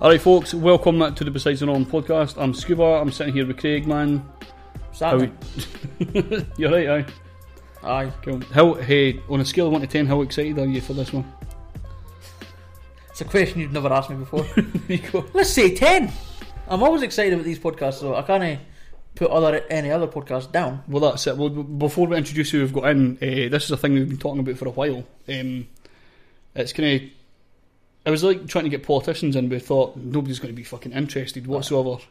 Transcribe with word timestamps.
All 0.00 0.08
right, 0.08 0.20
folks, 0.20 0.54
welcome 0.54 0.98
back 0.98 1.14
to 1.16 1.24
the 1.24 1.30
Besides 1.30 1.60
the 1.60 1.66
Norm 1.66 1.84
podcast. 1.84 2.40
I'm 2.40 2.54
Scuba. 2.54 2.82
I'm 2.82 3.12
sitting 3.12 3.34
here 3.34 3.46
with 3.46 3.58
Craig, 3.58 3.86
man. 3.86 4.26
Sadly. 4.92 5.30
we- 5.98 6.46
You're 6.56 6.72
right, 6.72 6.88
aye. 6.88 7.06
Aye. 7.82 8.12
Cool. 8.22 8.40
How? 8.52 8.74
Hey, 8.74 9.20
on 9.28 9.40
a 9.40 9.44
scale 9.44 9.66
of 9.66 9.72
one 9.72 9.82
to 9.82 9.86
ten, 9.86 10.06
how 10.06 10.22
excited 10.22 10.58
are 10.58 10.66
you 10.66 10.80
for 10.80 10.94
this 10.94 11.12
one? 11.12 11.30
It's 13.10 13.20
a 13.20 13.24
question 13.26 13.60
you've 13.60 13.72
never 13.72 13.92
asked 13.92 14.10
me 14.10 14.16
before. 14.16 14.44
There 14.54 14.96
you 14.96 15.10
go. 15.10 15.24
Let's 15.34 15.50
say 15.50 15.74
10. 15.74 16.10
I'm 16.68 16.82
always 16.82 17.02
excited 17.02 17.34
about 17.34 17.44
these 17.44 17.58
podcasts, 17.58 17.94
so 18.00 18.14
I 18.14 18.22
can't 18.22 18.60
put 19.16 19.30
other 19.30 19.62
any 19.68 19.90
other 19.90 20.06
podcast 20.06 20.50
down. 20.52 20.82
Well, 20.88 21.10
that's 21.10 21.26
it. 21.26 21.36
Well, 21.36 21.50
before 21.50 22.06
we 22.06 22.16
introduce 22.16 22.50
who 22.50 22.60
we've 22.60 22.72
got 22.72 22.88
in, 22.90 23.16
uh, 23.16 23.50
this 23.50 23.64
is 23.64 23.70
a 23.70 23.76
thing 23.76 23.92
we've 23.94 24.08
been 24.08 24.18
talking 24.18 24.40
about 24.40 24.56
for 24.56 24.66
a 24.68 24.70
while. 24.70 25.04
Um, 25.28 25.68
it's 26.54 26.72
kind 26.72 27.02
of. 27.02 27.10
I 28.06 28.10
was 28.10 28.24
like 28.24 28.46
trying 28.46 28.64
to 28.64 28.70
get 28.70 28.82
politicians 28.82 29.36
in, 29.36 29.48
but 29.48 29.56
we 29.56 29.60
thought 29.60 29.96
nobody's 29.96 30.38
going 30.38 30.52
to 30.52 30.56
be 30.56 30.64
fucking 30.64 30.92
interested 30.92 31.46
whatsoever. 31.46 32.02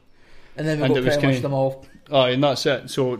And 0.55 0.67
then 0.67 0.79
we 0.79 0.85
And 0.85 0.93
got 0.93 0.99
it 0.99 1.05
was 1.05 1.13
pretty 1.15 1.27
much 1.27 1.35
kinda- 1.35 1.41
them 1.41 1.53
all. 1.53 1.85
Aye, 2.11 2.29
and 2.31 2.43
that's 2.43 2.65
it. 2.65 2.89
So 2.89 3.13
uh, 3.15 3.17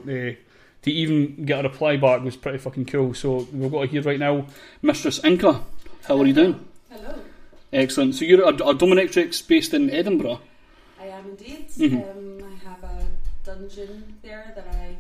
to 0.84 0.92
even 0.92 1.46
get 1.46 1.66
a 1.66 1.70
reply 1.70 1.98
back 1.98 2.24
was 2.24 2.36
pretty 2.36 2.58
fucking 2.58 2.86
cool. 2.86 3.14
So 3.14 3.48
we've 3.54 3.72
got 3.72 3.90
here 3.90 4.02
right 4.02 4.20
now, 4.20 4.46
Mistress 4.82 5.20
Inka. 5.20 5.62
How 6.08 6.20
are 6.20 6.26
you 6.26 6.34
doing? 6.34 6.66
Hello, 6.92 7.16
Excellent. 7.72 8.16
So 8.16 8.26
you're 8.26 8.44
a, 8.44 8.48
a 8.50 8.74
dominatrix 8.76 9.46
based 9.48 9.74
in 9.74 9.90
Edinburgh. 9.92 10.42
I 11.00 11.06
am 11.06 11.26
indeed. 11.30 11.68
Mhm. 11.78 11.94
Um, 11.94 12.44
I 12.44 12.68
have 12.70 12.84
a 12.84 13.06
dungeon 13.46 14.16
there 14.24 14.52
that 14.56 14.68
I 14.76 14.96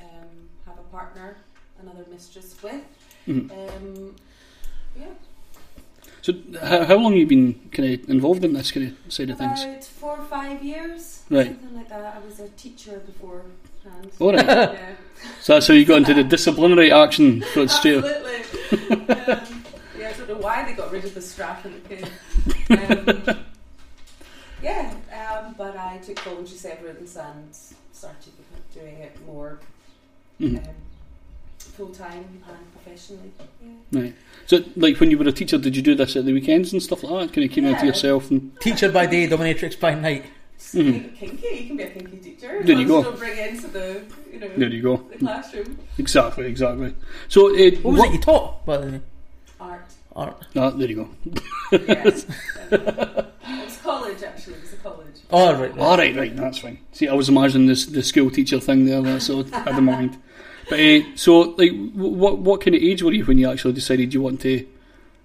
um, 0.00 0.28
have 0.66 0.78
a 0.78 0.82
partner, 0.92 1.36
another 1.82 2.04
mistress 2.10 2.54
with. 2.62 2.82
Mhm. 3.28 3.50
Um, 3.50 4.14
yeah, 4.98 5.06
So 6.22 6.34
how, 6.62 6.84
how 6.84 6.96
long 6.96 7.12
have 7.12 7.18
you 7.18 7.26
been 7.26 7.54
kind 7.72 7.94
of 7.94 8.08
involved 8.10 8.44
in 8.44 8.52
this 8.52 8.70
kind 8.72 8.88
of 9.06 9.12
side 9.12 9.30
of 9.30 9.38
things? 9.38 9.62
about 9.64 9.84
four 9.84 10.18
or 10.18 10.24
five 10.24 10.62
years, 10.62 11.22
Right. 11.30 11.46
something 11.46 11.76
like 11.76 11.88
that. 11.88 12.16
I 12.16 12.26
was 12.26 12.40
a 12.40 12.48
teacher 12.50 13.00
beforehand. 13.06 13.50
All 14.18 14.32
right. 14.32 14.44
yeah, 14.46 14.92
So 15.40 15.54
that's 15.54 15.66
how 15.68 15.74
you 15.74 15.84
got 15.84 15.98
into 15.98 16.14
the 16.14 16.24
disciplinary 16.24 16.92
action 16.92 17.40
for 17.42 17.62
absolutely. 17.62 18.10
um, 19.10 19.64
yeah, 19.98 20.08
I 20.08 20.12
don't 20.16 20.28
know 20.28 20.36
why 20.38 20.64
they 20.64 20.72
got 20.74 20.90
rid 20.92 21.04
of 21.04 21.14
the 21.14 21.22
strap 21.22 21.64
in 21.64 21.74
the 21.74 21.88
kid. 21.88 23.30
Um, 23.30 23.44
yeah, 24.62 24.92
um, 25.12 25.54
but 25.56 25.76
I 25.76 25.98
took 25.98 26.18
voluntary 26.20 26.56
severance 26.58 27.16
and 27.16 27.54
started 27.92 28.32
doing 28.74 28.98
it 28.98 29.16
more 29.26 29.58
Mhm. 30.40 30.58
um, 30.58 30.74
full 31.70 31.88
time 31.88 32.24
and 32.48 32.72
professionally. 32.72 33.30
Yeah. 33.92 34.00
Right. 34.00 34.14
So 34.46 34.64
like 34.76 34.98
when 35.00 35.10
you 35.10 35.18
were 35.18 35.28
a 35.28 35.32
teacher, 35.32 35.58
did 35.58 35.76
you 35.76 35.82
do 35.82 35.94
this 35.94 36.16
at 36.16 36.24
the 36.24 36.32
weekends 36.32 36.72
and 36.72 36.82
stuff 36.82 37.02
like 37.02 37.28
that? 37.28 37.34
Kind 37.34 37.48
of 37.48 37.54
came 37.54 37.64
into 37.66 37.80
Yeah. 37.80 37.86
yourself 37.86 38.30
and 38.30 38.58
Teacher 38.60 38.90
by 38.90 39.06
day, 39.06 39.26
dominatrix 39.28 39.78
by 39.78 39.94
night. 39.94 40.24
Mhm. 40.58 41.16
Kinky, 41.16 41.46
you 41.56 41.66
can 41.68 41.76
be 41.78 41.82
a 41.84 41.90
kinky 41.90 42.16
teacher. 42.18 42.62
There 42.62 42.76
you 42.78 42.86
long 42.86 43.02
go. 43.02 43.10
Don't 43.10 43.18
bring 43.18 43.38
it 43.38 43.50
into 43.50 43.68
the 43.68 44.02
you 44.32 44.38
know 44.40 44.48
there 44.56 44.68
you 44.68 44.82
go. 44.82 44.96
the 45.10 45.18
classroom 45.18 45.78
Exactly, 45.98 46.46
exactly. 46.46 46.94
So 47.28 47.48
uh, 47.48 47.70
What 47.82 47.92
was 47.94 48.04
it 48.04 48.12
you 48.12 48.18
taught? 48.20 48.66
By 48.66 48.76
the 48.78 48.86
way? 48.92 49.00
art. 49.60 49.86
Art. 50.14 50.36
Ah, 50.56 50.70
there 50.70 50.88
you 50.90 50.96
go. 50.96 51.08
Yes, 51.72 52.26
it 52.70 53.64
was 53.64 53.76
college 53.82 54.22
actually. 54.22 54.54
It 54.54 54.62
was 54.62 54.72
a 54.72 54.76
college. 54.76 55.06
Oh, 55.30 55.52
right. 55.52 55.70
right. 55.70 55.78
All 55.78 55.96
right, 55.96 56.16
right, 56.16 56.36
that's 56.36 56.58
fine. 56.58 56.78
See, 56.92 57.06
I 57.08 57.14
was 57.14 57.28
imagining 57.28 57.68
this 57.68 57.86
the 57.86 58.02
school 58.02 58.30
teacher 58.30 58.58
thing 58.60 58.84
there, 58.86 59.00
that's 59.02 59.30
all 59.30 59.44
I 59.54 59.58
had 59.60 59.78
in 59.78 59.84
mind. 59.84 60.18
But 60.70 60.78
uh, 60.80 61.02
so, 61.16 61.40
like, 61.58 61.72
what 61.94 62.38
what 62.38 62.60
kind 62.60 62.76
of 62.76 62.82
age 62.82 63.02
were 63.02 63.12
you 63.12 63.24
when 63.24 63.38
you 63.38 63.50
actually 63.50 63.72
decided 63.74 64.14
you 64.14 64.22
want 64.22 64.40
to 64.42 64.64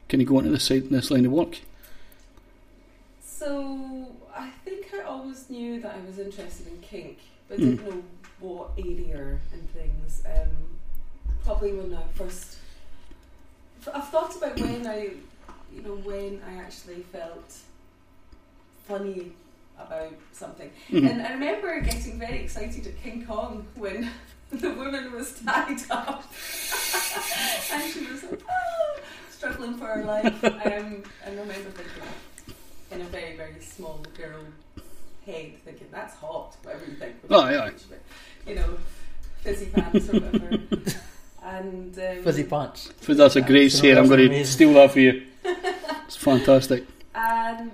kind 0.10 0.22
of 0.22 0.28
go 0.28 0.40
into 0.40 0.50
this 0.52 0.64
side, 0.64 0.90
this 0.90 1.12
line 1.12 1.26
of 1.26 1.32
work? 1.32 1.60
So 3.24 4.08
I 4.36 4.50
think 4.66 4.88
I 4.94 5.02
always 5.04 5.48
knew 5.50 5.80
that 5.82 5.96
I 5.96 6.06
was 6.08 6.18
interested 6.20 6.68
in 6.68 6.80
kink, 6.82 7.20
but 7.48 7.60
Mm. 7.60 7.78
didn't 7.78 7.90
know 7.90 8.04
what 8.40 8.72
area 8.78 9.40
and 9.54 9.70
things. 9.72 10.24
Um, 10.26 10.50
probably 11.44 11.74
when 11.74 11.94
I 11.96 12.02
first, 12.16 12.58
I've 13.94 14.10
thought 14.10 14.36
about 14.36 14.60
when 14.60 14.88
I, 14.88 15.12
you 15.74 15.82
know, 15.84 15.96
when 15.98 16.42
I 16.50 16.56
actually 16.56 17.04
felt 17.12 17.54
funny 18.88 19.32
about 19.78 20.14
something, 20.32 20.72
Mhm. 20.90 21.10
and 21.12 21.22
I 21.22 21.34
remember 21.34 21.80
getting 21.82 22.18
very 22.18 22.40
excited 22.40 22.88
at 22.88 22.98
King 23.04 23.26
Kong 23.28 23.68
when. 23.76 24.10
The 24.52 24.70
woman 24.74 25.12
was 25.12 25.40
tied 25.44 25.82
up, 25.90 26.24
and 27.74 27.92
she 27.92 28.06
was 28.06 28.24
like, 28.24 28.42
"Ah," 28.50 29.00
struggling 29.32 29.78
for 29.78 29.86
her 29.88 30.04
life. 30.04 30.44
Um, 30.44 30.52
and 30.64 31.04
I 31.26 31.30
remember 31.30 31.54
thinking, 31.72 32.04
in 32.92 33.02
a 33.02 33.06
very, 33.06 33.36
very 33.36 33.60
small 33.60 34.04
girl 34.18 34.42
head 35.26 35.54
thinking 35.66 35.88
that's 35.92 36.16
hot, 36.16 36.56
whatever 36.64 36.86
you 36.86 36.94
think. 36.96 37.16
Aye, 37.30 37.58
aye. 37.58 37.72
You 38.48 38.56
know, 38.56 38.78
fizzy 39.42 39.66
pants 39.68 40.10
or 40.10 40.20
whatever. 40.20 40.60
and 41.44 41.98
um, 42.00 42.24
Fuzzy 42.24 42.44
pants. 42.44 42.92
So 43.02 43.14
that's 43.16 43.36
a 43.36 43.42
great 43.42 43.72
So 43.72 43.80
say. 43.80 43.92
I'm 43.98 44.08
going 44.08 44.20
to 44.20 44.26
amazing. 44.28 44.46
steal 44.46 44.74
that 44.76 44.92
for 44.92 45.00
you. 45.00 45.26
It's 45.44 46.16
fantastic. 46.16 46.86
And 47.16 47.72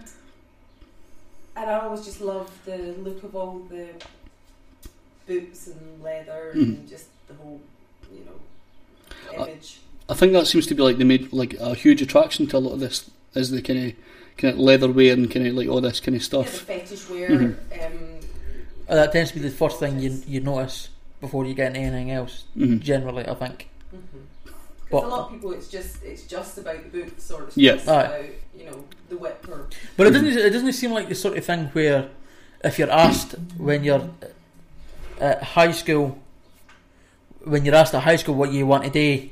and 1.56 1.70
I 1.70 1.80
always 1.80 2.06
just 2.06 2.22
love 2.22 2.50
the 2.66 2.78
look 3.04 3.22
of 3.24 3.36
all 3.36 3.60
the 3.70 3.90
boots 5.28 5.68
and 5.68 6.04
leather 6.04 6.52
Mhm. 6.56 6.62
and 6.64 6.90
just 6.90 7.06
the 7.28 7.34
whole, 7.36 7.60
you 8.14 8.26
know, 8.26 9.44
image. 9.46 9.78
I 10.10 10.14
think 10.14 10.34
that 10.34 10.48
seems 10.48 10.68
to 10.68 10.76
be 10.76 10.82
like 10.84 10.98
the 10.98 11.06
made 11.06 11.32
like 11.32 11.54
a 11.56 11.74
huge 11.76 12.02
attraction 12.02 12.48
to 12.48 12.58
a 12.58 12.60
lot 12.60 12.74
of 12.74 12.80
this 12.80 13.10
is 13.36 13.52
the 13.52 13.62
kind 13.62 13.80
of 13.88 13.94
kind 14.38 14.54
of 14.54 14.60
leather 14.60 14.92
wear 14.92 15.14
and 15.14 15.30
kind 15.32 15.48
of 15.48 15.54
like 15.54 15.68
all 15.70 15.80
this 15.82 16.00
kind 16.00 16.16
of 16.16 16.22
yeah, 16.22 16.26
stuff. 16.26 16.52
the 16.52 16.60
fetish 16.74 17.10
wear. 17.10 17.30
Mhm. 17.30 17.56
Um, 17.86 18.20
Uh, 18.90 18.96
that 18.96 19.14
tends 19.14 19.30
to 19.32 19.38
be 19.40 19.42
the 19.48 19.50
first 19.56 19.80
thing 19.80 20.00
you 20.00 20.22
you 20.28 20.42
notice 20.42 20.90
before 21.22 21.46
you 21.46 21.54
get 21.54 21.68
into 21.68 21.80
anything 21.80 22.12
else. 22.12 22.44
hmm 22.56 22.80
Generally, 22.80 23.26
I 23.28 23.36
think. 23.36 23.68
Because 23.90 24.04
But- 24.92 25.04
a 25.04 25.08
lot 25.08 25.26
of 25.28 25.32
people, 25.32 25.54
it's 25.54 25.70
just 25.70 26.04
it's 26.04 26.24
just 26.24 26.58
about 26.58 26.84
the 26.84 26.90
boots 26.90 27.32
or 27.32 27.44
it's 27.44 27.56
Yeah. 27.56 27.76
just 27.76 27.88
Aye. 27.88 28.04
about 28.04 28.26
you 28.58 28.66
know 28.66 28.84
the 29.10 29.16
whip 29.18 29.46
or 29.50 29.68
But 29.96 30.08
it 30.08 30.12
doesn't. 30.12 30.28
It 30.28 30.50
doesn't 30.50 30.74
seem 30.74 30.92
like 30.92 31.08
the 31.08 31.16
sort 31.16 31.38
of 31.38 31.46
thing 31.46 31.70
where, 31.72 32.10
if 32.66 32.78
you're 32.78 32.92
asked 32.92 33.36
when 33.58 33.86
you're 33.86 34.10
at 35.22 35.44
high 35.44 35.72
school, 35.72 36.18
when 37.44 37.66
you're 37.66 37.76
asked 37.76 37.94
at 37.94 38.04
high 38.04 38.16
school 38.18 38.36
what 38.36 38.52
you 38.52 38.66
want 38.68 38.84
to 38.84 38.90
do 38.90 39.30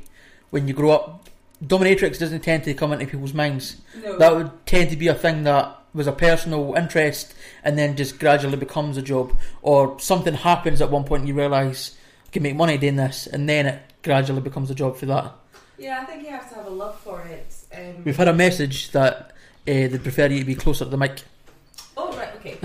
when 0.52 0.68
you 0.68 0.74
grow 0.74 0.92
up, 0.92 1.30
dominatrix 1.64 2.18
doesn't 2.20 2.42
tend 2.42 2.64
to 2.64 2.74
come 2.74 2.92
into 2.94 3.06
people's 3.06 3.34
minds. 3.34 3.78
no. 4.04 4.18
That 4.18 4.36
would 4.36 4.66
tend 4.66 4.90
to 4.92 4.96
be 4.96 5.08
a 5.08 5.14
thing 5.14 5.44
that 5.44 5.76
was 5.94 6.08
a 6.08 6.12
personal 6.12 6.74
interest 6.76 7.34
and 7.64 7.78
then 7.78 7.96
just 7.96 8.20
gradually 8.20 8.58
becomes 8.58 8.98
a 8.98 9.02
job, 9.02 9.36
or 9.62 10.00
something 10.00 10.34
happens 10.34 10.82
at 10.82 10.90
one 10.92 11.04
point 11.04 11.22
and 11.22 11.28
you 11.28 11.36
realise 11.36 11.96
I 12.28 12.32
can 12.32 12.44
make 12.44 12.56
money 12.56 12.78
doing 12.78 12.96
this, 12.96 13.28
and 13.28 13.50
then 13.50 13.66
it 13.66 13.82
gradually 14.04 14.42
becomes 14.42 14.70
a 14.72 14.76
job 14.76 14.98
for 14.98 15.06
that. 15.08 15.34
yeah, 15.78 16.00
I 16.02 16.06
think 16.06 16.24
you 16.24 16.30
have 16.30 16.48
to 16.50 16.56
have 16.56 16.66
a 16.68 16.70
love 16.70 17.00
for 17.00 17.22
it. 17.22 17.56
Um, 17.76 18.04
We've 18.04 18.16
had 18.18 18.28
a 18.28 18.34
message 18.34 18.92
that 18.92 19.14
uh, 19.16 19.32
they'd 19.66 20.02
prefer 20.04 20.28
you 20.28 20.40
to 20.40 20.46
be 20.46 20.56
closer 20.56 20.86
to 20.86 20.90
the 20.92 20.98
mic. 20.98 21.22
oh 21.98 22.16
right, 22.18 22.34
okay, 22.38 22.58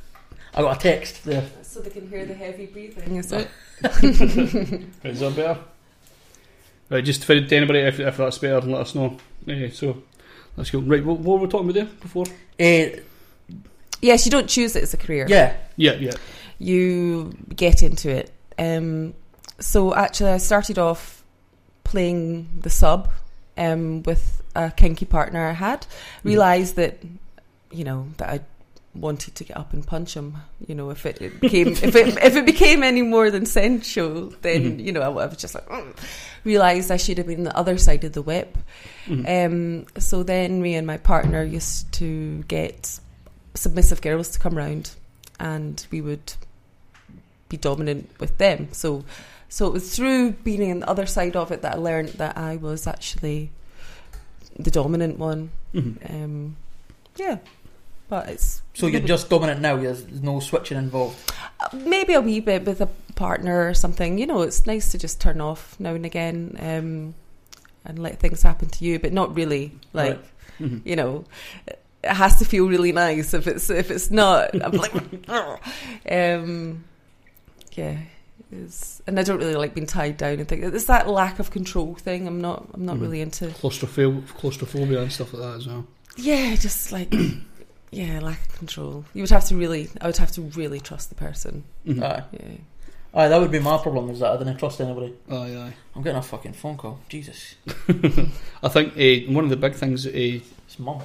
I 0.54 0.62
got 0.62 0.76
a 0.76 0.80
text 0.80 1.24
there. 1.24 1.44
So 1.78 1.84
they 1.84 1.90
can 1.90 2.08
hear 2.08 2.26
the 2.26 2.34
heavy 2.34 2.66
breathing. 2.66 3.16
Is 3.16 3.30
it? 3.32 3.48
Is 5.04 5.20
that 5.20 5.36
better? 5.36 5.58
Right, 6.90 7.04
just 7.04 7.24
for 7.24 7.40
to 7.40 7.56
anybody, 7.56 7.80
if, 7.80 8.00
if 8.00 8.16
that's 8.16 8.38
better, 8.38 8.60
let 8.66 8.80
us 8.80 8.94
know. 8.96 9.16
So 9.72 10.02
let's 10.56 10.70
go. 10.70 10.80
Right, 10.80 11.04
what, 11.04 11.20
what 11.20 11.38
were 11.38 11.46
we 11.46 11.50
talking 11.50 11.70
about 11.70 11.74
there 11.74 11.88
before? 12.00 12.24
Uh, 12.58 13.00
Yes, 14.00 14.24
you 14.24 14.30
don't 14.30 14.48
choose 14.48 14.76
it 14.76 14.84
as 14.84 14.94
a 14.94 14.96
career. 14.96 15.26
yeah, 15.28 15.56
Yeah, 15.76 15.94
yeah. 15.94 16.12
You 16.58 17.32
get 17.54 17.82
into 17.82 18.08
it. 18.10 18.32
Um, 18.56 19.14
so 19.58 19.92
actually, 19.94 20.30
I 20.30 20.38
started 20.38 20.78
off 20.78 21.24
playing 21.82 22.48
the 22.60 22.70
sub 22.70 23.10
um, 23.56 24.04
with 24.04 24.40
a 24.54 24.70
kinky 24.70 25.04
partner 25.04 25.48
I 25.48 25.52
had. 25.52 25.84
Realised 26.22 26.76
that, 26.76 26.98
you 27.72 27.82
know, 27.84 28.08
that 28.18 28.28
I 28.28 28.40
wanted 29.00 29.34
to 29.36 29.44
get 29.44 29.56
up 29.56 29.72
and 29.72 29.86
punch 29.86 30.14
him. 30.14 30.36
You 30.66 30.74
know, 30.74 30.90
if 30.90 31.06
it, 31.06 31.20
it 31.22 31.40
became 31.40 31.68
if 31.68 31.94
it 31.94 32.16
if 32.22 32.36
it 32.36 32.46
became 32.46 32.82
any 32.82 33.02
more 33.02 33.30
than 33.30 33.46
sensual, 33.46 34.32
then 34.42 34.78
Mhm. 34.78 34.84
you 34.84 34.92
know 34.92 35.00
I, 35.02 35.08
was 35.08 35.36
just 35.36 35.54
like. 35.54 35.68
"Mm." 35.68 35.94
Realised 36.44 36.90
I 36.90 36.96
should 36.98 37.18
have 37.18 37.26
been 37.26 37.42
the 37.44 37.56
other 37.56 37.76
side 37.78 38.04
of 38.04 38.12
the 38.12 38.22
whip. 38.22 38.56
Mhm. 39.06 39.26
Um, 39.46 39.86
so 40.00 40.22
then 40.22 40.62
me 40.62 40.76
and 40.76 40.86
my 40.86 40.96
partner 40.96 41.42
used 41.42 41.90
to 41.94 42.44
get 42.48 43.00
submissive 43.54 44.00
girls 44.00 44.28
to 44.30 44.38
come 44.38 44.56
round 44.56 44.90
and 45.40 45.84
we 45.90 46.00
would 46.00 46.32
be 47.48 47.56
dominant 47.56 48.08
with 48.20 48.38
them. 48.38 48.68
So 48.72 49.04
so 49.48 49.66
it 49.66 49.72
was 49.72 49.94
through 49.96 50.32
being 50.44 50.70
on 50.70 50.80
the 50.80 50.88
other 50.88 51.06
side 51.06 51.34
of 51.36 51.50
it 51.50 51.62
that 51.62 51.74
I 51.74 51.78
learned 51.78 52.10
that 52.18 52.38
I 52.38 52.56
was 52.56 52.86
actually 52.86 53.50
the 54.58 54.70
dominant 54.70 55.18
one. 55.18 55.50
Mhm. 55.74 55.96
Um, 56.24 56.56
yeah. 57.16 57.38
But 58.08 58.28
it's 58.30 58.62
so 58.74 58.86
you're 58.86 59.00
just 59.02 59.28
dominant 59.28 59.60
now. 59.60 59.76
There's 59.76 60.06
no 60.22 60.40
switching 60.40 60.78
involved. 60.78 61.16
uh, 61.60 61.68
maybe 61.76 62.14
a 62.14 62.20
wee 62.20 62.40
bit 62.40 62.64
with 62.64 62.80
a 62.80 62.86
partner 63.16 63.68
or 63.68 63.74
something. 63.74 64.16
You 64.18 64.26
know, 64.26 64.42
it's 64.42 64.66
nice 64.66 64.90
to 64.92 64.98
just 64.98 65.20
turn 65.20 65.40
off 65.42 65.78
now 65.78 65.94
and 65.94 66.06
again 66.06 66.56
um, 66.60 67.14
and 67.84 67.98
let 67.98 68.18
things 68.18 68.42
happen 68.42 68.68
to 68.70 68.84
you, 68.84 68.98
but 68.98 69.12
not 69.12 69.34
really. 69.36 69.72
Like, 69.92 70.18
Mhm. 70.58 70.80
you 70.86 70.96
know, 70.96 71.24
it 71.66 71.78
has 72.04 72.36
to 72.38 72.44
feel 72.46 72.66
really 72.66 72.92
nice. 72.92 73.34
If 73.34 73.46
it's 73.46 73.68
if 73.68 73.90
it's 73.90 74.10
not, 74.10 74.54
I'm 74.62 74.72
like, 74.72 74.92
um, 76.10 76.84
yeah. 77.72 77.98
It's, 78.50 79.02
and 79.06 79.20
I 79.20 79.24
don't 79.24 79.38
really 79.38 79.56
like 79.56 79.74
being 79.74 79.86
tied 79.86 80.16
down 80.16 80.38
and 80.38 80.48
things. 80.48 80.72
It's 80.72 80.86
that 80.86 81.06
lack 81.06 81.38
of 81.38 81.50
control 81.50 81.94
thing. 81.96 82.26
I'm 82.26 82.40
not. 82.40 82.66
I'm 82.72 82.86
not 82.86 82.96
Mhm. 82.96 83.00
really 83.02 83.20
into. 83.20 83.48
Claustrophobia, 83.48 84.22
claustrophobia 84.38 85.02
and 85.02 85.12
stuff 85.12 85.34
like 85.34 85.42
that 85.42 85.56
as 85.58 85.66
well. 85.66 85.86
Yeah, 86.16 86.56
just 86.56 86.90
like 86.90 87.12
yeah, 87.90 88.20
lack 88.20 88.46
of 88.46 88.58
control. 88.58 89.04
You 89.14 89.22
would 89.22 89.30
have 89.30 89.44
to 89.46 89.56
really. 89.56 89.88
I 90.00 90.06
would 90.06 90.16
have 90.18 90.32
to 90.32 90.42
really 90.42 90.80
trust 90.80 91.08
the 91.08 91.14
person. 91.14 91.64
Mhm. 91.86 92.02
Aye. 92.02 92.22
Yeah. 92.32 92.40
Aye, 93.14 93.28
that 93.28 93.40
would 93.40 93.50
be 93.50 93.58
my 93.58 93.78
problem. 93.78 94.10
Is 94.10 94.20
that 94.20 94.32
I 94.32 94.36
didn't 94.36 94.58
trust 94.58 94.80
anybody. 94.80 95.14
Aye, 95.30 95.34
aye. 95.56 95.74
I'm 95.96 96.02
getting 96.02 96.18
a 96.18 96.22
fucking 96.22 96.52
phone 96.52 96.76
call. 96.76 97.00
Jesus, 97.08 97.54
I 98.62 98.68
think 98.68 98.92
uh, 98.96 99.32
one 99.32 99.44
of 99.44 99.50
the 99.50 99.56
big 99.56 99.74
things. 99.74 100.06
Uh, 100.06 100.10
it's 100.14 100.78
mum. 100.78 101.00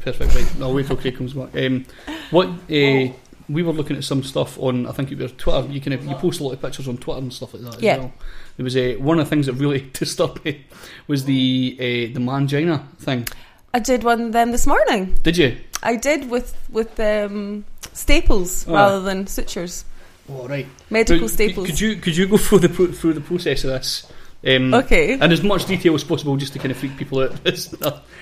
perfect. 0.00 0.34
Right, 0.34 0.46
I'll 0.62 0.72
wait 0.74 0.86
till 0.86 0.96
Craig 0.96 1.16
comes 1.16 1.34
back. 1.34 1.54
Um, 1.56 1.84
what 2.30 2.48
uh, 2.48 3.12
we 3.48 3.62
were 3.62 3.72
looking 3.72 3.96
at 3.96 4.04
some 4.04 4.22
stuff 4.22 4.58
on. 4.58 4.86
I 4.86 4.92
think 4.92 5.12
it 5.12 5.18
was 5.18 5.32
Twitter. 5.32 5.68
You 5.70 5.80
can 5.80 5.92
you 6.08 6.14
post 6.16 6.40
a 6.40 6.44
lot 6.44 6.52
of 6.52 6.62
pictures 6.62 6.88
on 6.88 6.96
Twitter 6.96 7.20
and 7.20 7.32
stuff 7.32 7.52
like 7.54 7.62
that. 7.64 7.76
As 7.76 7.82
Yeah. 7.82 7.98
well. 7.98 8.12
There 8.56 8.64
was 8.64 8.76
uh, 8.76 8.94
one 8.98 9.18
of 9.20 9.26
the 9.26 9.30
things 9.30 9.46
that 9.46 9.52
really 9.54 9.80
disturbed 9.92 10.42
me 10.44 10.64
was 11.06 11.26
the 11.26 11.76
uh, 11.78 11.82
the 12.14 12.20
mangina 12.20 12.88
thing. 12.98 13.28
I 13.74 13.80
did 13.80 14.02
one 14.04 14.20
of 14.22 14.32
them 14.32 14.52
this 14.52 14.66
morning. 14.66 15.18
Did 15.22 15.36
you? 15.36 15.56
I 15.84 15.96
did 15.96 16.30
with 16.30 16.54
with 16.70 16.98
um, 16.98 17.64
staples 17.92 18.66
Oh. 18.68 18.72
rather 18.74 19.00
than 19.02 19.26
sutures. 19.26 19.84
Oh 20.28 20.48
right. 20.48 20.66
Medical 20.90 21.20
Could- 21.28 21.30
staples. 21.34 21.66
Could 21.66 21.80
you 21.80 21.96
could 21.96 22.16
you 22.16 22.26
go 22.26 22.36
through 22.44 22.60
the 22.60 22.68
through 22.68 23.12
the 23.12 23.20
process 23.20 23.64
of 23.64 23.70
this? 23.70 24.06
Um, 24.46 24.74
okay. 24.74 25.14
And 25.18 25.32
as 25.32 25.42
much 25.42 25.64
detail 25.66 25.94
as 25.94 26.04
possible, 26.04 26.36
just 26.36 26.52
to 26.52 26.58
kind 26.58 26.70
of 26.70 26.76
freak 26.76 26.96
people 26.98 27.20
out. 27.20 27.32
It's 27.46 27.72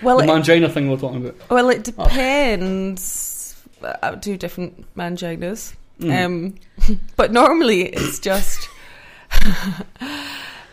Well, 0.02 0.18
the 0.18 0.24
it, 0.24 0.72
thing 0.72 0.88
we're 0.90 0.96
talking 0.96 1.24
about. 1.26 1.34
well, 1.50 1.68
it 1.70 1.82
depends. 1.82 3.56
I 4.02 4.14
do 4.14 4.36
different 4.36 4.86
manginas, 4.94 5.74
Mm. 6.00 6.24
um, 6.24 6.54
but 7.16 7.32
normally 7.32 7.82
it's 7.86 8.18
just 8.20 8.68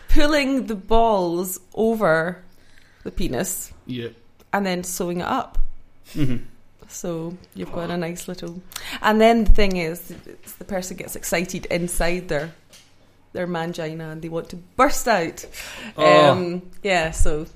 pulling 0.08 0.66
the 0.66 0.74
balls 0.76 1.58
over 1.74 2.42
the 3.04 3.10
penis 3.10 3.72
yeah. 3.86 4.08
and 4.52 4.64
then 4.66 4.82
sewing 4.84 5.20
it 5.20 5.26
up. 5.26 5.58
hmm 6.14 6.36
So 6.90 7.36
you've 7.54 7.72
got 7.72 7.90
a 7.90 7.96
nice 7.96 8.28
little. 8.28 8.60
And 9.00 9.20
then 9.20 9.44
the 9.44 9.52
thing 9.52 9.76
is, 9.76 10.10
it's 10.26 10.52
the 10.54 10.64
person 10.64 10.96
gets 10.96 11.16
excited 11.16 11.66
inside 11.66 12.28
their 12.28 12.52
their 13.32 13.46
mangina 13.46 14.12
and 14.12 14.22
they 14.22 14.28
want 14.28 14.48
to 14.50 14.56
burst 14.56 15.06
out. 15.06 15.46
Oh. 15.96 16.30
Um, 16.30 16.62
yeah, 16.82 17.12
so 17.12 17.46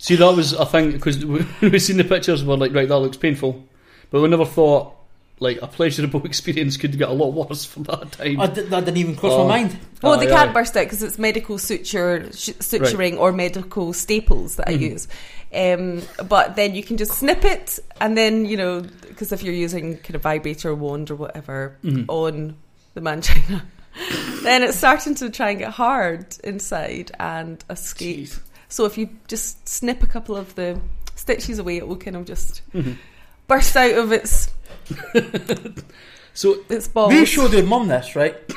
See, 0.00 0.16
that 0.16 0.34
was 0.34 0.54
a 0.54 0.64
thing 0.64 0.92
because 0.92 1.24
we, 1.24 1.44
we 1.60 1.78
seen 1.78 1.98
the 1.98 2.04
pictures, 2.04 2.42
we're 2.42 2.56
like, 2.56 2.72
right, 2.72 2.88
that 2.88 2.98
looks 2.98 3.18
painful, 3.18 3.62
but 4.10 4.22
we 4.22 4.28
never 4.28 4.46
thought 4.46 4.94
like 5.40 5.60
a 5.62 5.66
pleasurable 5.66 6.24
experience 6.26 6.76
could 6.76 6.96
get 6.98 7.08
a 7.08 7.12
lot 7.12 7.32
worse 7.32 7.64
from 7.64 7.82
that 7.84 8.12
time. 8.12 8.38
I 8.40 8.46
did, 8.46 8.70
that 8.70 8.84
didn't 8.84 8.98
even 8.98 9.16
cross 9.16 9.32
Oh. 9.32 9.48
my 9.48 9.62
mind. 9.62 9.78
well, 10.02 10.12
Aye, 10.12 10.24
they 10.24 10.30
can't 10.30 10.50
aye. 10.50 10.52
burst 10.52 10.76
out 10.76 10.84
because 10.84 11.02
it's 11.02 11.18
medical 11.18 11.56
suture, 11.58 12.30
sh- 12.32 12.50
suturing 12.60 13.18
or 13.18 13.32
medical 13.32 13.92
staples 13.92 14.56
that 14.56 14.68
I 14.68 14.74
Mhm. 14.74 14.80
use. 14.80 15.08
Um, 15.52 16.02
but 16.28 16.54
then 16.56 16.74
you 16.74 16.82
can 16.82 16.96
just 16.96 17.12
snip 17.12 17.44
it, 17.44 17.78
and 18.00 18.16
then 18.16 18.44
you 18.44 18.56
know, 18.56 18.82
because 19.08 19.32
if 19.32 19.42
you're 19.42 19.54
using 19.54 19.96
kind 19.96 20.14
of 20.14 20.22
vibrator 20.22 20.74
wand 20.74 21.10
or 21.10 21.16
whatever 21.16 21.76
Mhm. 21.82 22.04
on 22.08 22.56
the 22.94 23.00
mangina, 23.00 23.62
then 24.44 24.62
it's 24.62 24.76
starting 24.76 25.14
to 25.16 25.30
try 25.30 25.50
and 25.50 25.58
get 25.58 25.70
hard 25.70 26.26
inside 26.44 27.10
and 27.18 27.64
escape. 27.68 28.26
Jeez. 28.28 28.38
So 28.68 28.84
if 28.84 28.96
you 28.96 29.08
just 29.26 29.66
snip 29.68 30.02
a 30.02 30.06
couple 30.06 30.36
of 30.36 30.54
the 30.54 30.78
stitches 31.16 31.58
away, 31.58 31.78
it 31.78 31.88
will 31.88 31.96
kind 31.96 32.14
of 32.16 32.24
just 32.26 32.62
Mhm. 32.72 32.96
burst 33.48 33.76
out 33.76 33.94
of 33.94 34.12
its 34.12 34.48
So 36.32 36.60
its 36.68 36.86
balls. 36.86 37.12
We 37.12 37.24
showed 37.26 37.52
your 37.52 37.64
mum 37.64 37.88
this, 37.88 38.14
right? 38.14 38.36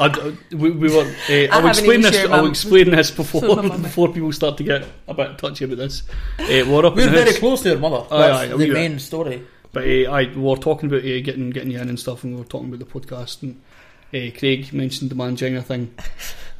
I, 0.00 0.36
we, 0.52 0.70
we 0.70 0.88
were. 0.88 1.02
Uh, 1.28 1.46
I'll 1.50 1.66
explain 1.66 2.00
this. 2.02 2.16
I'll 2.30 2.44
my- 2.44 2.48
explain 2.48 2.90
this 2.90 3.10
before 3.10 3.56
before 3.62 4.12
people 4.12 4.32
start 4.32 4.56
to 4.58 4.62
get 4.64 4.86
a 5.08 5.14
bit 5.14 5.36
touchy 5.38 5.64
about 5.64 5.78
this. 5.78 6.04
Uh, 6.38 6.64
we're 6.68 6.86
up 6.86 6.94
We're 6.94 7.10
very 7.10 7.32
close 7.32 7.62
to 7.62 7.70
your 7.70 7.78
mother. 7.78 8.06
Aye, 8.10 8.18
That's 8.18 8.38
aye, 8.38 8.44
a 8.44 8.48
the 8.50 8.56
wee 8.56 8.66
bit. 8.66 8.74
main 8.74 8.98
story. 9.00 9.42
but 9.72 9.82
uh, 9.82 10.10
I 10.12 10.26
we 10.26 10.36
were 10.40 10.56
talking 10.56 10.88
about 10.88 11.00
uh, 11.00 11.20
getting 11.22 11.50
getting 11.50 11.72
you 11.72 11.80
in 11.80 11.88
and 11.88 11.98
stuff, 11.98 12.22
and 12.22 12.34
we 12.34 12.38
were 12.40 12.46
talking 12.46 12.68
about 12.72 12.78
the 12.78 12.84
podcast. 13.00 13.42
And 13.42 13.60
uh, 14.14 14.30
Craig 14.38 14.72
mentioned 14.72 15.10
the 15.10 15.16
mangina 15.16 15.64
thing, 15.64 15.92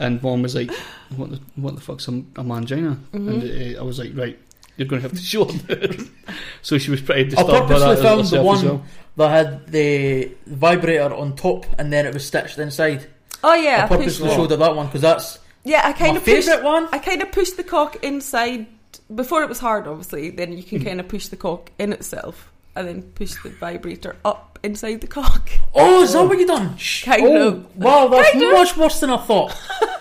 and 0.01 0.21
Mom 0.21 0.43
was 0.43 0.57
like, 0.57 0.73
"What 1.17 1.31
the 1.31 1.41
what 1.55 1.77
the 1.77 1.81
fuck's 1.81 2.09
a, 2.09 2.11
a 2.11 2.43
mangina?" 2.43 2.99
Mhm. 3.13 3.29
And 3.29 3.77
uh, 3.77 3.81
I 3.81 3.85
was 3.85 4.01
like, 4.01 4.11
"Right." 4.17 4.39
You're 4.79 4.87
going 4.87 5.03
to 5.03 5.09
have 5.09 5.19
to 5.19 5.23
show 5.23 5.45
her. 5.45 5.91
so 6.63 6.79
she 6.79 6.91
was 6.91 7.03
pretty 7.03 7.23
I 7.23 7.25
disturbed 7.25 7.69
by 7.69 7.75
purposely 7.75 7.95
that 7.97 8.03
found 8.03 8.27
the 8.29 8.43
one 8.43 8.65
well. 8.65 8.85
that 9.17 9.29
had 9.29 9.67
the 9.67 10.33
vibrator 10.47 11.13
on 11.13 11.35
top 11.35 11.67
and 11.79 11.93
then 11.93 12.07
it 12.07 12.15
was 12.15 12.25
stitched 12.25 12.59
inside. 12.59 13.07
Oh 13.43 13.55
yeah, 13.55 13.83
I 13.83 13.85
I 13.85 13.89
purposely 13.89 14.31
it. 14.31 14.35
showed 14.35 14.51
her 14.51 14.57
that 14.57 14.77
one 14.77 14.87
because 14.87 15.03
that's 15.03 15.41
Yeah, 15.65 15.83
I 15.85 15.93
kind 15.93 16.13
my 16.13 16.19
of 16.19 16.25
pushed. 16.25 16.49
favourite 16.49 16.65
one. 16.65 16.89
I 16.93 16.99
kind 16.99 17.23
of 17.23 17.33
pushed 17.33 17.57
the 17.57 17.65
cock 17.65 18.03
inside 18.05 18.67
before 19.13 19.43
it 19.43 19.49
was 19.49 19.59
hard. 19.59 19.89
Obviously, 19.89 20.31
then 20.31 20.57
you 20.57 20.63
can 20.63 20.79
hmm. 20.79 20.87
kind 20.87 21.01
of 21.01 21.09
push 21.09 21.27
the 21.27 21.37
cock 21.37 21.73
in 21.79 21.93
itself, 21.93 22.51
and 22.77 22.87
then 22.87 23.03
push 23.03 23.35
the 23.43 23.51
vibrator 23.51 24.17
up 24.25 24.59
inside 24.63 25.01
the 25.01 25.07
cock. 25.07 25.51
Oh, 25.75 26.03
is 26.03 26.13
that 26.13 26.21
oh. 26.21 26.27
what 26.27 26.39
you 26.39 26.47
done? 26.47 26.77
Kind 27.03 27.23
oh, 27.23 27.49
of. 27.49 27.77
Wow, 27.77 28.09
that's 28.09 28.31
Kind 28.31 28.45
of. 28.45 28.53
much 28.53 28.77
worse 28.77 29.01
than 29.01 29.11
I 29.11 29.17
thought. 29.19 29.57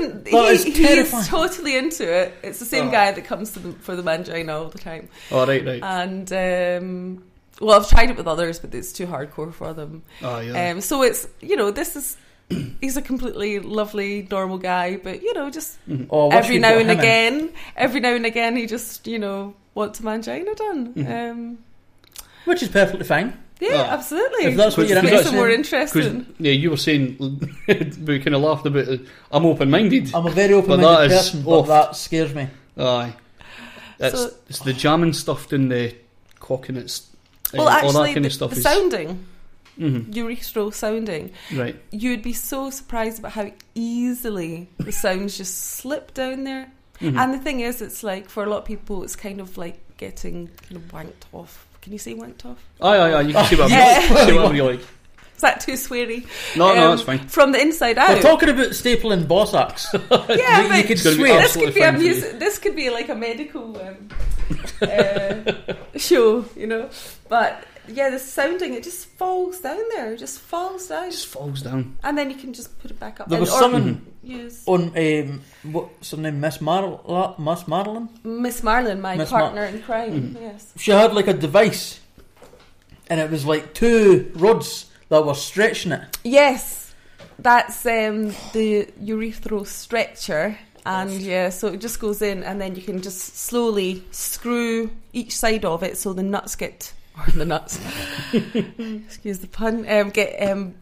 That 0.00 0.26
he, 0.28 0.36
is 0.36 0.64
he's 0.64 1.28
totally 1.28 1.76
into 1.76 2.04
it. 2.12 2.34
It's 2.42 2.58
the 2.58 2.64
same 2.64 2.88
Oh. 2.88 2.90
guy 2.90 3.12
that 3.12 3.24
comes 3.24 3.52
to 3.52 3.58
the, 3.60 3.72
for 3.80 3.96
the 3.96 4.02
mangina 4.02 4.52
all 4.54 4.68
the 4.68 4.78
time. 4.78 5.08
Oh, 5.30 5.46
right, 5.46 5.64
right. 5.64 5.82
And 5.82 6.32
um, 6.32 7.24
well, 7.60 7.78
I've 7.80 7.88
tried 7.88 8.10
it 8.10 8.16
with 8.16 8.26
others, 8.26 8.58
but 8.58 8.74
it's 8.74 8.92
too 8.92 9.06
hardcore 9.06 9.52
for 9.52 9.72
them. 9.74 10.02
Oh, 10.22 10.40
yeah. 10.40 10.70
Um, 10.70 10.80
so 10.80 11.02
it's 11.02 11.26
you 11.40 11.56
know 11.56 11.70
this 11.70 11.96
is 11.96 12.16
he's 12.80 12.96
a 12.96 13.02
completely 13.02 13.58
lovely 13.60 14.26
normal 14.30 14.58
guy, 14.58 14.96
but 14.96 15.22
you 15.22 15.32
know 15.34 15.50
just 15.50 15.78
Mhm. 15.88 16.06
Oh, 16.10 16.30
every 16.30 16.58
now 16.58 16.72
and 16.78 16.90
him 16.90 16.90
in. 16.90 16.98
again, 16.98 17.52
every 17.76 18.00
now 18.00 18.14
and 18.14 18.26
again, 18.26 18.56
he 18.56 18.66
just 18.66 19.06
you 19.06 19.18
know 19.18 19.54
wants 19.74 20.00
a 20.00 20.02
mangina 20.02 20.54
done. 20.56 20.94
Mhm. 20.94 21.30
Um, 21.30 21.58
Which 22.44 22.62
is 22.62 22.68
perfectly 22.68 23.04
fine. 23.06 23.38
Yeah, 23.70 23.82
Oh. 23.82 23.94
absolutely. 23.94 24.44
If 24.46 24.56
that's 24.56 24.76
what 24.76 24.88
you're 24.88 25.00
Because- 25.00 25.32
Makes 25.32 25.32
interested 25.32 25.34
it 25.34 25.36
more 25.36 25.50
interesting. 25.50 26.34
Yeah, 26.38 26.52
you 26.52 26.70
were 26.70 26.76
saying 26.76 27.16
we 28.06 28.18
kind 28.20 28.34
of 28.34 28.42
laughed 28.42 28.66
about 28.66 28.88
it. 28.88 29.00
I'm 29.30 29.46
open 29.46 29.70
minded. 29.70 30.14
I'm 30.14 30.26
a 30.26 30.30
very 30.30 30.54
open-minded 30.54 31.10
that 31.10 31.10
is 31.10 31.30
person, 31.30 31.40
off. 31.46 31.66
but 31.66 31.86
that 31.86 31.96
scares 31.96 32.34
me. 32.34 32.48
Aye, 32.78 33.14
it's 34.00 34.18
So- 34.20 34.30
it's 34.48 34.58
the 34.60 34.72
jamming 34.72 35.12
stuff 35.12 35.52
in 35.52 35.68
the 35.68 35.94
cock 36.40 36.68
and 36.68 36.78
it's 36.78 37.08
uh, 37.52 37.58
well, 37.58 37.68
all 37.68 37.70
actually, 37.70 37.92
that 38.08 38.14
kind 38.14 38.24
the, 38.24 38.28
of 38.28 38.32
stuff 38.32 38.50
the 38.50 38.56
is 38.56 38.62
sounding, 38.62 39.26
Mhm, 39.78 40.12
urethral 40.12 40.74
sounding, 40.74 41.30
right. 41.54 41.76
you'd 41.90 42.22
be 42.22 42.32
so 42.32 42.70
surprised 42.70 43.18
about 43.20 43.32
how 43.32 43.50
easily 43.74 44.68
the 44.78 44.92
sounds 44.92 45.36
just 45.38 45.56
slip 45.56 46.12
down 46.14 46.44
there. 46.44 46.70
Mhm. 47.00 47.16
And 47.18 47.34
the 47.34 47.38
thing 47.38 47.60
is, 47.60 47.80
it's 47.82 48.02
like 48.04 48.28
for 48.28 48.44
a 48.44 48.48
lot 48.48 48.58
of 48.58 48.64
people, 48.64 49.02
it's 49.04 49.16
kind 49.16 49.40
of 49.40 49.56
like 49.58 49.78
getting 49.96 50.48
kind 50.68 50.76
of 50.76 50.82
wanked 50.92 51.24
off. 51.32 51.63
Can 51.84 51.92
you 51.92 51.98
see 51.98 52.14
wanked 52.14 52.44
off? 52.46 52.58
aye, 52.80 52.96
aye, 52.96 53.12
aye. 53.12 53.20
You 53.20 53.32
can 53.34 53.44
see 53.46 53.56
what 53.56 53.70
Yeah. 53.70 53.98
I'm 54.10 54.26
see 54.26 54.32
whatever 54.34 54.54
you 54.54 54.64
like. 54.64 54.80
Is 55.36 55.40
that 55.40 55.60
too 55.60 55.72
sweary? 55.72 56.26
No, 56.56 56.74
no, 56.74 56.84
Um, 56.84 56.90
that's 56.96 57.02
fine. 57.02 57.18
From 57.28 57.52
the 57.52 57.60
inside 57.60 57.98
out. 57.98 58.08
We're 58.08 58.16
out. 58.16 58.22
talking 58.22 58.48
about 58.48 58.68
stapling 58.68 59.24
Bossax. 59.26 59.86
yeah, 60.38 60.62
you, 60.62 60.68
but 60.68 60.76
you 60.78 60.82
could 60.84 60.90
It's 60.92 61.02
gonna 61.02 61.16
be 61.16 61.22
swear. 61.24 61.34
this 61.40 61.44
absolutely 61.56 61.72
could 61.72 61.74
be 61.74 61.80
a 61.80 61.84
fine 61.84 61.94
for 61.96 62.02
you. 62.02 62.10
music. 62.12 62.38
This 62.38 62.58
could 62.58 62.76
be 62.76 62.90
like 62.90 63.08
a 63.10 63.14
medical 63.14 63.76
um, 63.80 64.08
uh, 64.82 65.98
show, 65.98 66.44
you 66.56 66.66
know. 66.66 66.88
But 67.28 67.64
yeah, 67.88 68.10
the 68.10 68.18
sounding 68.18 68.74
it 68.74 68.82
just 68.84 69.06
falls 69.06 69.60
down 69.60 69.80
there. 69.94 70.12
It 70.12 70.18
just 70.18 70.38
falls 70.40 70.88
down, 70.88 71.08
It 71.08 71.10
just 71.12 71.26
falls 71.26 71.62
down. 71.62 71.96
and 72.04 72.16
then 72.18 72.30
you 72.30 72.36
can 72.36 72.52
just 72.52 72.78
put 72.80 72.90
it 72.90 72.98
back 73.00 73.20
up. 73.20 73.28
There 73.28 73.40
was 73.40 73.50
someone 73.52 74.06
use 74.22 74.62
on 74.66 74.92
um, 74.96 75.40
what's 75.72 76.10
her 76.12 76.16
name, 76.16 76.40
Miss 76.40 76.60
Mar- 76.60 77.00
Miss 77.38 77.68
Marilyn. 77.68 78.08
Miss 78.24 78.62
Marlin, 78.62 79.00
my 79.00 79.16
Miss 79.16 79.30
Mar- 79.30 79.40
partner 79.42 79.64
in 79.64 79.82
crime. 79.82 80.34
Mhm. 80.34 80.40
Yes. 80.40 80.72
She 80.76 80.90
had 80.90 81.12
like 81.14 81.26
a 81.28 81.34
device, 81.34 82.00
and 83.08 83.20
it 83.20 83.30
was 83.30 83.44
like 83.44 83.74
two 83.74 84.30
rods 84.34 84.86
that 85.10 85.24
were 85.26 85.34
stretching 85.34 85.92
it. 85.92 86.18
Yes, 86.24 86.94
that's 87.38 87.84
um, 87.84 88.28
the 88.54 88.86
urethral 89.02 89.66
stretcher, 89.66 90.58
and 90.86 91.10
yeah, 91.10 91.50
so 91.50 91.68
it 91.68 91.80
just 91.80 92.00
goes 92.00 92.22
in, 92.22 92.42
and 92.42 92.60
then 92.60 92.74
you 92.76 92.82
can 92.82 93.02
just 93.02 93.36
slowly 93.36 94.04
screw 94.10 94.90
each 95.12 95.36
side 95.36 95.64
of 95.66 95.82
it 95.82 95.98
so 95.98 96.12
the 96.14 96.22
nuts 96.22 96.56
get 96.56 96.92
or 97.18 97.24
in 97.32 97.38
the 97.38 97.44
nuts. 97.44 97.80
excuse 98.32 99.38
the 99.40 99.46
pun. 99.46 99.88
Um, 99.88 100.10
get 100.10 100.48
um, 100.50 100.74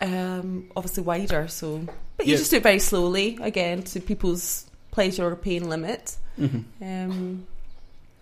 um, 0.00 0.70
obviously 0.76 1.02
wider. 1.02 1.48
So, 1.48 1.86
but 2.16 2.26
you 2.26 2.32
Yeah. 2.32 2.38
just 2.38 2.50
do 2.50 2.56
it 2.58 2.62
very 2.62 2.78
slowly 2.78 3.38
again 3.40 3.82
to 3.84 4.00
people's 4.00 4.66
pleasure 4.90 5.26
or 5.26 5.36
pain 5.36 5.68
limit. 5.68 6.16
Mhm. 6.38 6.64
Um, 6.80 7.46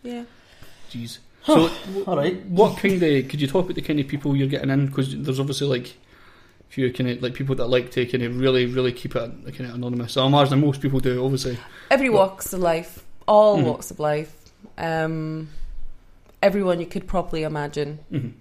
yeah. 0.03 0.25
Jeez. 0.91 1.19
So, 1.45 1.69
w- 1.69 2.05
All 2.07 2.17
right. 2.17 2.45
what 2.47 2.79
kind 2.79 3.03
of 3.03 3.29
could 3.29 3.41
you 3.41 3.47
talk 3.47 3.65
about 3.67 3.75
the 3.75 3.83
kind 3.83 4.01
of 4.01 4.09
people 4.09 4.35
you're 4.35 4.49
getting 4.49 4.71
in? 4.71 4.87
Because 4.87 5.15
there's 5.17 5.39
obviously 5.41 5.67
like 5.67 5.95
few 6.69 6.93
kind 6.93 7.11
of 7.11 7.23
like 7.23 7.35
people 7.35 7.55
that 7.55 7.67
like 7.67 7.91
to 7.93 8.05
kind 8.07 8.25
of 8.25 8.39
really, 8.39 8.67
really 8.67 8.93
keep 8.93 9.15
it 9.15 9.31
kind 9.45 9.69
of 9.69 9.75
anonymous. 9.75 10.13
So 10.15 10.23
I 10.23 10.27
imagine 10.27 10.61
most 10.61 10.81
people 10.81 11.01
do, 11.01 11.23
obviously. 11.25 11.59
Every 11.91 12.09
Well- 12.09 12.29
walks 12.29 12.53
of 12.53 12.61
life, 12.61 13.05
all 13.29 13.59
Mhm. 13.59 13.65
walks 13.65 13.91
of 13.91 13.99
life. 14.01 14.35
Um, 14.79 15.49
everyone 16.45 16.79
you 16.81 16.87
could 16.95 17.07
probably 17.15 17.43
imagine. 17.43 17.91
Mhm. 18.13 18.33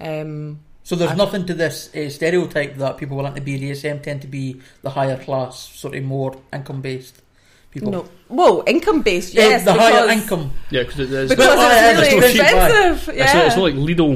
Um, 0.00 0.60
So 0.82 0.96
there's 0.96 1.12
I- 1.12 1.22
nothing 1.24 1.46
to 1.46 1.54
this 1.54 1.76
uh, 1.96 2.10
stereotype 2.10 2.76
that 2.76 2.98
people 2.98 3.16
willing 3.16 3.34
to 3.34 3.40
be 3.40 3.58
DSM 3.58 4.02
tend 4.02 4.20
to 4.22 4.26
be 4.28 4.60
the 4.82 4.90
higher 4.90 5.16
class, 5.16 5.52
sort 5.82 5.94
of 5.94 6.02
more 6.04 6.36
income 6.52 6.82
based 6.82 7.22
people. 7.70 7.90
no, 7.90 8.04
whoa, 8.28 8.62
income 8.66 9.00
based, 9.02 9.32
Uh, 9.36 9.40
yes, 9.40 9.64
the 9.64 9.72
higher 9.72 10.08
income. 10.10 10.50
Yeah, 10.70 10.82
because 10.82 11.00
it's, 11.00 11.30
because 11.30 11.38
Well, 11.38 11.58
oh, 11.58 11.70
it's 11.70 11.80
there's 11.80 12.12
really 12.12 12.20
no 12.20 12.32
cheap 12.32 12.42
buy. 12.42 12.66
expensive. 12.66 12.96
it's, 12.98 13.06
not, 13.34 13.44
it's 13.46 13.54
Yeah. 13.56 13.56
not 13.56 13.64
like 13.68 13.74
Lidl 13.86 14.12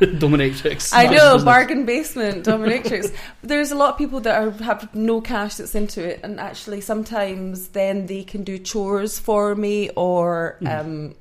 dominatrix. 0.22 0.92
I 0.94 1.04
That's 1.06 1.16
know, 1.16 1.26
business. 1.34 1.44
bargain 1.44 1.84
basement, 1.84 2.46
dominatrix. 2.46 3.12
There's 3.42 3.70
a 3.72 3.74
lot 3.82 3.90
of 3.92 3.98
people 3.98 4.20
that 4.20 4.34
are, 4.40 4.50
have 4.70 4.94
no 4.94 5.20
cash 5.20 5.56
that's 5.56 5.74
into 5.74 6.00
it, 6.02 6.20
and 6.22 6.38
actually 6.40 6.80
sometimes 6.80 7.68
then 7.68 8.06
they 8.06 8.22
can 8.24 8.42
do 8.44 8.56
chores 8.58 9.18
for 9.18 9.54
me, 9.54 9.90
or 9.96 10.56
Mhm. 10.62 10.80
um, 10.80 11.14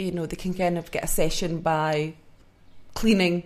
you 0.00 0.10
know, 0.12 0.26
they 0.26 0.36
can 0.36 0.54
kind 0.54 0.78
of 0.78 0.90
get 0.90 1.04
a 1.04 1.06
session 1.06 1.60
by 1.60 2.14
cleaning, 2.94 3.44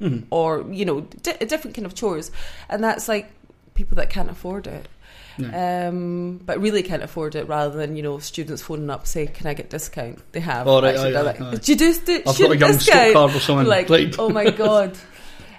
Mhm. 0.00 0.24
or 0.30 0.64
you 0.70 0.84
know, 0.84 1.00
di- 1.22 1.32
different 1.46 1.74
kind 1.76 1.86
of 1.86 1.94
chores, 1.94 2.30
and 2.68 2.82
that's 2.84 3.08
like 3.08 3.30
people 3.74 3.96
that 3.96 4.10
can't 4.10 4.30
afford 4.30 4.66
it. 4.66 4.86
Yeah. 5.38 5.88
Um, 5.88 6.40
but 6.46 6.60
really 6.60 6.82
can't 6.82 7.02
afford 7.02 7.34
it 7.34 7.46
rather 7.46 7.76
than 7.76 7.94
you 7.94 8.02
know 8.02 8.18
students 8.18 8.62
phoning 8.62 8.88
up 8.88 9.06
say 9.06 9.26
can 9.26 9.46
I 9.46 9.52
get 9.52 9.66
a 9.66 9.68
discount 9.68 10.20
they 10.32 10.40
have 10.40 10.66
Oh, 10.66 10.80
right, 10.80 10.94
actually 10.94 11.14
aye, 11.14 11.22
done 11.32 11.42
aye. 11.42 11.50
Did 11.50 11.68
you 11.68 11.76
do 11.76 11.92
stu- 11.92 12.22
I've 12.26 12.38
got 12.38 12.50
a 12.52 12.56
young 12.56 12.72
discount 12.72 13.12
card 13.12 13.36
or 13.36 13.40
something. 13.40 13.66
like, 13.66 13.90
oh 14.18 14.30
my 14.30 14.48
god 14.64 14.96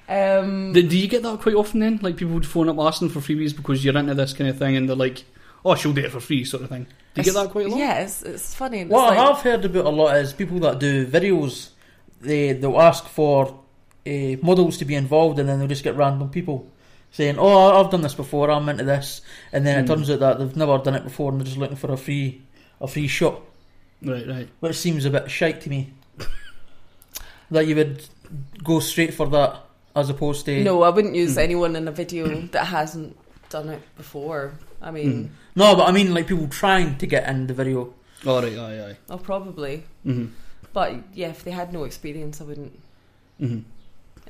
um 0.10 0.74
Do, 0.74 0.82
do 0.82 0.98
you 0.98 1.08
get 1.08 1.22
that 1.22 1.40
quite 1.42 1.54
often 1.54 1.80
then? 1.82 2.00
Like 2.02 2.18
people 2.18 2.34
would 2.34 2.46
phone 2.48 2.70
up 2.70 2.80
asking 2.80 3.10
for 3.10 3.20
freebies 3.20 3.56
because 3.56 3.86
you're 3.86 3.96
into 3.96 4.16
this 4.16 4.34
kind 4.34 4.50
of 4.50 4.58
thing 4.58 4.76
and 4.76 4.90
they're 4.90 4.96
like, 4.96 5.24
oh, 5.64 5.76
she'll 5.76 5.94
do 5.94 6.02
it 6.04 6.12
for 6.12 6.20
free, 6.22 6.44
sort 6.44 6.64
of 6.64 6.70
thing. 6.70 6.88
Do 7.18 7.22
you 7.22 7.34
get 7.34 7.34
that 7.44 7.50
quite 7.52 7.66
a 7.66 7.70
lot? 7.70 7.80
yeah 7.80 8.00
it's, 8.00 8.22
it's 8.24 8.54
funny 8.56 8.80
It's 8.82 8.90
What 8.92 9.10
like- 9.10 9.20
I 9.20 9.26
have 9.28 9.42
heard 9.42 9.66
about 9.66 9.86
a 9.86 9.90
lot 9.90 10.16
is 10.18 10.34
people 10.34 10.60
that 10.60 10.80
do 10.80 11.06
videos. 11.06 11.70
They 12.22 12.54
they'll 12.54 12.80
ask 12.82 13.06
for 13.06 13.60
uh, 14.08 14.36
models 14.42 14.78
to 14.78 14.86
be 14.86 14.96
involved, 14.96 15.38
and 15.40 15.48
then 15.50 15.60
they'll 15.60 15.68
just 15.68 15.84
get 15.84 15.96
random 15.96 16.30
people 16.30 16.68
saying, 17.12 17.36
"Oh, 17.38 17.80
I've 17.84 17.92
done 17.92 18.02
this 18.02 18.16
before. 18.16 18.50
I'm 18.50 18.68
into 18.70 18.84
this," 18.86 19.22
and 19.52 19.66
then 19.66 19.80
it 19.80 19.82
Hmm. 19.88 19.94
turns 19.96 20.10
out 20.10 20.20
that 20.20 20.40
they've 20.40 20.56
never 20.56 20.78
done 20.78 20.96
it 20.96 21.04
before, 21.04 21.32
and 21.32 21.40
they're 21.40 21.46
just 21.46 21.58
looking 21.58 21.76
for 21.78 21.92
a 21.92 21.98
free 21.98 22.42
a 22.82 22.88
free 22.88 23.08
shot, 23.08 23.42
Right, 24.04 24.28
right. 24.28 24.48
which 24.60 24.76
seems 24.78 25.06
a 25.06 25.10
bit 25.10 25.30
shite 25.30 25.62
to 25.62 25.70
me. 25.70 25.94
that 27.52 27.66
you 27.68 27.76
would 27.76 28.04
go 28.64 28.80
straight 28.80 29.14
for 29.14 29.28
that 29.30 29.60
as 29.96 30.10
opposed 30.10 30.46
to 30.46 30.64
no 30.64 30.84
I 30.84 30.90
wouldn't 30.90 31.16
use 31.16 31.36
Mm. 31.38 31.42
anyone 31.44 31.76
in 31.76 31.88
a 31.88 31.92
video 31.92 32.28
that 32.52 32.66
hasn't 32.66 33.16
done 33.50 33.70
it 33.70 33.82
before 33.96 34.54
I 34.82 34.92
mean 34.92 35.32
No, 35.58 35.76
but 35.76 35.86
I 35.90 35.92
mean 35.92 36.14
like 36.14 36.28
people 36.28 36.48
trying 36.48 36.98
to 37.02 37.06
get 37.08 37.28
in 37.28 37.48
the 37.48 37.54
video. 37.62 37.94
All 38.26 38.42
right, 38.42 38.58
aye, 38.58 38.80
aye. 38.88 38.98
oh 39.10 39.18
probably 39.32 39.76
Mm-hmm. 40.06 40.28
but 40.74 40.90
yeah 41.14 41.30
if 41.36 41.44
they 41.46 41.52
had 41.62 41.72
no 41.78 41.84
experience 41.90 42.36
I 42.42 42.46
wouldn't 42.50 42.76
Mm-hmm. 43.42 43.60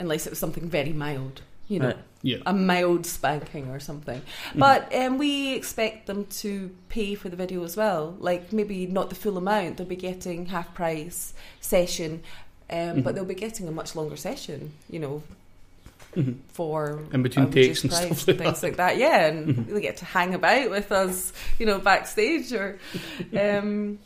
unless 0.04 0.26
it 0.28 0.32
was 0.32 0.40
something 0.40 0.68
very 0.78 0.94
mild 1.06 1.42
you 1.70 1.80
know 1.80 1.88
Right. 1.88 1.98
Yeah. 2.24 2.38
a 2.46 2.54
mild 2.54 3.06
spanking 3.06 3.70
or 3.70 3.80
something. 3.80 4.22
Mm-hmm. 4.22 4.60
But 4.60 4.82
um, 5.02 5.18
we 5.18 5.54
expect 5.54 6.08
them 6.08 6.26
to 6.42 6.72
pay 6.90 7.14
for 7.16 7.30
the 7.30 7.36
video 7.44 7.64
as 7.64 7.78
well. 7.78 8.16
Like 8.20 8.52
maybe 8.52 8.88
not 8.88 9.10
the 9.10 9.16
full 9.24 9.38
amount. 9.38 9.78
They'll 9.78 9.88
be 9.88 9.96
getting 10.10 10.48
half 10.48 10.74
price 10.74 11.34
session, 11.62 12.12
um, 12.78 13.02
but 13.04 13.14
they'll 13.14 13.34
be 13.36 13.36
getting 13.48 13.68
a 13.68 13.72
much 13.72 13.96
longer 13.96 14.18
session. 14.18 14.60
You 14.90 15.00
know, 15.04 15.24
Mm-hmm. 16.16 16.40
for 16.48 17.02
In 17.14 17.22
between 17.22 17.52
takes 17.52 17.84
and 17.84 17.92
price 17.92 18.06
stuff 18.06 18.28
like 18.28 18.38
things 18.38 18.62
that. 18.62 18.68
like 18.68 18.78
that. 18.78 18.98
Yeah, 18.98 19.26
and 19.28 19.56
Mhm. 19.56 19.74
they 19.74 19.82
get 19.82 19.98
to 19.98 20.06
hang 20.06 20.34
about 20.34 20.70
with 20.72 20.92
us, 20.92 21.32
you 21.60 21.66
know, 21.66 21.80
backstage 21.80 22.52
or. 22.54 22.80
Um, 23.40 24.00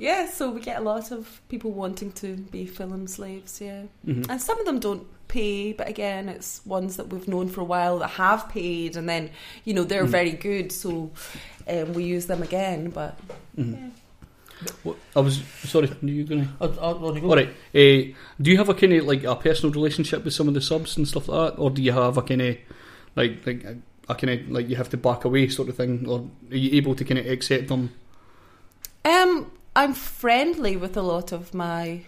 yeah, 0.00 0.30
so 0.30 0.50
we 0.50 0.60
get 0.60 0.78
a 0.78 0.80
lot 0.80 1.10
of 1.10 1.40
people 1.48 1.72
wanting 1.72 2.12
to 2.12 2.36
be 2.36 2.66
film 2.66 3.06
slaves, 3.08 3.60
yeah. 3.60 3.82
Mm-hmm. 4.06 4.30
And 4.30 4.40
some 4.40 4.58
of 4.60 4.64
them 4.66 4.78
don't 4.78 5.04
pay, 5.26 5.72
but 5.72 5.88
again, 5.88 6.28
it's 6.28 6.64
ones 6.64 6.96
that 6.96 7.08
we've 7.08 7.26
known 7.28 7.48
for 7.48 7.60
a 7.62 7.64
while 7.64 7.98
that 7.98 8.10
have 8.10 8.48
paid, 8.48 8.96
and 8.96 9.08
then 9.08 9.30
you 9.64 9.74
know 9.74 9.82
they're 9.84 10.04
Mm. 10.06 10.08
very 10.10 10.30
good, 10.32 10.70
so 10.72 11.10
um, 11.68 11.92
we 11.94 12.04
use 12.04 12.26
them 12.26 12.42
again. 12.42 12.90
But 12.90 13.18
Mm-hmm. 13.58 13.72
yeah. 13.74 13.90
What, 14.82 14.96
I 15.14 15.20
was 15.20 15.42
sorry. 15.64 15.88
Are 15.88 16.06
you 16.06 16.24
gonna? 16.24 16.48
I, 16.60 16.64
I, 16.66 16.92
on 16.92 17.20
go. 17.20 17.28
All 17.30 17.36
right. 17.36 17.48
Uh, 17.48 18.14
do 18.42 18.50
you 18.50 18.56
have 18.56 18.68
a 18.68 18.74
kind 18.74 18.92
of 18.92 19.04
like 19.04 19.24
a 19.24 19.36
personal 19.36 19.72
relationship 19.72 20.24
with 20.24 20.34
some 20.34 20.48
of 20.48 20.54
the 20.54 20.60
subs 20.60 20.96
and 20.96 21.06
stuff 21.06 21.28
like 21.28 21.54
that, 21.54 21.60
or 21.60 21.70
do 21.70 21.82
you 21.82 21.92
have 21.92 22.16
a 22.16 22.22
kind 22.22 22.42
of 22.42 22.56
like 23.14 23.46
like 23.46 23.64
a, 23.64 23.76
a 24.08 24.14
kind 24.14 24.30
of 24.40 24.50
like 24.50 24.68
you 24.68 24.76
have 24.76 24.88
to 24.90 24.96
back 24.96 25.24
away 25.24 25.48
sort 25.48 25.68
of 25.68 25.76
thing, 25.76 26.08
or 26.08 26.28
are 26.50 26.56
you 26.56 26.76
able 26.76 26.94
to 26.94 27.04
kind 27.04 27.18
of 27.18 27.26
accept 27.26 27.68
them? 27.68 27.92
um, 29.04 29.50
I'm 29.76 29.94
friendly 29.94 30.76
with 30.76 30.96
a 30.96 31.02
lot 31.02 31.30
of 31.32 31.54
my 31.54 32.02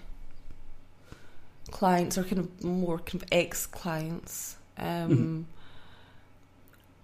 clients, 1.70 2.18
or 2.18 2.24
kind 2.24 2.38
of 2.38 2.64
more 2.64 2.98
kind 2.98 3.22
of 3.22 3.28
ex 3.30 3.66
clients. 3.66 4.56
Um, 4.76 4.86
Mhm. 5.08 5.44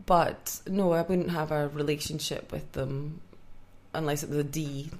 But 0.07 0.61
no, 0.69 0.93
I 0.93 1.03
wouldn't 1.03 1.31
have 1.31 1.51
a 1.51 1.69
relationship 1.69 2.53
with 2.53 2.71
them 2.73 3.21
unless 3.93 4.23
it 4.23 4.29
was 4.29 4.39
a 4.39 4.45
D 4.45 4.91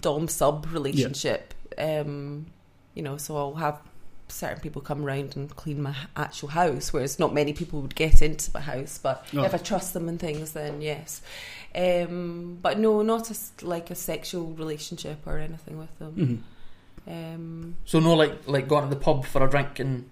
dom 0.00 0.28
sub 0.28 0.66
relationship. 0.72 1.54
Um, 1.78 2.46
you 2.94 3.02
know, 3.02 3.16
so 3.16 3.36
I'll 3.36 3.54
have 3.54 3.80
certain 4.28 4.60
people 4.60 4.80
come 4.82 5.04
around 5.04 5.36
and 5.36 5.54
clean 5.56 5.82
my 5.82 5.94
actual 6.16 6.48
house, 6.48 6.92
whereas 6.92 7.18
not 7.18 7.34
many 7.34 7.52
people 7.52 7.80
would 7.82 7.94
get 7.94 8.22
into 8.22 8.50
my 8.54 8.60
house. 8.60 8.98
But 9.02 9.24
No. 9.32 9.44
if 9.44 9.54
I 9.54 9.58
trust 9.58 9.92
them 9.94 10.08
and 10.08 10.18
things, 10.20 10.52
then 10.52 10.80
yes. 10.80 11.22
Um, 11.74 12.58
but 12.60 12.78
no, 12.78 13.02
not 13.02 13.28
a 13.28 13.32
s 13.32 13.52
like 13.62 13.90
a 13.90 13.94
sexual 13.94 14.48
relationship 14.52 15.18
or 15.26 15.38
anything 15.38 15.78
with 15.78 15.98
them. 15.98 16.12
Mm-hmm. 17.06 17.10
Um, 17.34 17.76
So 17.84 17.98
no, 18.00 18.14
like 18.14 18.46
like 18.46 18.68
going 18.68 18.84
to 18.88 18.90
the 18.94 19.00
pub 19.00 19.24
for 19.26 19.44
a 19.44 19.50
drink 19.50 19.80
and. 19.80 20.08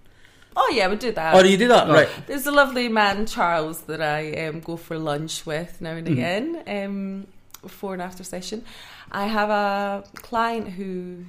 oh 0.56 0.70
yeah, 0.74 0.84
I 0.86 0.88
would 0.88 0.98
do 0.98 1.12
that. 1.12 1.34
oh, 1.34 1.42
do 1.42 1.48
you 1.48 1.56
do 1.58 1.68
that? 1.68 1.88
Oh. 1.88 1.92
Right. 1.92 2.08
There's 2.26 2.46
a 2.46 2.52
lovely 2.52 2.88
man, 2.88 3.26
Charles, 3.26 3.82
that 3.82 4.02
I 4.02 4.46
um, 4.48 4.60
go 4.60 4.76
for 4.76 4.98
lunch 4.98 5.46
with 5.46 5.80
now 5.80 5.92
and 5.92 6.06
Mhm. 6.08 6.12
again, 6.12 6.62
um, 6.66 7.26
before 7.62 7.93
and 7.93 8.02
after 8.02 8.25
session. 8.25 8.64
I 9.12 9.26
have 9.26 9.50
a 9.50 10.05
client 10.17 10.69
who 10.71 11.25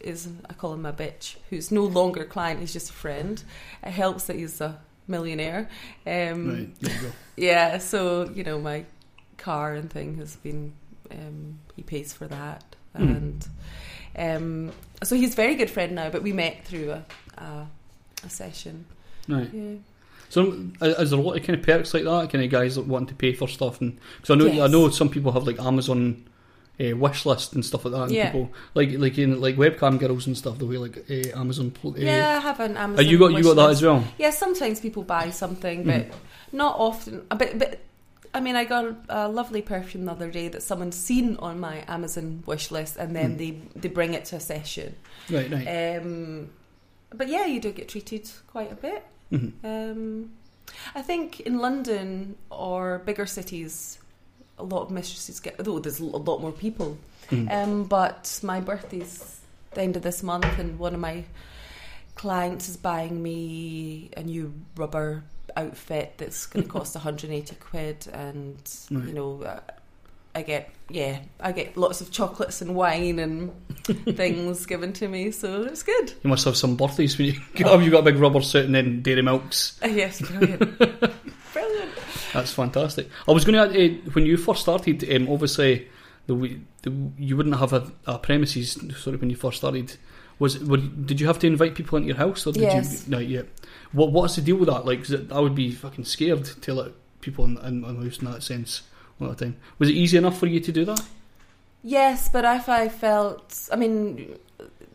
is, 0.00 0.28
I 0.48 0.52
call 0.52 0.74
him 0.74 0.82
my 0.82 0.92
bitch, 0.92 1.36
who's 1.50 1.70
no 1.70 1.84
longer 1.84 2.22
a 2.22 2.26
client, 2.26 2.60
he's 2.60 2.72
just 2.72 2.90
a 2.90 2.92
friend. 2.92 3.42
It 3.82 3.90
helps 3.90 4.24
that 4.26 4.36
he's 4.36 4.60
a 4.60 4.78
millionaire. 5.08 5.68
Um, 6.06 6.48
Right. 6.48 6.80
There 6.80 6.94
you 6.94 7.00
go. 7.02 7.12
Yeah, 7.36 7.78
so, 7.78 8.30
you 8.34 8.44
know, 8.44 8.58
my 8.60 8.84
car 9.38 9.74
and 9.74 9.90
thing 9.90 10.16
has 10.18 10.36
been, 10.36 10.72
um, 11.10 11.58
he 11.76 11.82
pays 11.82 12.12
for 12.12 12.26
that. 12.28 12.64
Mhm. 12.96 13.16
And 14.16 14.68
um, 14.70 14.72
so 15.02 15.16
he's 15.16 15.32
a 15.32 15.36
very 15.36 15.54
good 15.56 15.70
friend 15.70 15.94
now, 15.94 16.08
but 16.10 16.22
we 16.22 16.32
met 16.32 16.64
through 16.64 16.90
a, 16.92 17.04
a, 17.38 17.66
a 18.24 18.30
session. 18.30 18.84
Right. 19.28 19.50
Yeah. 19.52 19.74
So 20.34 20.40
is 20.82 21.10
there 21.10 21.18
a 21.18 21.22
lot 21.22 21.36
of 21.36 21.42
kind 21.46 21.58
of 21.58 21.64
perks 21.64 21.94
like 21.94 22.04
that? 22.04 22.30
Kind 22.32 22.44
of 22.44 22.50
guys 22.50 22.74
that 22.74 22.86
want 22.86 23.08
to 23.10 23.14
pay 23.14 23.32
for 23.32 23.46
stuff, 23.48 23.80
and 23.80 23.98
because 24.16 24.30
I 24.30 24.34
know 24.34 24.64
I 24.64 24.68
know 24.68 24.88
some 24.90 25.08
people 25.08 25.30
have 25.32 25.46
like 25.46 25.60
Amazon 25.60 26.24
uh, 26.80 26.96
wish 26.96 27.24
list 27.24 27.52
and 27.54 27.64
stuff 27.64 27.84
like 27.84 27.94
that. 27.94 28.02
And 28.02 28.12
Yeah. 28.12 28.26
people 28.32 28.50
like 28.74 28.90
like 28.98 29.16
in 29.18 29.40
like 29.40 29.56
webcam 29.56 29.98
girls 29.98 30.26
and 30.26 30.36
stuff. 30.36 30.58
The 30.58 30.66
way 30.66 30.78
like 30.78 30.96
uh, 31.08 31.38
Amazon. 31.40 31.72
Uh, 31.84 31.90
Yeah, 31.96 32.38
I 32.38 32.40
have 32.40 32.58
an 32.60 32.76
Amazon. 32.76 33.04
uh, 33.06 33.08
you 33.10 33.18
got 33.18 33.32
you 33.32 33.42
got 33.44 33.54
that 33.56 33.68
wishlist. 33.68 33.70
as 33.72 33.82
well. 33.82 34.04
Yeah, 34.18 34.30
sometimes 34.30 34.80
people 34.80 35.04
buy 35.04 35.30
something, 35.30 35.84
but 35.84 36.06
not 36.52 36.74
often. 36.78 37.24
Uh, 37.30 37.36
But, 37.36 37.58
but 37.58 37.78
I 38.36 38.40
mean, 38.40 38.56
I 38.56 38.64
got 38.64 38.84
a 39.08 39.28
lovely 39.28 39.62
perfume 39.62 40.06
the 40.06 40.10
other 40.12 40.30
day 40.32 40.48
that 40.48 40.62
someone's 40.64 40.96
seen 40.96 41.36
on 41.36 41.60
my 41.60 41.84
Amazon 41.86 42.42
wish 42.44 42.72
list, 42.72 42.96
and 42.96 43.14
then 43.14 43.34
Mm. 43.34 43.38
they 43.38 43.50
they 43.82 43.88
bring 43.88 44.14
it 44.14 44.24
to 44.30 44.36
a 44.36 44.40
session. 44.40 44.96
Right, 45.30 45.48
right. 45.48 45.66
Um, 46.00 46.50
but 47.14 47.28
yeah, 47.28 47.46
you 47.46 47.60
do 47.60 47.70
get 47.70 47.88
treated 47.88 48.28
quite 48.48 48.72
a 48.72 48.74
bit. 48.74 49.04
Mhm. 49.34 49.52
Um, 49.64 50.30
I 50.94 51.02
think 51.02 51.40
in 51.40 51.58
London 51.58 52.36
or 52.50 52.98
bigger 53.04 53.26
cities, 53.26 53.98
a 54.58 54.62
lot 54.64 54.82
of 54.82 54.90
mistresses 54.90 55.40
get. 55.40 55.58
Though 55.58 55.78
there's 55.80 56.00
a 56.00 56.04
lot 56.04 56.40
more 56.40 56.52
people. 56.52 56.96
Mhm. 57.30 57.50
Um, 57.50 57.84
but 57.84 58.38
my 58.42 58.60
birthday's 58.60 59.40
the 59.72 59.82
end 59.82 59.96
of 59.96 60.02
this 60.02 60.22
month, 60.22 60.58
and 60.58 60.78
one 60.78 60.94
of 60.94 61.00
my 61.00 61.24
clients 62.14 62.68
is 62.68 62.76
buying 62.76 63.22
me 63.22 64.10
a 64.16 64.22
new 64.22 64.54
rubber 64.76 65.24
outfit 65.56 66.14
that's 66.18 66.46
going 66.46 66.64
to 66.66 66.68
cost 66.70 66.94
180 66.94 67.56
quid, 67.56 68.06
and 68.12 68.56
Right. 68.90 69.08
you 69.08 69.12
know, 69.14 69.42
uh, 69.42 69.60
I 70.34 70.42
get 70.42 70.70
yeah, 70.90 71.20
I 71.40 71.52
get 71.52 71.76
lots 71.76 72.00
of 72.00 72.10
chocolates 72.10 72.60
and 72.60 72.74
wine 72.74 73.18
and 73.18 73.52
things 74.16 74.66
given 74.66 74.92
to 74.94 75.08
me, 75.08 75.30
so 75.30 75.62
it's 75.62 75.82
good. 75.82 76.12
You 76.22 76.28
must 76.30 76.44
have 76.44 76.56
some 76.56 76.76
birthdays 76.76 77.16
when 77.18 77.28
you 77.28 77.32
have 77.66 77.82
you 77.82 77.90
got 77.90 78.00
a 78.00 78.02
big 78.12 78.16
rubber 78.16 78.40
suit 78.42 78.66
and 78.66 78.74
then 78.74 79.00
dairy 79.02 79.22
milks. 79.22 79.78
Uh, 79.82 79.88
yes, 79.88 80.20
brilliant, 80.20 80.78
brilliant. 81.52 81.90
That's 82.32 82.52
fantastic. 82.52 83.08
I 83.28 83.32
was 83.32 83.44
going 83.44 83.70
to 83.72 83.84
uh, 83.84 84.10
when 84.12 84.26
you 84.26 84.36
first 84.36 84.62
started. 84.62 85.08
Um, 85.14 85.30
obviously, 85.30 85.88
the, 86.26 86.34
we- 86.34 86.60
the 86.82 86.92
you 87.16 87.36
wouldn't 87.36 87.56
have 87.56 87.72
a, 87.72 87.90
a 88.06 88.18
premises. 88.18 88.72
Sorry, 88.98 89.16
when 89.16 89.30
you 89.30 89.36
first 89.36 89.58
started, 89.58 89.96
was 90.40 90.58
were, 90.58 90.78
did 90.78 91.20
you 91.20 91.26
have 91.28 91.38
to 91.40 91.46
invite 91.46 91.76
people 91.76 91.96
into 91.96 92.08
your 92.08 92.16
house 92.16 92.46
or 92.46 92.52
did 92.52 92.62
Yes. 92.62 93.04
you? 93.06 93.10
No, 93.12 93.18
yeah. 93.20 93.42
What 93.92 94.10
what's 94.10 94.34
the 94.34 94.42
deal 94.42 94.56
with 94.56 94.68
that? 94.68 94.84
Like, 94.84 95.06
I 95.32 95.38
would 95.38 95.54
be 95.54 95.70
fucking 95.70 96.04
scared 96.06 96.44
to 96.44 96.74
let 96.74 96.92
people 97.20 97.44
in, 97.44 97.56
in, 97.58 97.80
the 97.82 98.04
house 98.04 98.18
in 98.18 98.24
that 98.30 98.42
sense 98.42 98.82
the 99.28 99.44
time. 99.44 99.56
Was 99.78 99.88
it 99.88 99.94
easy 99.94 100.16
enough 100.18 100.38
for 100.38 100.46
you 100.46 100.60
to 100.60 100.72
do 100.72 100.84
that? 100.84 101.00
Yes, 101.82 102.28
but 102.28 102.44
if 102.44 102.68
I 102.68 102.88
felt, 102.88 103.68
I 103.72 103.76
mean, 103.76 104.36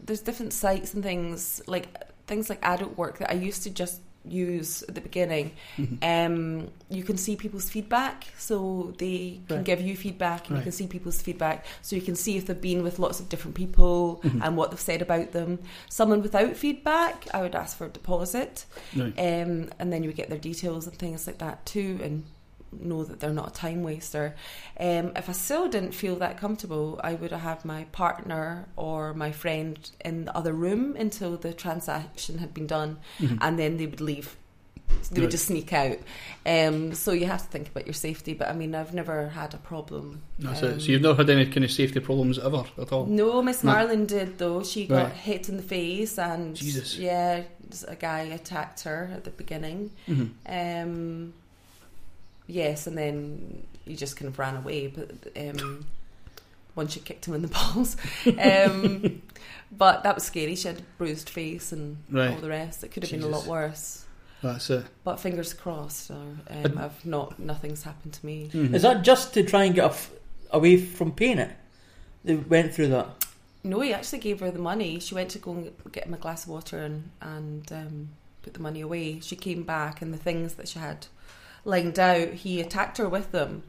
there's 0.04 0.22
different 0.22 0.54
sites 0.54 0.94
and 0.94 1.04
things 1.04 1.62
like 1.68 1.88
things 2.28 2.50
like 2.50 2.62
AdultWork 2.62 3.18
that 3.20 3.32
I 3.32 3.36
used 3.36 3.64
to 3.64 3.70
just 3.70 4.02
use 4.26 4.84
at 4.84 4.94
the 4.96 5.02
beginning. 5.02 5.52
Mhm. 5.78 5.98
Um, 6.04 6.68
you 6.90 7.04
can 7.04 7.18
see 7.18 7.36
people's 7.36 7.70
feedback, 7.70 8.26
so 8.38 8.94
they 8.98 9.40
can 9.48 9.58
Right. 9.58 9.66
give 9.66 9.82
you 9.82 9.96
feedback, 9.96 10.42
and 10.48 10.52
Right. 10.52 10.58
you 10.60 10.64
can 10.64 10.72
see 10.72 10.88
people's 10.88 11.22
feedback, 11.22 11.66
so 11.82 11.96
you 11.96 12.02
can 12.02 12.16
see 12.16 12.38
if 12.38 12.46
they've 12.46 12.60
been 12.62 12.84
with 12.84 13.00
lots 13.00 13.20
of 13.20 13.30
different 13.30 13.56
people 13.56 14.20
Mhm. 14.24 14.42
and 14.46 14.58
what 14.58 14.70
they've 14.72 14.80
said 14.80 15.02
about 15.02 15.32
them. 15.32 15.60
Someone 15.90 16.22
without 16.22 16.56
feedback, 16.58 17.28
I 17.34 17.42
would 17.42 17.56
ask 17.56 17.78
for 17.78 17.86
a 17.86 17.90
deposit, 17.90 18.66
Right. 18.96 19.14
um, 19.18 19.70
and 19.80 19.92
then 19.94 20.04
you 20.04 20.10
would 20.10 20.18
get 20.18 20.30
their 20.30 20.38
details 20.38 20.86
and 20.86 20.98
things 20.98 21.26
like 21.26 21.38
that 21.40 21.66
too, 21.66 22.00
and 22.04 22.24
know 22.72 23.04
that 23.04 23.20
they're 23.20 23.34
not 23.34 23.50
a 23.50 23.54
time 23.54 23.84
waster. 23.84 24.36
Um, 24.80 25.12
if 25.16 25.30
I 25.30 25.32
still 25.34 25.68
didn't 25.70 25.94
feel 25.94 26.16
that 26.18 26.38
comfortable, 26.38 27.00
I 27.04 27.14
would 27.16 27.32
have 27.32 27.66
my 27.66 27.86
partner 27.92 28.68
or 28.76 29.14
my 29.14 29.32
friend 29.32 29.78
in 30.04 30.26
the 30.26 30.36
other 30.36 30.54
room 30.54 30.96
until 30.98 31.38
the 31.38 31.54
transaction 31.54 32.38
had 32.40 32.54
been 32.54 32.68
done, 32.68 32.98
Mhm. 33.20 33.38
and 33.42 33.58
then 33.60 33.78
they 33.78 33.86
would 33.88 34.02
leave. 34.02 34.36
So 35.04 35.14
they 35.14 35.22
Right. 35.22 35.26
would 35.26 35.32
just 35.32 35.46
sneak 35.46 35.72
out. 35.72 36.00
Um, 36.48 36.94
so 36.96 37.12
you 37.12 37.28
have 37.28 37.44
to 37.44 37.48
think 37.50 37.68
about 37.70 37.86
your 37.86 37.94
safety. 37.94 38.34
But 38.34 38.48
I 38.50 38.54
mean, 38.54 38.74
I've 38.74 38.94
never 38.94 39.30
had 39.30 39.54
a 39.54 39.58
problem. 39.58 40.24
That's 40.40 40.64
Um, 40.64 40.70
it. 40.72 40.82
So 40.82 40.92
you've 40.92 41.02
not 41.04 41.18
had 41.18 41.30
any 41.30 41.46
kind 41.46 41.64
of 41.64 41.72
safety 41.72 42.00
problems 42.00 42.40
ever 42.40 42.64
at 42.82 42.92
all? 42.92 43.06
No, 43.06 43.42
Miss 43.44 43.64
No. 43.64 43.72
Marlin 43.72 44.08
did 44.08 44.40
though. 44.40 44.64
She 44.64 44.88
got 44.88 45.04
Right. 45.06 45.14
hit 45.14 45.48
in 45.48 45.58
the 45.58 45.64
face, 45.64 46.18
and 46.18 46.56
Jesus. 46.56 46.98
yeah, 46.98 47.44
a 47.88 47.96
guy 47.96 48.22
attacked 48.22 48.82
her 48.82 49.12
at 49.14 49.26
the 49.26 49.30
beginning. 49.30 49.92
Mhm. 50.08 50.32
Um, 50.48 51.34
yes, 52.50 52.88
and 52.88 52.98
then 52.98 53.66
he 53.86 53.96
just 53.96 54.18
kind 54.18 54.28
of 54.28 54.38
ran 54.38 54.58
away. 54.58 54.88
But 54.88 55.12
um, 55.38 55.86
once 56.76 56.94
she 56.94 57.00
kicked 57.00 57.26
him 57.26 57.34
in 57.36 57.42
the 57.42 57.48
balls, 57.60 57.96
um, 58.42 59.22
but 59.72 60.04
that 60.04 60.16
was 60.16 60.24
scary. 60.24 60.56
She 60.56 60.68
had 60.68 60.80
a 60.80 60.84
bruised 60.98 61.30
face 61.30 61.72
and 61.72 61.98
Right. 62.10 62.32
all 62.32 62.38
the 62.38 62.50
rest. 62.50 62.84
It 62.84 62.90
could 62.92 63.04
have 63.04 63.12
been 63.12 63.24
a 63.24 63.28
lot 63.28 63.46
worse. 63.46 64.06
That's 64.42 64.70
it. 64.70 64.86
But 65.04 65.20
fingers 65.20 65.54
crossed. 65.54 66.10
Or, 66.12 66.16
um, 66.50 66.78
I've 66.78 67.06
not. 67.06 67.40
Nothing's 67.40 67.84
happened 67.84 68.14
to 68.14 68.26
me. 68.26 68.50
Mhm. 68.54 68.74
Is 68.74 68.84
that 68.84 69.04
just 69.04 69.34
to 69.34 69.44
try 69.44 69.66
and 69.66 69.76
get 69.76 69.86
af- 69.86 70.12
away 70.52 70.78
from 70.78 71.12
paying 71.12 71.40
it? 71.40 71.52
They 72.24 72.36
went 72.36 72.74
through 72.74 72.88
that. 72.90 73.26
No, 73.66 73.82
he 73.82 73.94
actually 73.94 74.20
gave 74.20 74.40
her 74.40 74.52
the 74.52 74.60
money. 74.60 75.00
She 75.02 75.14
went 75.14 75.30
to 75.32 75.40
go 75.40 75.52
and 75.52 75.72
get 75.92 76.06
him 76.06 76.14
a 76.14 76.18
glass 76.18 76.44
of 76.44 76.50
water 76.52 76.78
and 76.80 77.10
and 77.22 77.70
um, 77.74 78.10
put 78.42 78.54
the 78.54 78.62
money 78.62 78.80
away. 78.80 79.20
She 79.20 79.36
came 79.36 79.64
back, 79.64 80.02
and 80.02 80.14
the 80.14 80.18
things 80.18 80.54
that 80.54 80.70
she 80.70 80.80
had 80.80 81.08
lined 81.66 82.00
out, 82.00 82.30
he 82.30 82.62
attacked 82.62 82.98
her 82.98 83.08
with 83.10 83.32
them. 83.32 83.64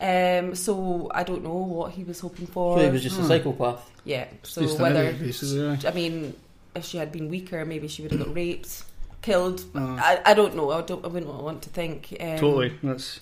Um, 0.00 0.54
so 0.54 1.10
I 1.14 1.22
don't 1.22 1.44
know 1.44 1.54
what 1.54 1.92
he 1.92 2.04
was 2.04 2.20
hoping 2.20 2.46
for. 2.46 2.78
So 2.78 2.84
he 2.84 2.90
was 2.90 3.02
just 3.02 3.18
a 3.18 3.22
Hmm. 3.22 3.28
psychopath. 3.28 3.90
yeah. 4.04 4.26
So 4.42 4.60
just 4.62 4.76
an 4.76 4.82
whether 4.82 5.02
idiot, 5.04 5.20
basically, 5.20 5.66
aye. 5.68 5.78
I 5.86 5.90
mean, 5.92 6.34
if 6.74 6.84
she 6.84 6.98
had 6.98 7.12
been 7.12 7.28
weaker, 7.28 7.64
maybe 7.64 7.88
she 7.88 8.02
would 8.02 8.10
have 8.12 8.20
got 8.26 8.34
raped, 8.34 8.82
killed. 9.22 9.64
Uh, 9.74 9.78
I, 9.98 10.20
I 10.26 10.34
don't 10.34 10.56
know. 10.56 10.70
I 10.72 10.82
don't. 10.82 11.04
I 11.04 11.08
wouldn't 11.08 11.32
want 11.32 11.62
to 11.62 11.70
think. 11.70 12.14
Um, 12.20 12.38
totally. 12.38 12.72
That's 12.82 13.20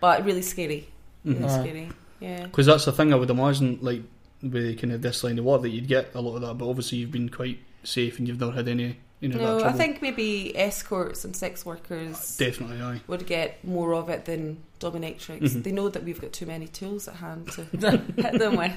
But 0.00 0.24
really 0.24 0.42
scary. 0.42 0.88
Really 1.24 1.38
because 1.38 1.52
Mhm. 1.58 1.60
scary. 1.62 1.88
Yeah. 2.20 2.44
Because 2.46 2.66
that's 2.66 2.86
the 2.86 2.92
thing 2.92 3.12
I 3.12 3.16
would 3.16 3.30
imagine. 3.30 3.78
Like 3.82 4.02
with 4.42 4.78
kind 4.80 4.92
of 4.92 5.02
this 5.02 5.22
line 5.24 5.38
of 5.38 5.44
work 5.44 5.62
that 5.62 5.70
you'd 5.70 5.88
get 5.88 6.10
a 6.14 6.20
lot 6.20 6.36
of 6.36 6.40
that, 6.42 6.54
but 6.54 6.68
obviously 6.68 6.98
you've 6.98 7.12
been 7.12 7.28
quite 7.28 7.58
safe 7.82 8.18
and 8.18 8.26
you've 8.26 8.40
never 8.40 8.52
had 8.52 8.66
any 8.68 8.96
you 9.24 9.30
know 9.30 9.58
that 9.58 9.64
No, 9.64 9.68
I 9.68 9.72
think 9.72 10.02
maybe 10.02 10.56
escorts 10.56 11.24
and 11.24 11.34
sex 11.34 11.64
workers 11.64 12.36
definitely 12.36 12.80
aye. 12.82 13.00
would 13.06 13.26
get 13.26 13.64
more 13.64 13.94
of 13.94 14.08
it 14.10 14.26
than 14.26 14.58
dominatrix. 14.80 15.40
Mhm. 15.40 15.62
They 15.64 15.72
know 15.72 15.88
that 15.88 16.04
we've 16.04 16.20
got 16.20 16.32
too 16.32 16.46
many 16.46 16.66
tools 16.68 17.08
at 17.08 17.14
hand 17.16 17.50
to 17.52 17.64
hit 18.16 18.38
them 18.38 18.56
with. 18.56 18.72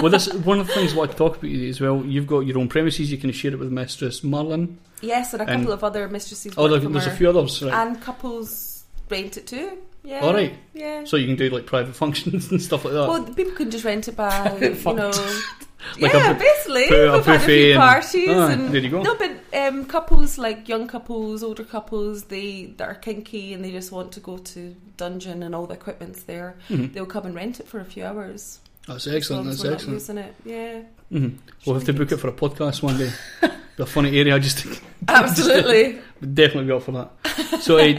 well, 0.00 0.10
this 0.10 0.32
one 0.32 0.58
of 0.60 0.66
the 0.68 0.72
things 0.72 0.94
I 0.94 0.96
want 0.96 1.10
to 1.12 1.16
talk 1.16 1.36
about 1.36 1.50
you 1.50 1.68
as 1.68 1.80
well. 1.80 2.02
You've 2.04 2.26
got 2.26 2.40
your 2.40 2.58
own 2.58 2.68
premises. 2.68 3.12
You 3.12 3.18
can 3.18 3.30
share 3.32 3.52
it 3.52 3.58
with 3.58 3.70
Mistress 3.70 4.24
Marlin. 4.24 4.78
Yes, 5.02 5.32
and 5.34 5.42
a 5.42 5.48
And- 5.48 5.60
couple 5.62 5.72
of 5.74 5.84
other 5.84 6.08
mistresses 6.08 6.54
Oh, 6.56 6.62
work 6.62 6.70
there- 6.72 6.80
from 6.80 6.92
there's 6.94 7.06
a 7.06 7.10
few 7.10 7.28
others, 7.28 7.62
right? 7.62 7.74
and 7.74 8.00
couples 8.00 8.84
rent 9.10 9.36
it 9.36 9.46
too. 9.46 9.78
Yeah. 10.04 10.20
All 10.20 10.34
right. 10.34 10.54
Yeah. 10.74 11.04
So 11.04 11.16
you 11.16 11.26
can 11.26 11.36
do 11.36 11.48
like 11.50 11.66
private 11.66 11.94
functions 12.02 12.50
and 12.50 12.60
stuff 12.60 12.84
like 12.84 12.94
that. 12.94 13.08
well, 13.08 13.22
people 13.24 13.52
can 13.54 13.70
just 13.70 13.84
rent 13.84 14.08
it 14.08 14.16
by, 14.16 14.56
you 14.60 14.94
know. 14.94 15.12
Like 15.98 16.12
yeah, 16.12 16.30
a 16.30 16.34
basically. 16.38 16.84
a 16.96 17.12
We've 17.12 17.26
had 17.26 17.40
a 17.40 17.44
few 17.44 17.72
and- 17.72 17.80
parties 17.80 18.28
Ah, 18.30 18.48
and 18.50 18.68
there 18.72 18.80
you 18.80 18.88
go. 18.88 19.02
No, 19.02 19.16
but 19.16 19.32
um, 19.52 19.84
couples 19.84 20.38
like 20.38 20.68
young 20.68 20.86
couples, 20.86 21.42
older 21.42 21.64
couples, 21.64 22.24
they 22.26 22.66
that 22.76 22.88
are 22.88 22.94
kinky 22.94 23.52
and 23.52 23.64
they 23.64 23.72
just 23.72 23.90
want 23.90 24.12
to 24.12 24.20
go 24.20 24.38
to 24.38 24.76
dungeon 24.96 25.42
and 25.42 25.56
all 25.56 25.66
the 25.66 25.74
equipment's 25.74 26.22
there. 26.22 26.54
Mhm. 26.68 26.92
They'll 26.92 27.04
come 27.04 27.26
and 27.26 27.34
rent 27.34 27.58
it 27.58 27.66
for 27.66 27.80
a 27.80 27.84
few 27.84 28.04
hours. 28.04 28.60
That's 28.86 29.08
excellent. 29.08 29.46
That's 29.46 29.64
excellent. 29.64 29.94
using 29.94 30.18
it. 30.18 30.34
Yeah, 30.44 30.82
hmm 31.10 31.30
We'll 31.66 31.74
have 31.74 31.84
to 31.84 31.92
book 31.92 32.12
it 32.12 32.18
for 32.18 32.28
a 32.28 32.32
podcast 32.32 32.80
one 32.80 32.96
day. 32.96 33.10
Be 33.76 33.82
a 33.82 33.86
funny 33.86 34.16
area. 34.16 34.36
I 34.36 34.38
just 34.38 34.64
absolutely. 35.08 35.98
would 36.20 36.34
definitely 36.36 36.66
be 36.66 36.72
up 36.72 36.82
for 36.84 36.92
that. 36.92 37.10
So, 37.62 37.78
uh, 37.78 37.94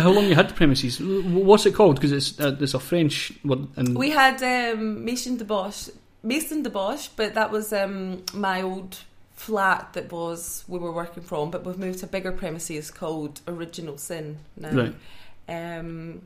how, 0.00 0.10
long 0.10 0.26
you 0.26 0.34
had 0.34 0.48
the 0.48 0.54
premises? 0.54 1.00
What's 1.00 1.64
it 1.64 1.74
called? 1.74 1.96
Because 1.96 2.12
it's 2.12 2.40
uh, 2.40 2.56
it's 2.60 2.74
a 2.74 2.80
French 2.80 3.32
word. 3.44 3.68
And 3.76 3.96
we 3.96 4.10
had 4.10 4.42
um, 4.42 5.04
Maison 5.04 5.36
de 5.36 5.44
Debauche, 5.44 5.90
Maison 6.22 6.62
de 6.62 6.70
Debauche, 6.70 7.10
but 7.14 7.34
that 7.34 7.52
was 7.52 7.72
um, 7.72 8.24
my 8.34 8.62
old 8.62 8.98
flat 9.34 9.92
that 9.92 10.10
was 10.10 10.64
we 10.66 10.78
were 10.78 10.90
working 10.92 11.22
from. 11.22 11.50
But 11.50 11.64
we've 11.64 11.78
moved 11.78 12.00
to 12.00 12.06
bigger 12.06 12.32
premises 12.32 12.90
called 12.90 13.40
Original 13.46 13.96
Sin 13.96 14.38
now. 14.56 14.70
right. 14.72 14.94
um, 15.48 16.22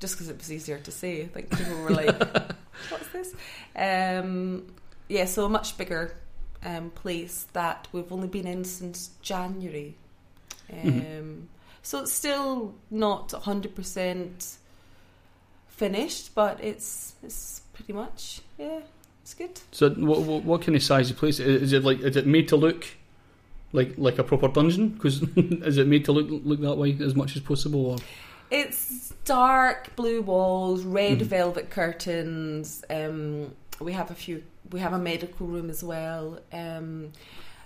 just 0.00 0.14
because 0.14 0.28
it 0.28 0.36
was 0.36 0.52
easier 0.52 0.78
to 0.78 0.90
say. 0.90 1.22
I 1.22 1.26
think 1.28 1.50
people 1.56 1.80
were 1.82 1.90
like, 1.90 2.20
"What's 2.90 3.08
this?" 3.12 3.34
Um, 3.74 4.66
yeah, 5.08 5.24
so 5.24 5.46
a 5.46 5.48
much 5.48 5.78
bigger 5.78 6.14
um, 6.64 6.90
place 6.90 7.46
that 7.54 7.88
we've 7.92 8.12
only 8.12 8.28
been 8.28 8.46
in 8.46 8.64
since 8.64 9.10
January. 9.22 9.96
Um, 10.70 10.78
Mhm. 10.78 11.42
So 11.82 12.00
it's 12.00 12.12
still 12.12 12.74
not 12.90 13.32
hundred 13.32 13.74
percent 13.74 14.56
finished, 15.68 16.34
but 16.34 16.62
it's 16.62 17.14
it's 17.22 17.62
pretty 17.72 17.92
much 17.92 18.40
yeah, 18.58 18.80
it's 19.22 19.34
good. 19.34 19.60
So, 19.72 19.90
what, 19.90 20.20
what, 20.20 20.44
what 20.44 20.62
kind 20.62 20.76
of 20.76 20.82
size 20.82 21.10
of 21.10 21.16
place 21.16 21.40
is 21.40 21.72
it? 21.72 21.82
Like, 21.84 22.00
is 22.00 22.16
it 22.16 22.26
made 22.26 22.48
to 22.48 22.56
look 22.56 22.86
like 23.72 23.94
like 23.96 24.18
a 24.18 24.24
proper 24.24 24.48
dungeon? 24.48 24.90
Because 24.90 25.22
is 25.36 25.78
it 25.78 25.86
made 25.86 26.04
to 26.06 26.12
look 26.12 26.26
look 26.44 26.60
that 26.60 26.76
way 26.76 26.96
as 27.00 27.14
much 27.14 27.36
as 27.36 27.42
possible? 27.42 27.86
Or 27.86 27.96
It's 28.50 29.12
dark 29.24 29.96
blue 29.96 30.22
walls, 30.22 30.84
red 30.84 31.18
Mhm. 31.20 31.22
velvet 31.26 31.70
curtains. 31.70 32.84
Um, 32.90 33.54
we 33.80 33.92
have 33.92 34.10
a 34.10 34.14
few. 34.14 34.42
We 34.70 34.80
have 34.80 34.92
a 34.92 34.98
medical 34.98 35.46
room 35.46 35.68
as 35.68 35.82
well, 35.82 36.38
um, 36.52 37.12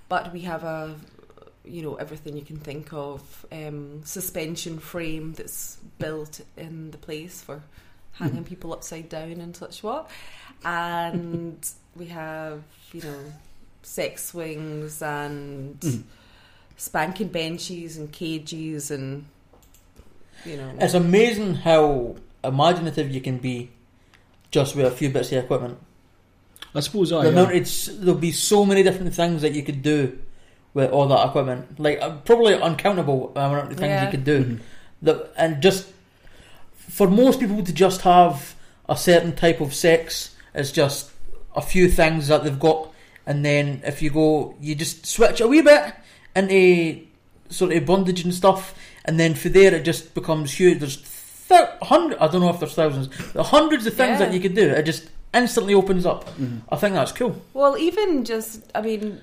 but 0.08 0.32
we 0.32 0.40
have 0.40 0.64
a, 0.64 0.94
you 1.66 1.82
know, 1.82 1.94
everything 1.96 2.36
you 2.36 2.42
can 2.44 2.56
think 2.58 2.92
of. 2.92 3.46
Um, 3.52 4.02
suspension 4.04 4.78
frame 4.78 5.32
that's 5.32 5.78
built 5.98 6.40
in 6.56 6.90
the 6.90 6.98
place 6.98 7.42
for 7.42 7.62
hanging 8.12 8.44
Mhm. 8.44 8.48
people 8.48 8.72
upside 8.72 9.08
down 9.08 9.32
and 9.40 9.56
such 9.56 9.82
what. 9.82 10.10
And 10.64 11.58
we 11.96 12.06
have, 12.06 12.62
you 12.92 13.02
know, 13.02 13.18
sex 13.82 14.26
swings 14.26 15.02
and 15.02 15.78
Mhm. 15.80 16.02
spanking 16.76 17.28
benches 17.28 17.96
and 17.96 18.10
cages 18.12 18.90
and, 18.90 19.24
you 20.44 20.56
know. 20.56 20.72
It's 20.80 20.94
amazing 20.94 21.54
how 21.56 22.16
imaginative 22.42 23.10
you 23.10 23.20
can 23.20 23.38
be 23.38 23.70
just 24.50 24.76
with 24.76 24.86
a 24.86 24.90
few 24.90 25.10
bits 25.10 25.32
of 25.32 25.44
equipment. 25.44 25.78
I 26.74 26.80
suppose 26.80 27.12
I. 27.12 27.22
the 27.24 27.28
amount 27.30 27.52
it's, 27.52 27.86
there'll 27.86 28.14
be 28.14 28.32
so 28.32 28.64
many 28.64 28.82
different 28.82 29.14
things 29.14 29.42
that 29.42 29.52
you 29.52 29.62
could 29.62 29.82
do 29.82 30.18
with 30.76 30.90
all 30.90 31.06
that 31.08 31.26
equipment. 31.28 31.80
Like 31.80 31.98
uh, 32.02 32.10
probably 32.26 32.52
uncountable 32.54 33.32
amount 33.34 33.72
of 33.72 33.78
things 33.78 33.88
Yeah. 33.88 34.04
you 34.04 34.10
could 34.10 34.24
do. 34.24 34.44
Mhm. 34.44 34.60
That 35.02 35.32
and 35.36 35.62
just 35.62 35.86
for 36.76 37.08
most 37.08 37.40
people 37.40 37.62
to 37.64 37.72
just 37.72 38.02
have 38.02 38.54
a 38.88 38.96
certain 38.96 39.34
type 39.34 39.60
of 39.62 39.74
sex 39.74 40.34
is 40.54 40.70
just 40.70 41.10
a 41.54 41.62
few 41.62 41.88
things 41.90 42.28
that 42.28 42.44
they've 42.44 42.58
got, 42.60 42.90
and 43.26 43.42
then 43.44 43.80
if 43.84 44.02
you 44.02 44.10
go, 44.10 44.54
you 44.60 44.74
just 44.74 45.06
switch 45.06 45.40
a 45.40 45.48
wee 45.48 45.62
bit 45.62 45.94
into 46.36 47.00
sort 47.48 47.72
of 47.72 47.86
bondage 47.86 48.22
and 48.24 48.34
stuff, 48.34 48.74
and 49.06 49.18
then 49.18 49.34
for 49.34 49.48
there 49.48 49.74
it 49.74 49.82
just 49.84 50.12
becomes 50.14 50.52
huge. 50.52 50.78
There's 50.80 50.98
th- 51.48 51.70
hundred, 51.82 52.18
I 52.18 52.28
don't 52.28 52.42
know 52.42 52.50
if 52.50 52.60
there's 52.60 52.74
thousands, 52.74 53.08
there 53.32 53.40
are 53.40 53.44
hundreds 53.44 53.86
of 53.86 53.94
things 53.94 54.20
Yeah. 54.20 54.26
that 54.26 54.34
you 54.34 54.40
could 54.40 54.54
do. 54.54 54.68
It 54.68 54.82
just 54.82 55.08
instantly 55.32 55.72
opens 55.74 56.04
up. 56.04 56.24
Mhm. 56.38 56.60
I 56.70 56.76
think 56.76 56.94
that's 56.94 57.12
cool. 57.12 57.34
Well, 57.54 57.76
even 57.78 58.24
just, 58.24 58.60
I 58.74 58.82
mean, 58.82 59.20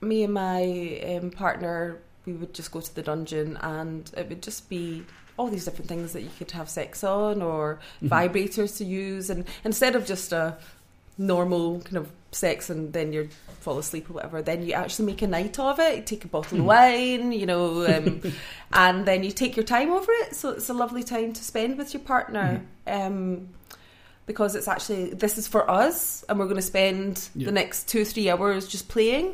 me 0.00 0.22
and 0.24 0.34
my 0.34 1.00
um, 1.20 1.30
partner, 1.30 1.98
we 2.26 2.32
would 2.32 2.54
just 2.54 2.70
go 2.72 2.80
to 2.80 2.94
the 2.94 3.02
dungeon 3.02 3.56
and 3.60 4.10
it 4.16 4.28
would 4.28 4.42
just 4.42 4.68
be 4.68 5.04
all 5.36 5.48
these 5.48 5.64
different 5.64 5.88
things 5.88 6.12
that 6.12 6.22
you 6.22 6.30
could 6.38 6.50
have 6.50 6.68
sex 6.68 7.02
on 7.02 7.40
or 7.42 7.78
Mhm. 8.02 8.08
vibrators 8.08 8.76
to 8.78 8.84
use. 8.84 9.30
And 9.30 9.44
instead 9.64 9.96
of 9.96 10.04
just 10.06 10.32
a 10.32 10.56
normal 11.16 11.80
kind 11.80 11.96
of 11.96 12.10
sex 12.32 12.70
and 12.70 12.92
then 12.92 13.12
you 13.12 13.28
fall 13.60 13.78
asleep 13.78 14.08
or 14.10 14.14
whatever, 14.14 14.40
then 14.42 14.62
you 14.62 14.72
actually 14.72 15.06
make 15.06 15.22
a 15.22 15.26
night 15.26 15.58
of 15.58 15.78
it. 15.78 15.96
You 15.96 16.02
take 16.02 16.24
a 16.24 16.28
bottle 16.28 16.58
Mhm. 16.58 16.60
of 16.60 16.66
wine, 16.66 17.32
you 17.32 17.46
know, 17.46 17.86
um, 17.86 18.20
and 18.72 19.06
then 19.06 19.22
you 19.24 19.30
take 19.32 19.56
your 19.56 19.64
time 19.64 19.90
over 19.90 20.10
it. 20.22 20.34
So 20.36 20.50
it's 20.50 20.68
a 20.68 20.74
lovely 20.74 21.02
time 21.04 21.32
to 21.32 21.42
spend 21.44 21.76
with 21.78 21.92
your 21.94 22.02
partner. 22.02 22.62
Um, 22.86 23.48
because 24.26 24.54
it's 24.54 24.68
actually 24.68 25.10
this 25.10 25.36
is 25.38 25.48
for 25.48 25.68
us, 25.68 26.24
and 26.28 26.38
we're 26.38 26.44
going 26.44 26.54
to 26.56 26.62
spend 26.62 27.28
Yeah. 27.34 27.46
the 27.46 27.52
next 27.52 27.88
two 27.88 28.04
three 28.04 28.30
hours 28.30 28.68
just 28.68 28.86
playing. 28.88 29.32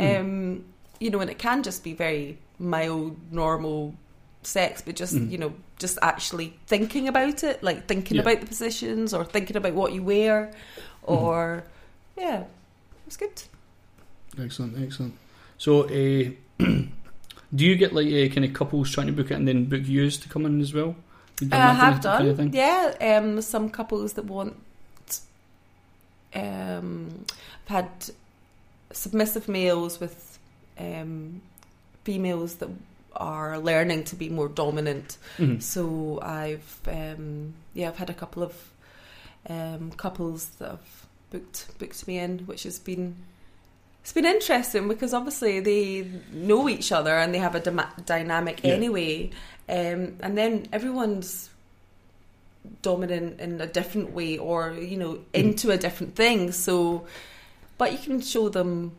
Mm. 0.00 0.20
Um, 0.20 0.64
you 0.98 1.10
know, 1.10 1.20
and 1.20 1.30
it 1.30 1.38
can 1.38 1.62
just 1.62 1.82
be 1.84 1.92
very 1.94 2.38
mild, 2.58 3.16
normal 3.32 3.94
sex, 4.42 4.82
but 4.82 4.96
just 4.96 5.14
Mm. 5.14 5.30
you 5.30 5.38
know, 5.38 5.52
just 5.78 5.98
actually 6.02 6.54
thinking 6.66 7.08
about 7.08 7.42
it, 7.44 7.62
like 7.62 7.86
thinking 7.86 8.16
Yeah. 8.16 8.22
about 8.22 8.40
the 8.40 8.46
positions 8.46 9.12
or 9.14 9.24
thinking 9.24 9.56
about 9.56 9.74
what 9.74 9.92
you 9.92 10.02
wear, 10.02 10.52
or 11.02 11.64
yeah, 12.16 12.44
it's 13.06 13.16
good. 13.16 13.42
Excellent, 14.38 14.82
excellent. 14.82 15.14
So, 15.58 15.82
uh, 15.84 16.30
do 16.58 17.64
you 17.66 17.76
get 17.76 17.92
like 17.94 18.06
uh, 18.06 18.32
kind 18.34 18.44
of 18.44 18.52
couples 18.52 18.90
trying 18.90 19.06
to 19.08 19.12
book 19.12 19.30
it 19.30 19.34
and 19.34 19.46
then 19.48 19.64
book 19.66 19.82
yous 19.84 20.16
to 20.18 20.28
come 20.28 20.46
in 20.46 20.60
as 20.60 20.72
well? 20.74 20.94
I 21.42 21.44
that 21.46 21.76
have 21.76 22.00
done, 22.02 22.36
kind 22.36 22.40
of 22.48 22.54
yeah. 22.54 22.94
Um, 23.00 23.40
some 23.40 23.70
couples 23.70 24.12
that 24.14 24.26
want. 24.26 24.54
Um, 26.34 27.24
I've 27.64 27.68
had 27.68 28.10
submissive 28.92 29.48
males 29.48 30.00
with 30.00 30.38
um, 30.78 31.40
females 32.04 32.56
that 32.56 32.68
are 33.16 33.58
learning 33.58 34.04
to 34.04 34.16
be 34.16 34.28
more 34.28 34.48
dominant. 34.48 35.18
Mhm. 35.38 35.60
So 35.62 36.18
I've 36.22 36.80
um, 36.86 37.54
yeah, 37.74 37.88
I've 37.88 37.96
had 37.98 38.10
a 38.10 38.14
couple 38.14 38.42
of 38.42 38.54
um, 39.48 39.90
couples 39.96 40.46
that 40.58 40.70
have 40.70 41.06
booked 41.30 41.78
booked 41.78 42.06
me 42.06 42.18
in, 42.18 42.40
which 42.40 42.62
has 42.64 42.78
been 42.78 43.16
it's 44.02 44.12
been 44.12 44.24
interesting 44.24 44.88
because 44.88 45.12
obviously 45.12 45.60
they 45.60 46.08
know 46.32 46.68
each 46.68 46.90
other 46.92 47.14
and 47.18 47.34
they 47.34 47.38
have 47.38 47.54
a 47.54 47.60
dynamic 48.06 48.60
Yeah. 48.64 48.72
anyway, 48.74 49.30
um, 49.68 50.16
and 50.20 50.38
then 50.38 50.66
everyone's 50.72 51.50
dominant 52.82 53.40
in 53.40 53.60
a 53.60 53.66
different 53.66 54.12
way 54.12 54.38
or 54.38 54.72
you 54.72 54.96
know 54.96 55.18
into 55.32 55.70
a 55.70 55.76
different 55.76 56.14
thing. 56.14 56.52
So, 56.52 57.06
but 57.80 57.92
you 57.92 57.98
can 57.98 58.20
show 58.20 58.48
them 58.50 58.92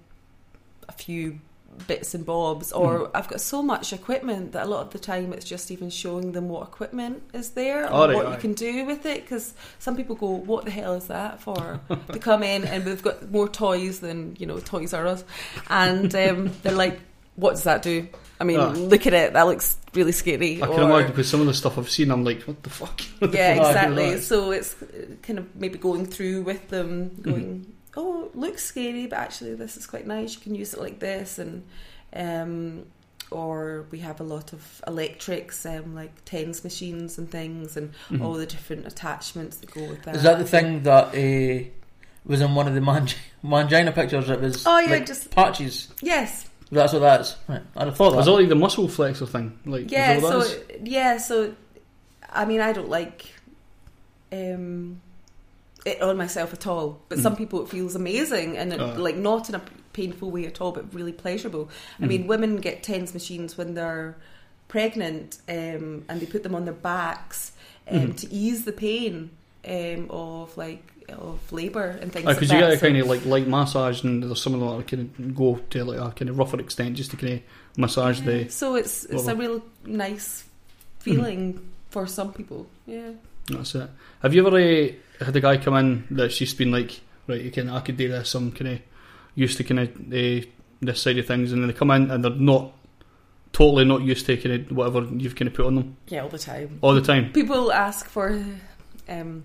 a 0.90 0.92
few 0.92 1.40
bits 1.88 2.14
and 2.14 2.26
bobs 2.26 2.72
or 2.74 2.90
Mm. 3.08 3.12
I've 3.16 3.30
got 3.30 3.40
so 3.40 3.60
much 3.64 3.94
equipment 3.94 4.52
that 4.54 4.66
a 4.68 4.70
lot 4.70 4.82
of 4.86 4.90
the 4.92 5.00
time 5.00 5.32
it's 5.34 5.46
just 5.46 5.72
even 5.72 5.90
showing 5.90 6.34
them 6.34 6.50
what 6.50 6.64
equipment 6.68 7.24
is 7.34 7.52
there 7.52 7.88
Oh, 7.90 8.04
or 8.04 8.08
right, 8.08 8.16
what 8.18 8.26
right. 8.26 8.34
you 8.36 8.42
can 8.46 8.54
do 8.54 8.86
with 8.86 9.06
it 9.06 9.20
because 9.24 9.54
some 9.80 9.96
people 9.96 10.16
go 10.18 10.30
what 10.52 10.66
the 10.66 10.72
hell 10.72 10.94
is 11.02 11.08
that 11.08 11.40
for 11.40 11.80
to 12.12 12.20
come 12.20 12.44
in 12.44 12.66
and 12.66 12.84
we've 12.86 13.02
got 13.10 13.32
more 13.32 13.48
toys 13.48 14.02
than 14.02 14.36
you 14.38 14.46
know 14.50 14.60
Toys 14.60 14.94
R 14.94 15.08
Us 15.08 15.24
and 15.70 16.14
um, 16.14 16.52
they're 16.62 16.74
like 16.86 17.00
what 17.38 17.52
does 17.52 17.64
that 17.64 17.82
do 17.84 18.06
I 18.42 18.44
mean 18.44 18.60
Ah. 18.60 18.72
look 18.94 19.08
at 19.08 19.14
it 19.14 19.32
that 19.34 19.44
looks 19.48 19.78
really 19.94 20.12
scary 20.12 20.62
I 20.62 20.68
can 20.68 20.76
or- 20.82 20.90
imagine 20.90 21.12
because 21.12 21.30
some 21.30 21.40
of 21.42 21.48
the 21.48 21.54
stuff 21.54 21.78
I've 21.78 21.90
seen, 21.90 22.12
I'm 22.12 22.26
like, 22.26 22.42
what 22.44 22.62
the 22.64 22.70
fuck? 22.70 23.02
Yeah, 23.22 23.54
exactly. 23.56 24.20
So 24.20 24.52
it's 24.52 24.72
uh, 24.82 24.88
kind 25.22 25.40
of 25.40 25.46
maybe 25.56 25.78
going 25.78 26.06
through 26.06 26.42
with 26.44 26.64
them, 26.70 27.12
Mm-hmm. 27.22 27.72
Going, 27.92 28.08
"Oh, 28.08 28.32
looks 28.34 28.64
scary, 28.64 29.08
but 29.08 29.20
actually 29.20 29.56
this 29.56 29.78
is 29.78 29.86
quite 29.88 30.08
nice. 30.08 30.36
You 30.36 30.42
can 30.42 30.56
use 30.56 30.74
it 30.74 30.80
like 30.80 31.00
this." 31.00 31.40
And 31.40 31.64
um, 32.14 32.86
or 33.32 33.86
we 33.92 34.00
have 34.00 34.20
a 34.20 34.24
lot 34.24 34.52
of 34.52 34.82
electrics, 34.88 35.66
um, 35.66 35.96
like 35.96 36.26
TENS 36.26 36.64
machines 36.66 37.18
and 37.18 37.32
things, 37.32 37.78
and 37.78 37.94
Mhm. 38.10 38.22
all 38.22 38.34
the 38.34 38.46
different 38.46 38.86
attachments 38.86 39.58
that 39.58 39.72
go 39.72 39.82
with 39.88 40.04
that. 40.04 40.16
Is 40.18 40.24
that 40.24 40.38
the 40.40 40.46
thing 40.46 40.84
that 40.84 41.16
uh, 41.16 41.70
was 42.26 42.42
in 42.42 42.54
one 42.56 42.68
of 42.68 42.74
the 42.74 42.82
Mang- 42.82 43.08
Mangina 43.46 43.96
pictures? 43.96 44.30
It 44.30 44.42
was 44.42 44.66
Oh, 44.68 44.78
yeah, 44.80 44.90
like 44.92 45.06
just- 45.06 45.32
patches. 45.32 45.88
Yes. 46.02 46.48
That's 46.74 46.94
what 46.94 47.00
that 47.00 47.22
is. 47.22 47.36
Right. 47.50 47.62
I'd 47.76 47.88
have 47.88 47.96
thought 47.98 48.16
Was 48.16 48.26
that. 48.28 48.32
it 48.32 48.36
like 48.36 48.50
the 48.50 48.56
muscle 48.56 48.88
flexor 48.88 49.26
thing? 49.26 49.58
Like, 49.66 49.90
Yeah. 49.92 50.14
is 50.14 50.22
that 50.24 50.28
what 50.38 50.48
So 50.48 50.54
that 50.54 50.82
is? 50.82 50.88
yeah. 50.90 51.18
So 51.18 51.54
I 52.30 52.46
mean, 52.46 52.60
I 52.62 52.72
don't 52.74 52.90
like. 52.90 53.26
Um, 54.32 55.02
it 55.86 56.02
on 56.02 56.16
myself 56.18 56.54
at 56.54 56.68
all, 56.68 57.00
but 57.10 57.18
some 57.20 57.34
Mhm. 57.34 57.38
people 57.40 57.62
it 57.64 57.70
feels 57.70 57.96
amazing 57.96 58.58
and 58.58 58.72
it, 58.74 58.80
Oh. 58.80 58.94
like 58.98 59.16
not 59.18 59.50
in 59.50 59.56
a 59.56 59.62
painful 59.94 60.30
way 60.32 60.46
at 60.46 60.62
all, 60.62 60.72
but 60.72 60.94
really 60.94 61.12
pleasurable. 61.12 61.70
I 62.00 62.04
Mhm. 62.04 62.08
mean, 62.08 62.28
women 62.28 62.58
get 62.58 62.84
TENS 62.84 63.14
machines 63.14 63.58
when 63.58 63.74
they're 63.74 64.16
pregnant, 64.68 65.38
um, 65.50 66.06
and 66.08 66.22
they 66.22 66.26
put 66.26 66.44
them 66.44 66.56
on 66.56 66.66
their 66.66 66.74
backs 66.74 67.52
um, 67.90 68.10
Mhm. 68.12 68.16
to 68.18 68.32
ease 68.34 68.64
the 68.66 68.72
pain 68.72 69.32
um, 69.68 70.08
of 70.10 70.56
like 70.58 70.84
of 71.10 71.40
labour 71.52 71.98
and 72.02 72.14
things. 72.14 72.26
Because 72.26 72.36
like 72.36 72.42
you 72.42 72.48
that. 72.48 72.60
get 72.70 72.74
a 72.74 72.78
So- 72.78 72.86
kind 72.88 72.98
of 72.98 73.08
like 73.08 73.26
light 73.26 73.48
massage, 73.48 74.02
and 74.04 74.24
there's 74.24 74.42
some 74.42 74.54
of 74.54 74.62
them 74.62 74.78
that 74.78 74.88
can 74.88 75.34
go 75.34 75.60
to 75.72 75.84
like 75.84 76.00
a 76.00 76.12
kind 76.16 76.30
of 76.30 76.38
rougher 76.38 76.60
extent 76.60 76.96
just 76.96 77.12
to 77.12 77.18
kind 77.18 77.34
of 77.34 77.42
massage 77.78 78.20
Yeah, 78.22 78.44
the. 78.44 78.50
so 78.50 78.76
it's 78.76 79.04
it's 79.06 79.28
a 79.28 79.36
real 79.36 79.62
nice 79.86 80.46
feeling 81.00 81.60
for 81.90 82.08
some 82.08 82.32
people. 82.32 82.68
Yeah. 82.88 83.10
That's 83.50 83.76
it. 83.76 83.90
Have 84.22 84.34
you 84.34 84.46
ever 84.48 84.56
uh, 84.58 84.88
had 85.26 85.36
a 85.36 85.42
guy 85.42 85.58
come 85.58 85.76
in 85.76 86.08
that's 86.12 86.38
just 86.38 86.58
been 86.58 86.72
like, 86.72 87.00
right, 87.28 87.42
you 87.42 87.52
can 87.52 87.70
I 87.70 87.80
could 87.82 87.98
do 87.98 88.08
this. 88.08 88.34
I'm 88.36 88.52
kind 88.52 88.72
of 88.76 88.80
used 89.36 89.58
to 89.58 89.64
kind 89.64 89.80
of 89.80 89.90
uh, 89.90 90.46
this 90.82 91.02
side 91.02 91.18
of 91.18 91.28
things, 91.28 91.52
and 91.52 91.62
then 91.62 91.68
they 91.68 91.74
come 91.74 91.92
in 91.92 92.10
and 92.12 92.24
they're 92.24 92.32
not 92.32 92.74
totally 93.54 93.84
not 93.86 94.02
used 94.02 94.26
to 94.26 94.38
kind 94.38 94.56
of 94.70 94.76
whatever 94.76 95.04
you've 95.16 95.36
kind 95.36 95.48
of 95.48 95.54
put 95.54 95.66
on 95.66 95.76
them 95.76 95.98
Yeah, 96.08 96.22
all 96.24 96.30
the 96.30 96.38
time. 96.40 96.80
all 96.82 96.94
the 96.96 97.02
time. 97.02 97.32
People 97.34 97.72
ask 97.72 98.08
for, 98.08 98.42
um, 99.10 99.44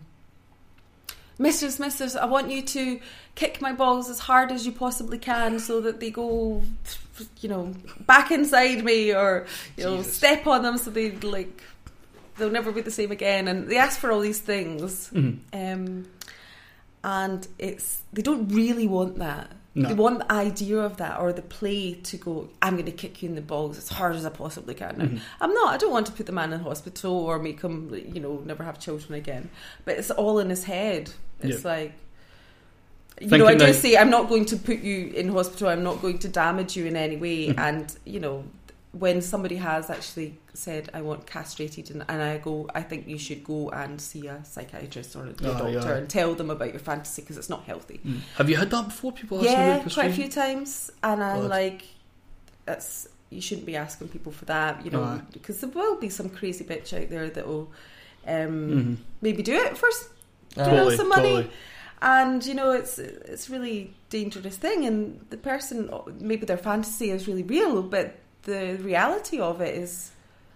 Mistress, 1.39 1.79
Mistress, 1.79 2.15
I 2.17 2.25
want 2.25 2.51
you 2.51 2.63
to 2.63 3.01
kick 3.35 3.61
my 3.61 3.73
balls 3.73 4.09
as 4.09 4.21
hard 4.21 4.53
as 4.53 4.65
you 4.65 4.73
possibly 4.73 5.19
can 5.19 5.59
so 5.59 5.81
that 5.83 6.01
they 6.01 6.11
go, 6.11 6.63
you 7.41 7.49
know, 7.49 7.75
back 8.07 8.31
inside 8.31 8.85
me 8.85 9.13
or, 9.13 9.47
you 9.77 9.85
know, 9.85 9.97
Jesus. 9.99 10.17
step 10.17 10.47
on 10.47 10.63
them 10.63 10.79
so 10.79 10.91
they 10.91 11.11
like, 11.11 11.63
they'll 12.39 12.51
never 12.51 12.73
be 12.73 12.81
the 12.83 12.91
same 12.91 13.11
again. 13.13 13.49
And 13.49 13.69
they 13.69 13.79
ask 13.79 13.99
for 13.99 14.13
all 14.13 14.21
these 14.21 14.39
things. 14.41 15.11
Mhm. 15.13 15.39
Um, 15.53 16.07
and 17.05 17.47
it's, 17.59 18.03
they 18.13 18.23
don't 18.23 18.49
really 18.49 18.87
want 18.89 19.19
that. 19.19 19.51
No. 19.75 19.89
They 19.89 19.95
want 19.95 20.21
the 20.21 20.33
idea 20.33 20.79
of 20.79 20.97
that 20.97 21.21
or 21.21 21.33
the 21.35 21.43
play 21.43 21.93
to 21.95 22.17
go, 22.17 22.49
I'm 22.63 22.75
going 22.75 22.87
to 22.87 22.93
kick 22.93 23.23
you 23.23 23.29
in 23.29 23.35
the 23.35 23.43
balls 23.43 23.77
as 23.77 23.89
hard 23.91 24.17
as 24.17 24.25
I 24.25 24.31
possibly 24.31 24.75
can. 24.75 24.97
Now, 24.97 25.05
Mhm. 25.05 25.21
I'm 25.41 25.53
not. 25.53 25.75
I 25.75 25.77
don't 25.77 25.93
want 25.93 26.07
to 26.07 26.13
put 26.13 26.25
the 26.25 26.33
man 26.33 26.53
in 26.55 26.61
hospital 26.61 27.13
or 27.13 27.39
make 27.39 27.61
him, 27.61 27.93
you 27.95 28.21
know, 28.21 28.43
never 28.47 28.65
have 28.65 28.81
children 28.81 29.15
again. 29.15 29.51
But 29.85 29.99
it's 29.99 30.11
all 30.11 30.39
in 30.39 30.49
his 30.49 30.65
head. 30.65 31.11
It's 31.43 31.63
like, 31.65 31.93
you 33.21 33.29
know, 33.37 33.47
I 33.47 33.53
do 33.55 33.67
that- 33.67 33.75
say 33.75 33.97
I'm 33.99 34.09
not 34.11 34.29
going 34.31 34.47
to 34.47 34.57
put 34.57 34.79
you 34.81 35.09
in 35.15 35.29
hospital. 35.29 35.69
I'm 35.69 35.83
not 35.83 36.01
going 36.01 36.19
to 36.21 36.29
damage 36.29 36.75
you 36.75 36.87
in 36.87 36.97
any 36.97 37.17
way. 37.17 37.49
Mhm. 37.49 37.59
And 37.59 37.97
you 38.07 38.21
know, 38.21 38.45
when 38.99 39.21
somebody 39.21 39.57
has 39.57 39.91
actually 39.91 40.39
said 40.55 40.89
I 40.95 41.03
want 41.03 41.27
castrated, 41.27 41.91
and, 41.91 42.05
and 42.09 42.23
I 42.23 42.39
go, 42.39 42.67
I 42.75 42.83
think 42.83 43.07
you 43.09 43.19
should 43.19 43.45
go 43.45 43.69
and 43.71 44.01
see 44.01 44.27
a 44.27 44.43
psychiatrist 44.45 45.15
or 45.17 45.27
a 45.27 45.31
Oh, 45.31 45.33
doctor 45.33 45.69
yeah. 45.71 45.97
and 45.97 46.09
tell 46.09 46.35
them 46.35 46.51
about 46.51 46.71
your 46.71 46.79
fantasy 46.79 47.23
because 47.23 47.37
it's 47.37 47.51
not 47.51 47.65
healthy. 47.65 48.01
Mm. 48.07 48.21
Have 48.37 48.49
you 48.49 48.57
had 48.57 48.71
that 48.71 48.87
before? 48.87 49.13
People 49.13 49.45
Yeah, 49.45 49.83
quite 49.93 50.11
a 50.11 50.15
few 50.15 50.29
times, 50.29 50.91
and 51.03 51.23
I'm 51.23 51.43
God. 51.43 51.51
like, 51.51 51.83
that's 52.65 53.09
you 53.31 53.41
shouldn't 53.41 53.67
be 53.67 53.77
asking 53.77 54.09
people 54.09 54.33
for 54.33 54.45
that, 54.47 54.85
you 54.85 54.91
know, 54.91 55.21
because 55.33 55.61
there 55.61 55.71
will 55.71 55.97
be 55.99 56.09
some 56.09 56.29
crazy 56.31 56.65
bitch 56.65 56.93
out 56.99 57.11
there 57.11 57.29
that 57.29 57.47
will 57.47 57.71
um, 58.27 58.71
Mhm. 58.71 58.97
maybe 59.21 59.43
do 59.43 59.55
it 59.55 59.77
first, 59.77 60.09
Uh, 60.57 60.63
you 60.63 60.67
know, 60.71 60.77
Totally, 60.79 60.97
some 60.97 61.09
money, 61.09 61.29
totally. 61.35 61.51
and 62.03 62.47
you 62.47 62.55
know, 62.55 62.71
it's 62.73 62.99
it's 62.99 63.51
really 63.51 63.95
dangerous 64.11 64.57
thing, 64.57 64.85
and 64.87 65.21
the 65.31 65.37
person 65.37 65.91
maybe 66.21 66.47
their 66.47 66.57
fantasy 66.57 67.11
is 67.11 67.29
really 67.29 67.43
real, 67.43 67.83
but 67.83 68.15
the 68.47 68.79
reality 68.83 69.39
of 69.41 69.61
it 69.61 69.75
is, 69.85 70.11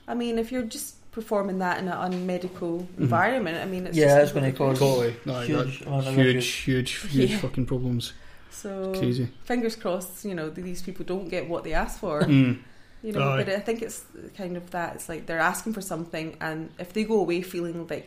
I 0.08 0.14
mean, 0.14 0.38
if 0.38 0.50
you're 0.52 0.62
just 0.78 0.94
performing 1.12 1.58
that 1.58 1.78
in 1.80 1.86
an 1.88 1.98
unmedical 2.12 2.74
Mm-hmm. 2.80 3.02
environment, 3.02 3.56
I 3.58 3.66
mean, 3.72 3.86
it's 3.86 3.96
Yeah, 3.96 4.06
just 4.20 4.22
it's 4.22 4.32
gonna 4.32 4.52
cause- 4.52 4.78
Totally. 4.78 5.14
No, 5.26 5.40
Huge 5.42 5.80
that- 5.84 6.04
huge, 6.14 6.46
huge, 6.66 6.90
huge 7.14 7.30
Yeah. 7.34 7.38
fucking 7.44 7.66
problems. 7.66 8.12
so 8.50 8.92
Crazy. 8.98 9.26
fingers 9.44 9.74
crossed, 9.76 10.24
you 10.24 10.34
know, 10.38 10.48
these 10.50 10.82
people 10.82 11.04
don't 11.12 11.28
get 11.28 11.48
what 11.48 11.64
they 11.64 11.72
ask 11.84 11.98
for. 11.98 12.16
Mm. 12.22 12.58
You 13.02 13.12
know, 13.12 13.30
Aye. 13.30 13.38
but 13.44 13.48
I 13.54 13.60
think 13.66 13.80
it's 13.86 14.04
kind 14.36 14.54
of 14.56 14.64
that. 14.76 14.88
It's 14.96 15.08
like 15.08 15.22
they're 15.26 15.38
asking 15.52 15.72
for 15.72 15.80
something, 15.92 16.36
and 16.40 16.68
if 16.78 16.92
they 16.92 17.04
go 17.04 17.18
away 17.24 17.40
feeling 17.42 17.86
like 17.88 18.06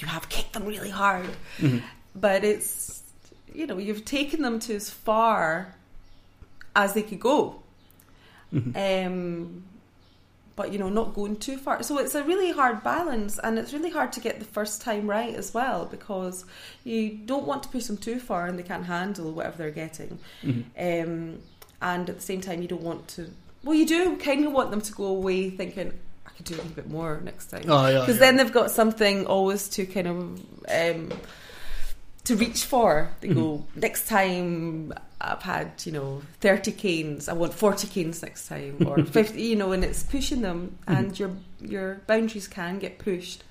you 0.00 0.06
have 0.06 0.28
kicked 0.28 0.52
them 0.52 0.64
really 0.66 0.90
hard, 1.02 1.30
Mhm. 1.58 1.82
but 2.14 2.44
it's 2.44 3.02
you 3.58 3.66
know 3.66 3.78
you've 3.78 4.04
taken 4.04 4.42
them 4.42 4.56
to 4.66 4.74
as 4.74 4.90
far 4.90 5.74
as 6.76 6.92
they 6.92 7.02
could 7.02 7.20
go, 7.20 7.62
Mhm. 8.52 9.06
um, 9.06 9.62
but 10.56 10.72
you 10.72 10.78
know 10.78 10.88
not 10.88 11.14
going 11.14 11.36
too 11.36 11.56
far. 11.56 11.82
So 11.84 11.98
it's 11.98 12.14
a 12.16 12.24
really 12.24 12.50
hard 12.50 12.82
balance, 12.82 13.38
and 13.38 13.58
it's 13.58 13.72
really 13.72 13.90
hard 13.90 14.12
to 14.14 14.20
get 14.20 14.38
the 14.40 14.44
first 14.44 14.82
time 14.82 15.08
right 15.08 15.34
as 15.34 15.54
well 15.54 15.86
because 15.86 16.44
you 16.84 17.10
don't 17.10 17.46
want 17.46 17.62
to 17.64 17.68
push 17.68 17.84
them 17.84 17.96
too 17.96 18.18
far 18.18 18.46
and 18.46 18.58
they 18.58 18.62
can't 18.64 18.86
handle 18.86 19.30
whatever 19.32 19.58
they're 19.58 19.70
getting 19.70 20.18
Mhm. 20.42 20.64
um, 20.76 21.38
and 21.80 22.10
at 22.10 22.16
the 22.16 22.22
same 22.22 22.40
time 22.40 22.60
you 22.62 22.66
don't 22.68 22.82
want 22.82 23.06
to 23.08 23.30
well 23.62 23.74
you 23.74 23.86
do 23.86 24.16
kind 24.16 24.44
of 24.46 24.52
want 24.52 24.70
them 24.72 24.80
to 24.80 24.92
go 24.92 25.04
away 25.06 25.48
thinking 25.50 25.92
I 26.26 26.30
could 26.30 26.46
do 26.46 26.54
a 26.54 26.56
little 26.56 26.72
bit 26.72 26.88
more 26.90 27.20
next 27.22 27.46
time 27.50 27.64
Oh, 27.68 27.86
yeah, 27.88 28.00
because 28.00 28.16
yeah. 28.16 28.20
then 28.20 28.36
they've 28.38 28.52
got 28.52 28.70
something 28.72 29.26
always 29.26 29.68
to 29.70 29.86
kind 29.86 30.06
of 30.08 30.16
um, 30.68 31.12
to 32.28 32.36
reach 32.36 32.64
for 32.64 33.10
they 33.20 33.28
go 33.28 33.40
Mm-hmm. 33.64 33.80
next 33.80 34.06
time 34.08 34.92
I've 35.20 35.42
had 35.42 35.68
you 35.86 35.92
know 35.92 36.22
30 36.40 36.72
canes 36.72 37.28
I 37.28 37.32
want 37.32 37.52
40 37.54 37.86
canes 37.88 38.22
next 38.22 38.48
time 38.48 38.74
or 38.86 39.02
50 39.18 39.40
you 39.42 39.56
know 39.56 39.72
and 39.72 39.82
it's 39.84 40.02
pushing 40.02 40.42
them 40.42 40.60
Mm-hmm. 40.86 40.94
and 40.96 41.18
your 41.18 41.30
your 41.60 41.88
boundaries 42.06 42.48
can 42.48 42.78
get 42.78 42.98
pushed 42.98 43.44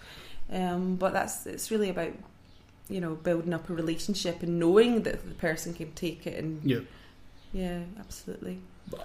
um, 0.51 0.95
but 0.95 1.11
that's 1.13 1.45
it's 1.45 1.71
really 1.71 1.89
about 1.89 2.13
you 2.89 3.01
know, 3.01 3.15
building 3.15 3.53
up 3.53 3.69
a 3.69 3.73
relationship 3.73 4.41
and 4.43 4.59
knowing 4.59 5.03
that 5.03 5.21
the 5.27 5.35
person 5.35 5.73
can 5.73 5.91
take 5.91 6.25
it 6.25 6.41
and 6.41 6.61
Yeah. 6.63 6.79
yeah, 7.51 7.79
absolutely. 7.99 8.59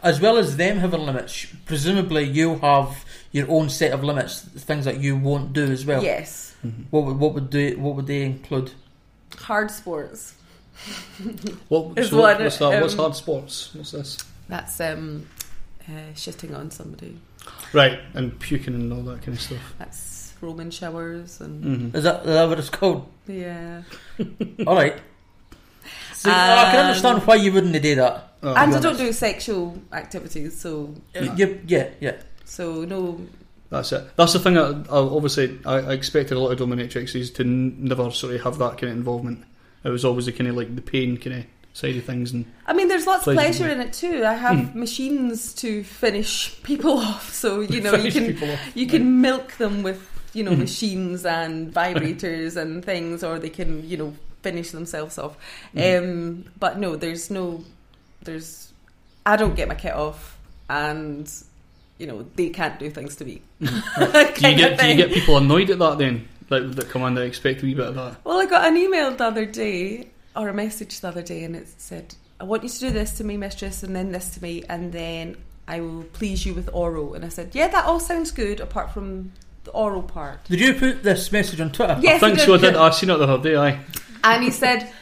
As 0.04 0.20
well 0.20 0.38
as 0.38 0.56
them 0.56 0.76
having 0.78 1.04
limits, 1.04 1.46
presumably 1.64 2.22
you 2.22 2.58
have 2.60 3.04
your 3.32 3.50
own 3.50 3.68
set 3.70 3.90
of 3.90 4.04
limits, 4.04 4.42
things 4.42 4.84
that 4.84 5.00
you 5.00 5.16
won't 5.16 5.52
do 5.52 5.64
as 5.64 5.84
well. 5.84 6.00
yes, 6.00 6.54
Mhm. 6.64 6.84
What 6.92 7.02
would 7.06 7.18
what 7.18 7.34
would 7.34 7.50
do 7.50 7.76
what 7.80 7.96
would 7.96 8.06
they 8.06 8.22
include? 8.22 8.70
Hard 9.38 9.70
sports. 9.70 10.34
What, 11.68 11.98
Is 11.98 12.10
so 12.10 12.18
what, 12.20 12.40
what's 12.40 12.58
that? 12.58 12.80
what's 12.80 12.94
um, 12.94 12.98
hard 13.00 13.14
sports? 13.16 13.74
What's 13.74 13.90
this? 13.92 14.18
That's 14.48 14.80
um, 14.80 15.28
uh, 15.88 15.92
shitting 16.14 16.56
on 16.56 16.70
somebody. 16.70 17.18
Right, 17.72 18.00
and 18.14 18.38
puking 18.38 18.74
and 18.74 18.92
all 18.92 19.02
that 19.02 19.22
kind 19.22 19.36
of 19.36 19.40
stuff. 19.40 19.74
That's 19.78 20.32
Roman 20.40 20.70
showers 20.70 21.40
and 21.40 21.64
Mm-hmm. 21.64 21.96
Is 21.96 22.04
that, 22.04 22.20
is 22.20 22.26
that 22.26 22.48
what 22.48 22.58
it's 22.58 22.70
called? 22.70 23.06
yeah. 23.28 23.82
All 24.66 24.74
right. 24.74 24.96
So, 26.14 26.30
I 26.30 26.68
can 26.70 26.80
Um, 26.80 26.86
understand 26.86 27.26
why 27.26 27.34
you 27.36 27.52
wouldn't 27.52 27.80
do 27.82 27.94
that. 27.96 28.28
Oh, 28.42 28.54
and 28.54 28.74
I 28.74 28.80
don't 28.80 28.96
do 28.98 29.12
sexual 29.12 29.80
activities, 29.92 30.58
so 30.60 30.94
Yeah, 31.14 31.46
yeah, 31.66 31.88
yeah. 32.00 32.16
so 32.44 32.84
no. 32.84 33.20
That's 33.72 33.90
it. 33.92 34.04
That's 34.16 34.34
the 34.34 34.38
thing. 34.38 34.56
I, 34.58 34.68
I 34.70 34.98
obviously 34.98 35.58
I, 35.66 35.76
I 35.78 35.92
expected 35.94 36.36
a 36.36 36.40
lot 36.40 36.52
of 36.52 36.58
dominatrixes 36.58 37.34
to 37.36 37.42
n- 37.42 37.76
never 37.80 38.10
sort 38.10 38.34
of 38.34 38.42
have 38.42 38.58
that 38.58 38.72
kind 38.78 38.92
of 38.92 38.96
involvement. 38.98 39.44
It 39.82 39.88
was 39.88 40.04
always 40.04 40.26
the 40.26 40.32
kind 40.32 40.48
of 40.48 40.56
like 40.56 40.76
the 40.76 40.82
pain 40.82 41.16
kind 41.16 41.36
of 41.38 41.44
side 41.72 41.96
of 41.96 42.04
things, 42.04 42.32
and 42.32 42.44
I 42.66 42.74
mean, 42.74 42.88
there's 42.88 43.06
lots 43.06 43.26
of 43.26 43.32
Pleasure. 43.34 43.66
in 43.68 43.80
it 43.80 43.94
too. 43.94 44.24
I 44.26 44.34
have 44.34 44.56
Mm. 44.58 44.74
machines 44.74 45.54
to 45.54 45.82
finish 45.84 46.62
people 46.62 46.98
off, 46.98 47.32
so 47.32 47.60
you 47.74 47.80
know 47.80 47.94
you 47.94 48.12
can 48.12 48.58
you 48.74 48.86
can 48.86 49.20
milk 49.22 49.52
them 49.56 49.82
with 49.82 50.06
you 50.34 50.44
know 50.44 50.52
Mhm. 50.52 50.58
machines 50.58 51.24
and 51.24 51.72
vibrators 51.80 52.56
and 52.56 52.84
things, 52.84 53.24
or 53.24 53.38
they 53.38 53.48
can 53.50 53.88
you 53.88 53.96
know 53.96 54.14
finish 54.42 54.70
themselves 54.70 55.16
off. 55.18 55.34
Mhm. 55.74 55.98
Um, 55.98 56.44
but 56.60 56.78
no, 56.78 56.94
there's 56.96 57.30
no, 57.30 57.64
there's. 58.22 58.70
I 59.24 59.36
don't 59.36 59.54
get 59.56 59.66
my 59.68 59.74
kit 59.76 59.94
off, 59.94 60.36
and 60.68 61.26
you 62.02 62.08
know 62.08 62.26
they 62.34 62.50
can't 62.50 62.80
do 62.80 62.90
things 62.90 63.14
to 63.16 63.24
me. 63.24 63.42
do 63.60 63.68
you 63.68 64.56
get 64.56 64.80
do 64.80 64.88
you 64.88 64.96
get 64.96 65.12
people 65.12 65.36
annoyed 65.36 65.70
at 65.70 65.78
that 65.78 65.98
then? 65.98 66.28
Like 66.50 66.72
that 66.72 66.88
come 66.90 67.02
in 67.02 67.14
that 67.14 67.22
expect 67.22 67.62
a 67.62 67.66
wee 67.66 67.74
bit 67.74 67.86
of 67.86 67.94
that. 67.94 68.24
Well, 68.24 68.40
I 68.40 68.46
got 68.46 68.66
an 68.66 68.76
email 68.76 69.12
the 69.12 69.24
other 69.24 69.46
day, 69.46 70.08
or 70.34 70.48
a 70.48 70.54
message 70.54 71.00
the 71.00 71.08
other 71.08 71.22
day, 71.22 71.44
and 71.44 71.54
it 71.54 71.68
said, 71.78 72.16
I 72.40 72.44
want 72.44 72.64
you 72.64 72.68
to 72.68 72.78
do 72.80 72.90
this 72.90 73.12
to 73.18 73.24
me, 73.24 73.36
mistress, 73.36 73.84
and 73.84 73.94
then 73.94 74.10
this 74.10 74.34
to 74.34 74.42
me, 74.42 74.64
and 74.68 74.92
then 74.92 75.36
I 75.68 75.80
will 75.80 76.02
please 76.02 76.44
you 76.44 76.54
with 76.54 76.68
oral. 76.72 77.14
And 77.14 77.24
I 77.24 77.28
said, 77.28 77.54
Yeah, 77.54 77.68
that 77.68 77.84
all 77.84 78.00
sounds 78.00 78.32
good, 78.32 78.58
apart 78.58 78.92
from 78.92 79.32
the 79.62 79.70
oral 79.70 80.02
part. 80.02 80.44
Did 80.46 80.58
you 80.58 80.74
put 80.74 81.04
this 81.04 81.30
message 81.30 81.60
on 81.60 81.70
Twitter? 81.70 81.96
Yes, 82.02 82.20
I 82.20 82.26
think 82.26 82.40
he 82.40 82.46
so. 82.46 82.54
I 82.54 82.58
did. 82.58 82.72
did. 82.72 82.76
I 82.76 82.90
seen 82.90 83.10
it 83.10 83.16
the 83.16 83.28
other 83.28 83.48
day. 83.48 83.56
Aye. 83.56 83.78
And 84.24 84.42
he 84.42 84.50
said, 84.50 84.92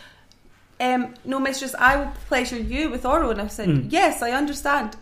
um, 0.78 1.14
No, 1.24 1.40
mistress, 1.40 1.74
I 1.78 1.96
will 1.96 2.12
pleasure 2.28 2.58
you 2.58 2.90
with 2.90 3.06
oral. 3.06 3.30
And 3.30 3.40
I 3.40 3.46
said, 3.46 3.68
Mm. 3.68 3.86
Yes, 3.90 4.20
I 4.20 4.32
understand. 4.32 4.96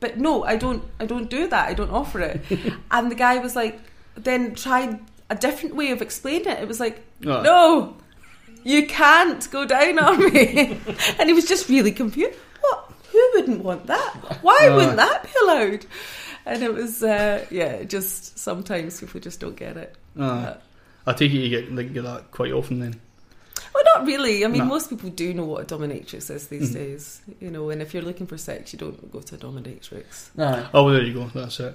But 0.00 0.18
no, 0.18 0.44
I 0.44 0.56
don't 0.56 0.82
I 1.00 1.06
don't 1.06 1.30
do 1.30 1.46
that. 1.48 1.68
I 1.68 1.74
don't 1.74 1.90
offer 1.90 2.20
it. 2.20 2.40
and 2.90 3.10
the 3.10 3.14
guy 3.14 3.38
was 3.38 3.56
like, 3.56 3.80
then 4.14 4.54
tried 4.54 4.98
a 5.30 5.34
different 5.34 5.74
way 5.76 5.90
of 5.90 6.02
explaining 6.02 6.48
it. 6.48 6.60
It 6.60 6.68
was 6.68 6.80
like, 6.80 7.02
Ah. 7.26 7.42
no, 7.42 7.96
you 8.62 8.86
can't 8.86 9.50
go 9.50 9.64
down 9.64 9.98
on 9.98 10.18
me. 10.32 10.78
and 11.18 11.28
he 11.28 11.32
was 11.34 11.46
just 11.46 11.68
really 11.68 11.92
confused. 11.92 12.38
What? 12.60 12.92
Who 13.12 13.30
wouldn't 13.34 13.64
want 13.64 13.86
that? 13.86 14.12
Why 14.42 14.68
Uh. 14.68 14.74
wouldn't 14.76 14.96
that 14.96 15.22
be 15.24 15.30
allowed? 15.42 15.86
And 16.44 16.62
it 16.62 16.72
was, 16.72 17.02
uh, 17.02 17.44
yeah, 17.50 17.82
just 17.82 18.38
sometimes 18.38 19.00
people 19.00 19.18
just 19.20 19.40
don't 19.40 19.56
get 19.56 19.76
it. 19.76 19.96
Ah. 20.18 20.58
I 21.06 21.12
take 21.12 21.32
it 21.32 21.38
you 21.38 21.48
get 21.48 21.72
like 21.72 21.92
get 21.94 22.02
that 22.04 22.30
quite 22.32 22.52
often 22.52 22.80
then. 22.80 23.00
Well, 23.76 23.84
not 23.94 24.06
really. 24.06 24.42
I 24.42 24.48
mean, 24.48 24.60
No. 24.60 24.64
most 24.64 24.88
people 24.88 25.10
do 25.10 25.34
know 25.34 25.44
what 25.44 25.70
a 25.70 25.76
dominatrix 25.76 26.30
is 26.30 26.46
these 26.48 26.70
Mhm. 26.70 26.74
days. 26.74 27.20
You 27.40 27.50
know, 27.50 27.68
and 27.68 27.82
if 27.82 27.92
you're 27.92 28.02
looking 28.02 28.26
for 28.26 28.38
sex, 28.38 28.72
you 28.72 28.78
don't 28.78 29.12
go 29.12 29.20
to 29.20 29.34
a 29.34 29.38
dominatrix. 29.38 30.28
No. 30.34 30.66
Oh, 30.72 30.84
well, 30.84 30.94
there 30.94 31.02
you 31.04 31.12
go. 31.12 31.30
That's 31.34 31.60
it. 31.60 31.74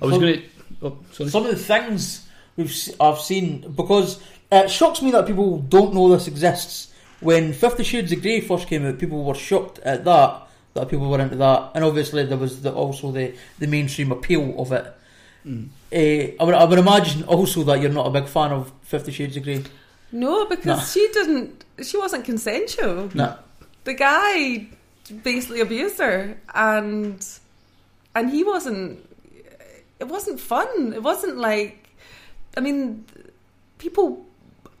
I 0.00 0.04
was 0.04 0.14
Some- 0.14 0.20
going 0.22 0.34
to. 0.34 0.42
Oh, 0.86 0.96
sorry. 1.12 1.30
Some 1.30 1.44
of 1.46 1.50
the 1.50 1.56
things 1.56 2.22
we've 2.56 2.72
I've 3.00 3.18
seen 3.18 3.72
because 3.74 4.20
it 4.52 4.70
shocks 4.70 5.02
me 5.02 5.10
that 5.10 5.26
people 5.26 5.58
don't 5.58 5.92
know 5.94 6.08
this 6.14 6.28
exists. 6.28 6.88
When 7.20 7.52
Fifty 7.52 7.82
Shades 7.82 8.12
of 8.12 8.22
Grey 8.22 8.40
first 8.40 8.68
came 8.68 8.86
out, 8.86 8.98
people 8.98 9.24
were 9.24 9.34
shocked 9.34 9.78
at 9.80 10.04
that 10.04 10.42
that 10.74 10.88
people 10.88 11.08
were 11.10 11.20
into 11.20 11.36
that, 11.36 11.70
and 11.74 11.84
obviously 11.84 12.24
there 12.24 12.38
was 12.38 12.62
the, 12.62 12.72
also 12.72 13.10
the 13.10 13.32
the 13.58 13.66
mainstream 13.66 14.12
appeal 14.12 14.54
of 14.58 14.70
it. 14.72 14.86
Mm. 15.46 15.68
Eh, 15.90 16.30
I 16.38 16.44
would 16.44 16.54
I 16.54 16.64
would 16.64 16.78
imagine 16.78 17.24
also 17.24 17.62
that 17.64 17.80
you're 17.80 17.90
not 17.90 18.06
a 18.06 18.10
big 18.10 18.26
fan 18.28 18.52
of 18.52 18.72
Fifty 18.82 19.10
Shades 19.12 19.36
of 19.36 19.42
Grey. 19.44 19.62
No, 20.12 20.44
because 20.46 20.66
No. 20.66 20.78
she 20.84 21.08
didn't. 21.12 21.64
She 21.82 21.96
wasn't 21.96 22.24
consensual. 22.24 23.10
No. 23.14 23.36
The 23.84 23.94
guy 23.94 24.68
basically 25.24 25.60
abused 25.60 25.98
her, 25.98 26.36
and 26.54 27.24
and 28.14 28.30
he 28.30 28.44
wasn't. 28.44 29.00
It 29.98 30.08
wasn't 30.08 30.38
fun. 30.40 30.92
It 30.94 31.02
wasn't 31.02 31.38
like. 31.38 31.88
I 32.56 32.60
mean, 32.60 33.04
people 33.78 34.26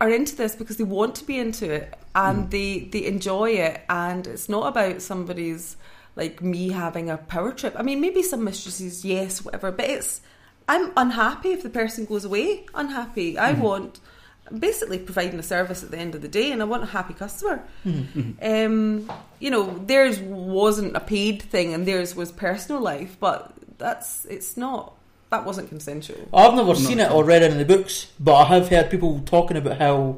are 0.00 0.10
into 0.10 0.36
this 0.36 0.54
because 0.54 0.76
they 0.76 0.84
want 0.84 1.14
to 1.14 1.24
be 1.24 1.38
into 1.38 1.70
it 1.72 1.94
and 2.14 2.46
Mm. 2.46 2.50
they 2.50 2.78
they 2.92 3.06
enjoy 3.06 3.50
it, 3.52 3.80
and 3.88 4.26
it's 4.26 4.48
not 4.48 4.66
about 4.68 5.00
somebody's 5.00 5.76
like 6.14 6.42
me 6.42 6.68
having 6.70 7.08
a 7.08 7.16
power 7.16 7.52
trip. 7.52 7.74
I 7.78 7.82
mean, 7.82 8.00
maybe 8.02 8.22
some 8.22 8.44
mistresses, 8.44 9.02
yes, 9.04 9.42
whatever, 9.44 9.72
but 9.72 9.86
it's. 9.88 10.20
I'm 10.68 10.92
unhappy 10.96 11.50
if 11.52 11.62
the 11.64 11.70
person 11.70 12.04
goes 12.04 12.24
away 12.24 12.66
unhappy. 12.74 13.36
I 13.38 13.52
Mhm. 13.54 13.58
want 13.58 14.00
I'm 14.50 14.58
basically 14.58 14.98
providing 14.98 15.38
a 15.38 15.42
service 15.42 15.82
at 15.82 15.90
the 15.90 15.98
end 15.98 16.14
of 16.14 16.22
the 16.22 16.28
day, 16.28 16.50
and 16.52 16.60
I 16.60 16.64
want 16.64 16.82
a 16.82 16.86
happy 16.86 17.14
customer. 17.14 17.62
Mhm. 17.86 18.34
Um, 18.42 19.10
you 19.38 19.50
know, 19.50 19.78
theirs 19.86 20.18
wasn't 20.20 20.96
a 20.96 21.00
paid 21.00 21.42
thing, 21.42 21.72
and 21.74 21.86
theirs 21.86 22.14
was 22.16 22.32
personal 22.32 22.80
life, 22.80 23.16
but 23.20 23.52
that's 23.78 24.24
it's 24.26 24.56
not. 24.56 24.94
That 25.30 25.46
wasn't 25.46 25.68
consensual. 25.70 26.28
I've 26.34 26.54
never 26.54 26.74
seen 26.74 27.00
it 27.00 27.10
or 27.10 27.24
read 27.24 27.42
it 27.42 27.50
in 27.52 27.58
the 27.58 27.64
books, 27.64 28.08
but 28.20 28.34
I 28.34 28.44
have 28.56 28.68
heard 28.68 28.90
people 28.90 29.20
talking 29.24 29.56
about 29.56 29.78
how 29.78 30.16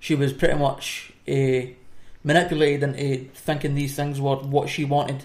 she 0.00 0.16
was 0.16 0.32
pretty 0.32 0.54
much 0.58 1.12
uh, 1.28 1.70
manipulated 2.24 2.82
into 2.82 3.30
thinking 3.32 3.76
these 3.76 3.94
things 3.94 4.20
were 4.20 4.36
what 4.36 4.68
she 4.68 4.84
wanted. 4.84 5.24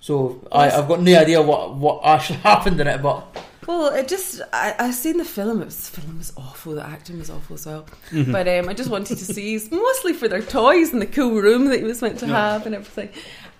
So 0.00 0.46
I, 0.50 0.70
I've 0.70 0.88
got 0.88 1.00
no 1.00 1.16
idea 1.16 1.40
what, 1.40 1.76
what 1.76 2.04
actually 2.04 2.38
happened 2.50 2.80
in 2.80 2.88
it, 2.88 3.00
but 3.00 3.24
Well, 3.66 3.94
it 3.94 4.08
just 4.08 4.40
I 4.52 4.74
I 4.78 4.90
seen 4.90 5.16
the 5.18 5.24
film. 5.24 5.62
It 5.62 5.66
was, 5.66 5.88
the 5.90 6.00
film 6.00 6.18
was 6.18 6.32
awful. 6.36 6.74
The 6.74 6.84
acting 6.86 7.18
was 7.18 7.30
awful 7.30 7.54
as 7.54 7.66
well. 7.66 7.86
Mhm. 8.10 8.32
But 8.32 8.46
um, 8.48 8.68
I 8.68 8.74
just 8.74 8.90
wanted 8.90 9.18
to 9.18 9.24
see, 9.24 9.58
mostly 9.70 10.12
for 10.12 10.28
their 10.28 10.42
toys 10.42 10.92
and 10.92 11.00
the 11.00 11.06
cool 11.06 11.40
room 11.40 11.66
that 11.66 11.78
he 11.78 11.84
was 11.84 12.02
meant 12.02 12.18
to 12.20 12.26
Yeah. 12.26 12.52
have 12.52 12.66
and 12.66 12.74
everything. 12.74 13.08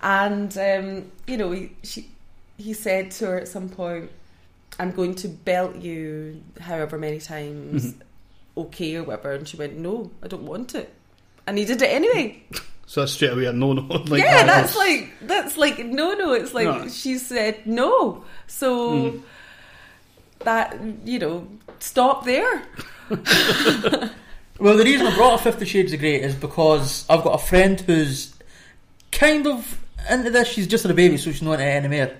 And 0.02 0.56
um, 0.58 1.12
you 1.26 1.36
know, 1.36 1.50
he 1.52 1.70
she 1.82 2.08
he 2.58 2.72
said 2.72 3.10
to 3.12 3.26
her 3.26 3.38
at 3.40 3.48
some 3.48 3.68
point, 3.68 4.10
"I'm 4.78 4.90
going 4.92 5.14
to 5.16 5.28
belt 5.28 5.76
you 5.76 6.42
however 6.60 6.98
many 6.98 7.18
times, 7.20 7.94
Mhm. 7.94 8.00
okay 8.58 8.96
or 8.96 9.04
whatever." 9.04 9.32
And 9.32 9.48
she 9.48 9.56
went, 9.56 9.76
"No, 9.78 10.10
I 10.22 10.28
don't 10.28 10.44
want 10.46 10.74
it." 10.74 10.92
And 11.46 11.56
he 11.58 11.64
did 11.64 11.80
it 11.82 11.86
anyway. 11.90 12.42
So 12.86 13.00
that's 13.00 13.12
straight 13.12 13.32
away 13.32 13.46
a 13.46 13.52
no 13.64 13.72
no. 13.72 13.80
Like 13.96 14.22
yeah, 14.22 14.44
that's 14.44 14.76
like 14.76 15.08
that's 15.22 15.56
like 15.56 15.78
no, 15.86 16.12
no. 16.12 16.34
It's 16.34 16.52
like 16.52 16.66
No. 16.66 16.86
she 16.90 17.16
said 17.16 17.66
no, 17.66 18.24
so 18.46 18.90
Mhm. 18.92 19.22
That 20.44 20.78
you 21.04 21.18
know, 21.18 21.48
stop 21.78 22.24
there. 22.24 22.62
well, 23.10 24.76
the 24.76 24.84
reason 24.84 25.06
I 25.06 25.14
brought 25.14 25.34
up 25.34 25.40
Fifty 25.40 25.64
Shades 25.64 25.92
of 25.92 26.00
Grey 26.00 26.20
is 26.20 26.34
because 26.34 27.04
I've 27.08 27.22
got 27.22 27.40
a 27.40 27.46
friend 27.46 27.80
who's 27.80 28.34
kind 29.12 29.46
of 29.46 29.78
into 30.10 30.30
this. 30.30 30.48
She's 30.48 30.66
just 30.66 30.84
a 30.84 30.94
baby, 30.94 31.16
so 31.16 31.30
she's 31.30 31.42
not 31.42 31.60
anymore, 31.60 32.12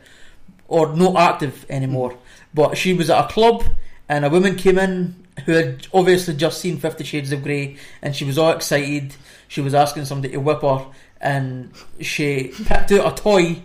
or 0.69 0.95
not 0.95 1.17
active 1.17 1.67
anymore. 1.69 2.13
Hmm. 2.13 2.19
But 2.55 2.77
she 2.77 2.95
was 2.95 3.11
at 3.11 3.25
a 3.25 3.29
club, 3.29 3.65
and 4.09 4.25
a 4.25 4.31
woman 4.31 4.57
came 4.57 4.79
in 4.79 5.25
who 5.45 5.53
had 5.53 5.87
obviously 5.93 6.35
just 6.35 6.61
seen 6.61 6.79
Fifty 6.79 7.05
Shades 7.05 7.33
of 7.33 7.43
Grey, 7.43 7.77
and 8.03 8.15
she 8.15 8.25
was 8.25 8.39
all 8.39 8.53
excited. 8.53 9.15
She 9.49 9.61
was 9.61 9.75
asking 9.75 10.05
somebody 10.05 10.33
to 10.35 10.41
whip 10.41 10.63
her, 10.63 10.87
and 11.21 11.73
she 12.01 12.53
picked 12.65 12.93
out 12.93 13.13
a 13.13 13.23
toy. 13.23 13.63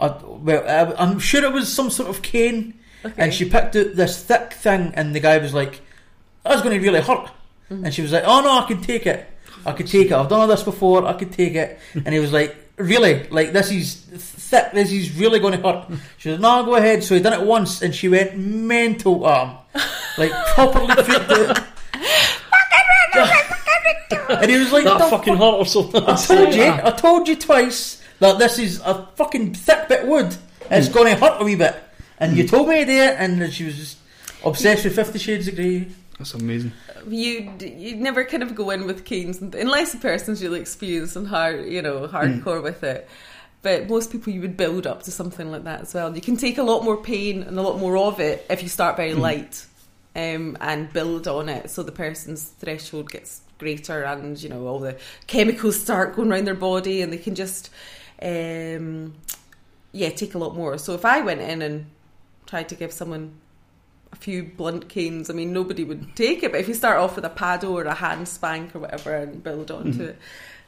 A, 0.00 0.14
well, 0.24 0.94
I'm 0.98 1.18
sure 1.18 1.44
it 1.44 1.52
was 1.52 1.72
some 1.72 1.90
sort 1.90 2.08
of 2.08 2.22
cane, 2.22 2.78
Okay. 3.04 3.14
and 3.16 3.32
she 3.32 3.44
picked 3.48 3.76
out 3.76 3.94
this 3.94 4.22
thick 4.22 4.52
thing, 4.54 4.92
and 4.96 5.14
the 5.14 5.20
guy 5.20 5.38
was 5.38 5.54
like, 5.54 5.80
"That's 6.44 6.62
going 6.62 6.76
to 6.78 6.84
really 6.84 7.00
hurt." 7.00 7.30
Mhm. 7.70 7.84
And 7.84 7.94
she 7.94 8.02
was 8.02 8.12
like, 8.12 8.24
"Oh 8.26 8.40
no, 8.40 8.58
I 8.58 8.64
can 8.66 8.80
take 8.80 9.06
it. 9.06 9.26
I 9.66 9.72
can 9.72 9.86
take 9.86 10.06
it. 10.08 10.12
I've 10.12 10.28
done 10.28 10.40
all 10.40 10.46
this 10.46 10.62
before. 10.62 11.06
I 11.06 11.12
can 11.12 11.30
take 11.30 11.54
it." 11.54 11.78
And 11.94 12.08
he 12.12 12.18
was 12.20 12.32
like, 12.32 12.56
"Really? 12.76 13.28
Like 13.30 13.52
this 13.52 13.70
is 13.70 13.94
thick. 13.94 14.72
This 14.72 14.90
is 14.90 15.16
really 15.18 15.38
going 15.38 15.60
to 15.60 15.62
hurt." 15.66 15.86
She 16.18 16.30
was, 16.30 16.40
"No, 16.40 16.64
go 16.64 16.74
ahead." 16.76 17.04
So 17.04 17.14
he 17.14 17.20
done 17.20 17.34
it 17.40 17.46
once, 17.46 17.82
and 17.82 17.94
she 17.94 18.08
went 18.08 18.36
mental 18.36 19.26
at 19.28 19.46
him, 19.46 19.56
like 20.18 20.32
properly 20.54 20.94
freaked 21.04 21.30
out. 21.30 21.58
and 24.30 24.50
he 24.50 24.58
was 24.58 24.72
like, 24.72 24.84
that 24.84 24.98
"The 24.98 25.04
fucking 25.04 25.34
fuck- 25.34 25.42
hurt 25.42 25.54
or 25.58 25.66
something. 25.66 26.04
I 26.04 26.14
told 26.16 26.54
you, 26.54 26.64
I 26.64 26.90
told 26.90 27.28
you 27.28 27.36
twice 27.36 28.02
that 28.20 28.38
this 28.38 28.58
is 28.58 28.80
a 28.84 29.06
fucking 29.16 29.54
thick 29.54 29.88
bit 29.88 30.02
of 30.02 30.08
wood. 30.08 30.36
It's 30.70 30.88
going 30.88 31.06
to 31.14 31.18
hurt 31.18 31.40
a 31.40 31.44
wee 31.44 31.54
bit, 31.54 31.74
and 32.20 32.36
you 32.36 32.46
told 32.46 32.68
me 32.68 32.80
to 32.80 32.84
do. 32.84 32.92
And 32.92 33.52
she 33.52 33.64
was 33.64 33.76
just 33.76 33.98
obsessed 34.44 34.84
with 34.84 34.94
Fifty 34.94 35.18
Shades 35.18 35.48
of 35.48 35.56
Grey. 35.56 35.88
That's 36.18 36.34
amazing. 36.34 36.72
you 37.08 37.52
you 37.60 37.96
never 37.96 38.24
kind 38.24 38.42
of 38.42 38.54
go 38.54 38.70
in 38.70 38.86
with 38.86 39.04
canes 39.04 39.40
unless 39.40 39.92
the 39.92 39.98
person's 39.98 40.42
really 40.42 40.60
experienced 40.60 41.16
and 41.16 41.28
hard, 41.28 41.66
you 41.66 41.82
know, 41.82 42.08
hardcore 42.08 42.62
with 42.62 42.82
it. 42.82 43.08
But 43.62 43.88
most 43.88 44.10
people 44.10 44.32
you 44.32 44.40
would 44.40 44.56
build 44.56 44.86
up 44.86 45.02
to 45.04 45.10
something 45.10 45.50
like 45.50 45.64
that 45.64 45.82
as 45.82 45.94
well. 45.94 46.14
You 46.14 46.20
can 46.20 46.36
take 46.36 46.58
a 46.58 46.62
lot 46.62 46.84
more 46.84 46.96
pain 46.96 47.42
and 47.42 47.58
a 47.58 47.62
lot 47.62 47.78
more 47.78 47.96
of 47.96 48.20
it 48.20 48.46
if 48.48 48.62
you 48.62 48.68
start 48.68 48.96
very 48.96 49.14
light 49.14 49.66
um, 50.16 50.56
and 50.60 50.92
build 50.92 51.28
on 51.28 51.48
it, 51.48 51.70
so 51.70 51.82
the 51.82 51.92
person's 51.92 52.42
threshold 52.42 53.10
gets 53.10 53.42
greater, 53.58 54.02
and 54.02 54.40
you 54.42 54.48
know 54.48 54.66
all 54.66 54.80
the 54.80 54.96
chemicals 55.26 55.80
start 55.80 56.16
going 56.16 56.32
around 56.32 56.46
their 56.46 56.54
body, 56.54 57.02
and 57.02 57.12
they 57.12 57.18
can 57.18 57.34
just 57.36 57.70
um, 58.20 59.14
yeah 59.92 60.10
take 60.10 60.34
a 60.34 60.38
lot 60.38 60.56
more. 60.56 60.78
So 60.78 60.94
if 60.94 61.04
I 61.04 61.20
went 61.20 61.40
in 61.40 61.62
and 61.62 61.86
tried 62.48 62.68
to 62.70 62.74
give 62.74 62.92
someone 62.92 63.34
a 64.10 64.16
few 64.16 64.42
blunt 64.42 64.88
canes. 64.88 65.28
I 65.30 65.34
mean, 65.34 65.52
nobody 65.52 65.84
would 65.84 66.16
take 66.16 66.42
it. 66.42 66.50
But 66.50 66.60
if 66.62 66.66
you 66.68 66.74
start 66.74 66.98
off 66.98 67.14
with 67.14 67.24
a 67.24 67.30
paddle 67.30 67.78
or 67.78 67.84
a 67.84 67.94
hand 67.94 68.26
spank 68.26 68.74
or 68.74 68.80
whatever 68.80 69.14
and 69.14 69.42
build 69.44 69.70
onto 69.70 69.98
Mhm. 69.98 70.08
it, 70.08 70.18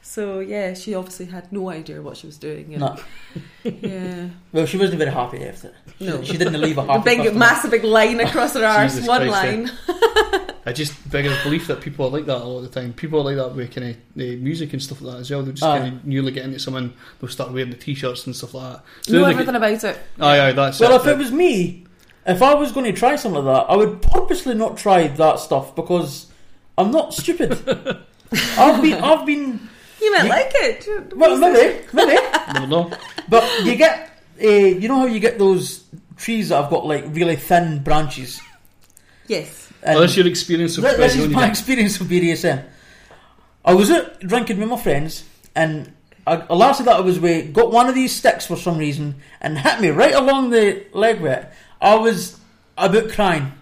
so 0.03 0.41
yeah, 0.41 0.75
she 0.75 0.95
obviously 0.95 1.27
had 1.27 1.53
no 1.53 1.71
idea 1.71 2.01
what 2.03 2.17
she 2.17 2.27
was 2.27 2.39
doing. 2.39 2.75
And, 2.75 2.81
No. 2.81 2.97
yeah, 3.65 4.29
Well, 4.53 4.67
she 4.67 4.77
wasn't 4.79 4.99
very 4.99 5.11
happy 5.11 5.45
after 5.45 5.69
it. 5.69 5.75
She, 5.99 6.07
No. 6.07 6.23
she 6.23 6.37
didn't 6.37 6.61
leave 6.61 6.79
a 6.79 6.83
a 6.83 6.87
happy 6.93 7.05
big, 7.05 7.19
customer. 7.19 7.39
massive, 7.39 7.71
big 7.71 7.85
line 7.85 8.21
across 8.21 8.55
her 8.55 8.65
arse. 8.65 8.93
Jesus 8.95 9.09
One 9.09 9.29
Christ, 9.29 9.33
line. 9.33 9.71
I 10.67 10.73
just 10.73 10.93
beg 11.11 11.25
bigger 11.25 11.37
belief 11.43 11.67
that 11.69 11.81
people 11.81 12.07
are 12.07 12.11
like 12.11 12.27
that 12.27 12.37
a 12.43 12.45
lot 12.45 12.59
of 12.65 12.73
the 12.73 12.81
time. 12.81 12.93
People 12.93 13.21
are 13.21 13.25
like 13.25 13.37
that 13.37 13.55
with 13.57 13.75
kind 13.75 13.89
of 13.91 13.97
the 14.15 14.37
music 14.37 14.73
and 14.75 14.83
stuff 14.83 15.01
like 15.01 15.15
that 15.15 15.21
as 15.21 15.31
well. 15.31 15.43
They 15.43 15.53
just 15.53 15.63
Aye. 15.63 15.79
kind 15.79 15.97
of 15.97 16.05
newly 16.05 16.33
get 16.33 16.45
into 16.45 16.59
someone, 16.59 16.93
they'll 17.21 17.31
start 17.31 17.51
wearing 17.53 17.71
the 17.71 17.77
t-shirts 17.77 18.27
and 18.27 18.37
stuff 18.37 18.55
like 18.55 18.73
that. 18.75 18.85
So 19.03 19.13
know 19.15 19.25
they 19.25 19.31
everything 19.33 19.55
about 19.57 19.83
it. 19.85 19.99
Aye, 20.21 20.41
aye, 20.49 20.53
that's 20.53 20.79
Well, 20.81 20.93
it. 20.97 21.01
if 21.01 21.07
it 21.07 21.17
was 21.19 21.33
me, 21.33 21.87
if 22.27 22.43
I 22.43 22.55
was 22.55 22.73
going 22.73 22.87
to 22.87 22.93
try 22.93 23.17
something 23.17 23.43
like 23.45 23.57
that, 23.67 23.71
I 23.73 23.77
would 23.77 24.03
purposely 24.03 24.55
not 24.55 24.77
try 24.77 25.07
that 25.09 25.39
stuff 25.39 25.75
because 25.75 26.27
I'm 26.77 26.91
not 26.91 27.15
stupid. 27.15 27.53
I've 28.33 28.83
been, 28.83 28.95
I've 29.03 29.27
been. 29.27 29.69
You 30.01 30.13
might 30.13 30.23
You- 30.25 30.29
like 30.29 30.51
it. 30.55 31.17
Well, 31.17 31.37
maybe, 31.39 31.85
maybe. 31.93 32.13
Never 32.55 32.67
know. 32.67 32.91
But 33.29 33.65
you 33.65 33.77
get, 33.77 34.11
uh, 34.43 34.47
you 34.49 34.89
know 34.89 34.99
how 35.01 35.07
you 35.07 35.21
get 35.21 35.39
those 35.39 35.85
trees 36.17 36.49
that 36.49 36.61
have 36.63 36.71
got 36.71 36.87
like 36.87 37.05
really 37.09 37.37
thin 37.37 37.83
branches. 37.83 38.41
Yes. 39.27 39.71
And 39.83 39.97
Oh, 39.97 40.01
that's 40.01 40.17
your 40.17 40.27
experience 40.27 40.77
of 40.79 40.85
Th- 40.85 40.97
this 40.97 41.17
is 41.17 41.29
my 41.29 41.49
experience 41.49 41.99
with 41.99 42.11
BDSM. 42.11 42.65
I 43.65 43.75
was 43.75 43.91
out 43.91 44.21
drinking 44.21 44.59
with 44.59 44.69
my 44.69 44.77
friends, 44.77 45.25
and 45.55 45.93
a, 46.27 46.47
a 46.51 46.55
lassie 46.55 46.85
that 46.85 46.97
I 46.97 47.01
was 47.01 47.19
with 47.21 47.53
got 47.53 47.71
one 47.73 47.89
of 47.89 47.95
these 47.95 48.15
sticks 48.15 48.47
for 48.47 48.57
some 48.57 48.79
reason 48.79 49.17
and 49.41 49.59
hit 49.59 49.81
me 49.81 49.89
right 49.89 50.15
along 50.15 50.51
the 50.51 50.85
leg 50.93 51.21
with 51.21 51.33
it. 51.33 51.49
I 51.81 51.95
was 51.95 52.39
about 52.77 53.11
crying. 53.11 53.53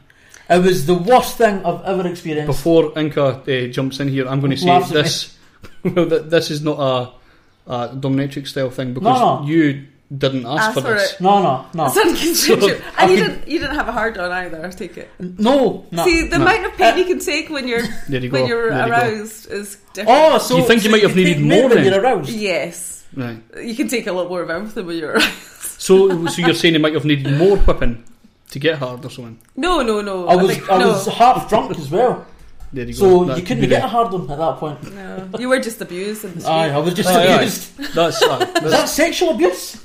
It 0.50 0.62
was 0.62 0.86
the 0.86 0.94
worst 0.94 1.36
thing 1.36 1.64
I've 1.64 1.82
ever 1.84 2.06
experienced. 2.08 2.46
Before 2.46 2.90
Inka 2.92 3.68
uh, 3.68 3.72
jumps 3.72 4.00
in 4.00 4.08
here, 4.08 4.26
I'm 4.26 4.40
going 4.40 4.50
to 4.52 4.56
say 4.56 4.66
Laughs 4.66 4.90
this. 4.90 5.37
well, 5.84 6.08
th- 6.08 6.22
this 6.24 6.50
is 6.50 6.62
not 6.62 6.78
a, 6.78 7.72
a 7.72 7.88
dominatrix 7.96 8.48
style 8.48 8.70
thing 8.70 8.94
because 8.94 9.04
No, 9.20 9.40
no. 9.40 9.46
you 9.46 9.86
didn't 10.16 10.46
ask, 10.46 10.62
Ask 10.62 10.74
for 10.74 10.80
for 10.82 10.94
this. 10.94 11.12
it. 11.14 11.20
No, 11.20 11.42
no, 11.42 11.66
no, 11.74 11.86
It's 11.86 11.98
unconsensual. 11.98 12.82
I 12.96 13.02
and 13.04 13.10
you 13.12 13.16
could- 13.24 13.26
didn't, 13.34 13.48
you 13.48 13.58
didn't 13.58 13.76
have 13.76 13.88
a 13.88 13.92
hard 13.92 14.16
on 14.18 14.32
either, 14.32 14.64
I 14.64 14.70
take 14.70 14.96
it. 14.96 15.10
no, 15.18 15.84
no. 15.90 16.04
See, 16.04 16.28
the 16.28 16.38
no. 16.38 16.44
amount 16.44 16.66
of 16.66 16.72
pain 16.78 16.96
you 16.98 17.04
can 17.04 17.18
take 17.20 17.50
when 17.50 17.68
you're 17.68 17.82
There 18.08 18.20
you 18.20 18.28
go. 18.30 18.38
when 18.40 18.48
you're 18.48 18.70
there 18.70 18.86
you 18.86 18.92
aroused 18.92 19.50
is 19.50 19.76
different. 19.92 20.18
oh, 20.18 20.38
so 20.38 20.56
You 20.58 20.66
think 20.66 20.84
you 20.84 20.90
might 20.90 21.02
have 21.02 21.14
needed 21.16 21.40
more 21.40 21.60
more 21.62 21.68
when 21.70 21.84
you're 21.84 22.00
aroused. 22.00 22.30
Yes. 22.30 23.04
Right. 23.14 23.38
You 23.62 23.74
can 23.74 23.88
take 23.88 24.06
a 24.06 24.12
lot 24.12 24.28
more 24.28 24.42
of 24.42 24.50
everything 24.50 24.86
when 24.86 24.96
you're 24.96 25.12
aroused. 25.14 25.32
So, 25.80 26.26
so 26.26 26.42
you're 26.42 26.54
saying 26.54 26.74
you 26.74 26.80
might 26.80 26.94
have 26.94 27.04
needed 27.04 27.32
more 27.36 27.56
whipping 27.58 28.02
to 28.50 28.58
get 28.58 28.78
hard 28.78 29.04
or 29.04 29.10
something? 29.10 29.38
No, 29.56 29.82
no, 29.82 30.00
no. 30.00 30.26
I 30.26 30.36
was, 30.36 30.50
think- 30.56 30.70
I 30.72 30.78
no, 30.78 30.88
was 30.88 31.06
half 31.06 31.48
drunk 31.50 31.78
as 31.78 31.90
well, 31.90 32.26
There 32.72 32.84
you 32.86 32.92
go. 32.92 32.98
so 32.98 33.22
you 33.28 33.34
could 33.36 33.46
couldn't 33.46 33.60
be 33.62 33.66
get 33.68 33.82
a 33.84 33.88
hard 33.88 34.12
one 34.12 34.30
at 34.30 34.38
that 34.38 34.56
point. 34.58 34.94
no. 34.94 35.28
You 35.38 35.48
were 35.48 35.58
just 35.60 35.80
abused 35.80 36.24
in 36.24 36.38
the. 36.38 36.48
Aye, 36.48 36.68
I 36.70 36.78
was 36.78 36.94
just 36.94 37.08
Aye, 37.08 37.14
aye. 37.26 37.34
abused. 37.36 37.76
That's, 37.94 38.22
uh, 38.22 38.52
Is 38.64 38.70
that 38.70 38.88
sexual 38.88 39.30
abuse? 39.30 39.82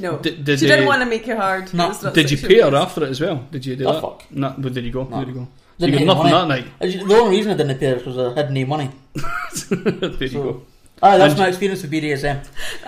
no. 0.00 0.18
Did, 0.18 0.44
did, 0.44 0.58
she 0.60 0.66
uh, 0.66 0.68
didn't 0.76 0.86
want 0.86 1.02
to 1.02 1.06
make 1.06 1.26
you 1.26 1.36
hard. 1.36 1.72
No. 1.74 1.84
It 1.86 1.88
was 1.88 2.02
not 2.02 2.14
Did 2.14 2.30
you 2.30 2.36
sexual 2.36 2.48
pay 2.64 2.70
her 2.70 2.76
after 2.76 3.04
it 3.04 3.10
as 3.10 3.20
well? 3.20 3.46
Did 3.50 3.66
you 3.66 3.76
do 3.76 3.84
Oh, 3.86 3.92
that? 3.92 4.00
fuck. 4.00 4.24
No, 4.30 4.54
but 4.56 4.72
there 4.74 4.82
you 4.82 4.90
go. 4.92 5.04
No. 5.04 5.16
There 5.18 5.28
you 5.28 5.34
go. 5.34 5.48
So 5.78 5.86
Didn't 5.86 6.00
you 6.00 6.06
got 6.06 6.16
nothing 6.16 6.32
money. 6.32 6.62
that 6.62 6.80
night. 6.80 7.08
The 7.08 7.14
only 7.14 7.36
reason 7.36 7.52
I 7.52 7.56
didn't 7.56 7.78
pay 7.78 7.88
it 7.88 8.06
was 8.06 8.16
I 8.16 8.32
had 8.34 8.50
no 8.52 8.64
money. 8.66 8.90
there 9.70 10.28
you 10.28 10.28
go. 10.30 10.62
Aye, 11.04 11.18
that's 11.18 11.32
And- 11.34 11.40
my 11.40 11.48
experience 11.48 11.82
with 11.82 11.90
BDSM. 11.92 12.40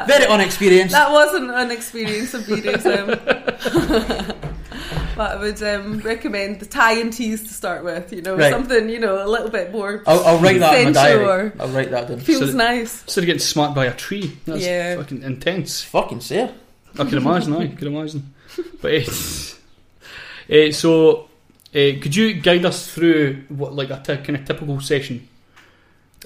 Very 0.06 0.24
unexperienced. 0.26 0.92
That 0.92 1.12
wasn't 1.12 1.50
an 1.50 1.70
experience 1.70 2.32
of 2.34 2.42
BDSM. 2.44 3.06
but 5.16 5.30
I 5.32 5.36
would 5.36 5.62
um, 5.62 5.98
recommend 5.98 6.60
the 6.60 6.66
tie 6.66 6.92
and 6.98 7.12
tees 7.12 7.42
to 7.42 7.52
start 7.52 7.84
with. 7.84 8.12
You 8.12 8.22
know, 8.22 8.36
Right. 8.36 8.50
something 8.52 8.88
you 8.88 8.98
know 9.00 9.22
a 9.24 9.28
little 9.28 9.50
bit 9.50 9.70
more 9.70 10.02
I'll, 10.06 10.24
I'll 10.24 10.38
write 10.38 10.60
that 10.60 10.78
in 10.80 10.86
my 10.86 10.92
diary. 10.92 11.52
I'll 11.60 11.68
write 11.68 11.90
that 11.90 12.08
down. 12.08 12.20
feels 12.20 12.52
So- 12.52 12.56
nice. 12.56 13.02
Instead 13.02 13.24
of 13.24 13.26
getting 13.26 13.40
smacked 13.40 13.74
by 13.74 13.84
a 13.86 13.94
tree, 13.94 14.34
that's 14.46 14.64
Yeah. 14.64 14.96
fucking 14.96 15.22
intense. 15.22 15.82
Fucking 15.82 16.20
say 16.22 16.50
I 16.98 17.04
can 17.04 17.18
imagine. 17.18 17.54
I 17.54 17.66
can 17.68 17.88
imagine. 17.88 18.32
But 18.80 18.94
it's, 18.94 19.56
eh, 20.48 20.70
so, 20.70 21.28
eh, 21.74 21.98
could 22.00 22.16
you 22.16 22.32
guide 22.40 22.64
us 22.64 22.90
through 22.90 23.42
what 23.50 23.74
like 23.74 23.90
a 23.90 24.02
t- 24.04 24.16
kind 24.24 24.36
of 24.38 24.46
typical 24.46 24.80
session? 24.80 25.28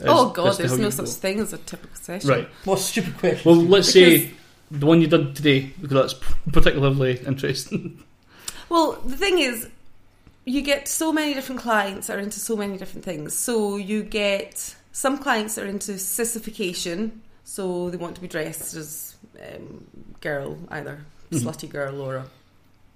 Is- 0.01 0.07
oh 0.09 0.31
God, 0.31 0.57
there's 0.57 0.79
no 0.79 0.91
such 0.91 1.07
go? 1.07 1.11
thing 1.13 1.41
as 1.41 1.53
a 1.53 1.59
typical 1.59 1.97
session. 1.97 2.29
Right. 2.31 2.49
What 2.65 2.79
stupid 2.79 3.17
question. 3.19 3.43
Well, 3.45 3.57
let's 3.63 3.93
Because- 3.93 4.23
say 4.23 4.31
the 4.71 4.87
one 4.87 5.01
you 5.01 5.07
did 5.09 5.35
today 5.35 5.73
because 5.81 6.13
that's 6.13 6.33
particularly 6.53 7.19
interesting. 7.27 8.03
Well, 8.69 9.01
the 9.05 9.17
thing 9.17 9.41
is, 9.41 9.67
you 10.45 10.63
get 10.63 10.87
so 10.87 11.13
many 11.13 11.35
different 11.35 11.61
clients 11.61 12.07
that 12.07 12.17
are 12.17 12.21
into 12.21 12.39
so 12.39 12.57
many 12.57 12.79
different 12.79 13.05
things. 13.05 13.35
So 13.35 13.77
you 13.77 14.05
get 14.05 14.77
some 14.93 15.19
clients 15.19 15.57
that 15.57 15.65
are 15.65 15.69
into 15.69 15.99
sissification, 15.99 17.21
so 17.43 17.91
they 17.91 17.97
want 17.97 18.15
to 18.15 18.21
be 18.21 18.29
dressed 18.29 18.75
as 18.75 19.17
um, 19.43 19.85
girl, 20.21 20.57
either 20.69 21.05
Mhm. 21.33 21.41
slutty 21.43 21.69
girl 21.69 22.01
or 22.01 22.17
a 22.17 22.25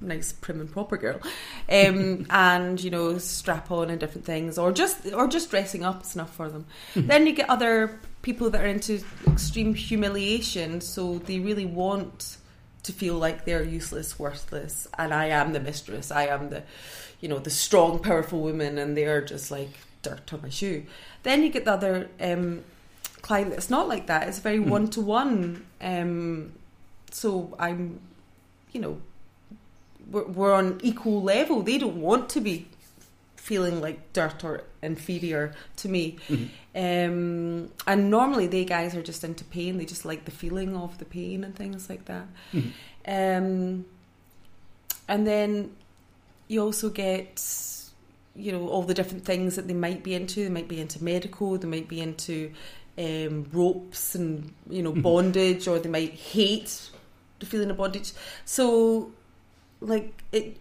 nice 0.05 0.33
prim 0.33 0.61
and 0.61 0.71
proper 0.71 0.97
girl, 0.97 1.21
um, 1.71 2.27
and 2.31 2.83
you 2.83 2.91
know 2.91 3.19
strap 3.19 3.71
on 3.71 3.91
and 3.91 3.99
different 4.01 4.25
things, 4.25 4.59
or 4.59 4.73
just 4.73 5.13
or 5.13 5.27
just 5.27 5.51
dressing 5.51 5.85
up 5.85 6.03
is 6.03 6.15
enough 6.15 6.35
for 6.35 6.49
them. 6.49 6.67
Mhm. 6.95 7.07
Then 7.07 7.27
you 7.27 7.33
get 7.35 7.49
other 7.51 7.99
people 8.23 8.51
that 8.51 8.61
are 8.61 8.67
into 8.67 9.03
extreme 9.27 9.75
humiliation, 9.75 10.81
so 10.81 11.19
they 11.19 11.39
really 11.39 11.67
want 11.67 12.37
to 12.85 12.93
feel 12.93 13.15
like 13.15 13.45
they're 13.45 13.63
useless, 13.63 14.19
worthless, 14.19 14.87
and 14.99 15.13
I 15.13 15.27
am 15.27 15.53
the 15.53 15.61
mistress. 15.61 16.11
I 16.11 16.27
am 16.27 16.51
the, 16.51 16.63
you 17.21 17.29
know, 17.29 17.39
the 17.39 17.51
strong, 17.51 17.99
powerful 17.99 18.41
woman, 18.41 18.77
and 18.79 18.97
they're 18.97 19.23
just 19.23 19.51
like 19.51 19.71
dirt 20.03 20.33
on 20.35 20.43
my 20.43 20.51
shoe. 20.51 20.85
Then 21.23 21.43
you 21.43 21.49
get 21.49 21.65
the 21.65 21.73
other 21.73 22.11
um, 22.21 22.63
client 23.23 23.51
that's 23.51 23.71
not 23.71 23.89
like 23.89 24.07
that. 24.09 24.29
It's 24.29 24.39
very 24.39 24.61
one 24.61 24.89
to 24.91 25.01
one. 25.01 25.65
So 27.11 27.55
I'm, 27.59 28.01
you 28.73 28.81
know, 28.81 29.01
we're, 30.11 30.25
we're 30.27 30.55
on 30.55 30.81
equal 30.83 31.23
level. 31.23 31.63
They 31.63 31.79
don't 31.79 32.01
want 32.01 32.29
to 32.31 32.41
be 32.41 32.67
feeling 33.37 33.81
like 33.81 34.13
dirt 34.15 34.43
or 34.43 34.65
inferior 34.83 35.55
to 35.77 35.89
me. 35.89 36.17
Mhm. 36.29 36.49
Um, 36.77 37.71
and 37.87 38.11
normally 38.11 38.47
they 38.47 38.65
guys 38.65 38.95
are 38.97 39.03
just 39.03 39.23
into 39.23 39.45
pain. 39.45 39.77
They 39.79 39.85
just 39.85 40.05
like 40.05 40.25
the 40.25 40.31
feeling 40.31 40.75
of 40.77 40.97
the 40.99 41.05
pain 41.05 41.45
and 41.45 41.55
things 41.55 41.89
like 41.91 42.07
that. 42.07 42.27
Mhm. 42.53 42.71
Um, 43.07 43.85
and 45.09 45.27
then 45.27 45.71
you 46.49 46.63
also 46.63 46.89
get, 46.89 47.43
you 48.35 48.51
know, 48.53 48.69
all 48.69 48.83
the 48.83 48.95
different 48.95 49.25
things 49.25 49.57
that 49.57 49.69
they 49.69 49.75
might 49.75 50.03
be 50.03 50.15
into. 50.15 50.43
They 50.45 50.51
might 50.51 50.69
be 50.69 50.81
into 50.81 51.03
medical. 51.05 51.59
They 51.59 51.69
might 51.69 51.89
be 51.89 52.01
into 52.01 52.51
um, 52.97 53.47
ropes 53.53 54.15
and 54.15 54.53
you 54.71 54.81
know 54.81 54.93
Mhm. 54.93 55.03
bondage, 55.03 55.67
or 55.67 55.81
they 55.81 55.89
might 55.89 56.13
hate 56.13 56.91
the 57.41 57.47
feeling 57.47 57.69
of 57.71 57.77
bondage. 57.77 58.13
So, 58.45 59.11
like 59.85 60.23
it, 60.33 60.57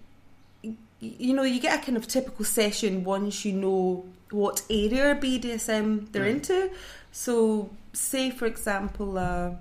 you 0.99 1.33
know, 1.33 1.43
you 1.43 1.59
get 1.59 1.79
a 1.81 1.85
kind 1.85 1.97
of 1.97 2.07
typical 2.07 2.45
session 2.45 3.03
once 3.03 3.45
you 3.45 3.53
know 3.53 4.05
what 4.31 4.63
area 4.69 5.15
BDSM 5.15 6.11
they're 6.11 6.25
into. 6.25 6.71
So, 7.11 7.69
say 7.91 8.31
for 8.31 8.45
example, 8.45 9.17
uh, 9.17 9.51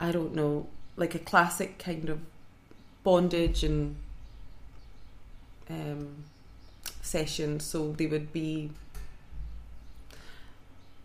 I 0.00 0.12
don't 0.12 0.34
know, 0.34 0.68
like 0.96 1.14
a 1.14 1.18
classic 1.18 1.78
kind 1.78 2.08
of 2.08 2.20
bondage 3.02 3.64
and 3.64 3.96
um, 5.68 6.24
session. 7.02 7.60
So 7.60 7.92
they 7.92 8.06
would 8.06 8.32
be, 8.32 8.70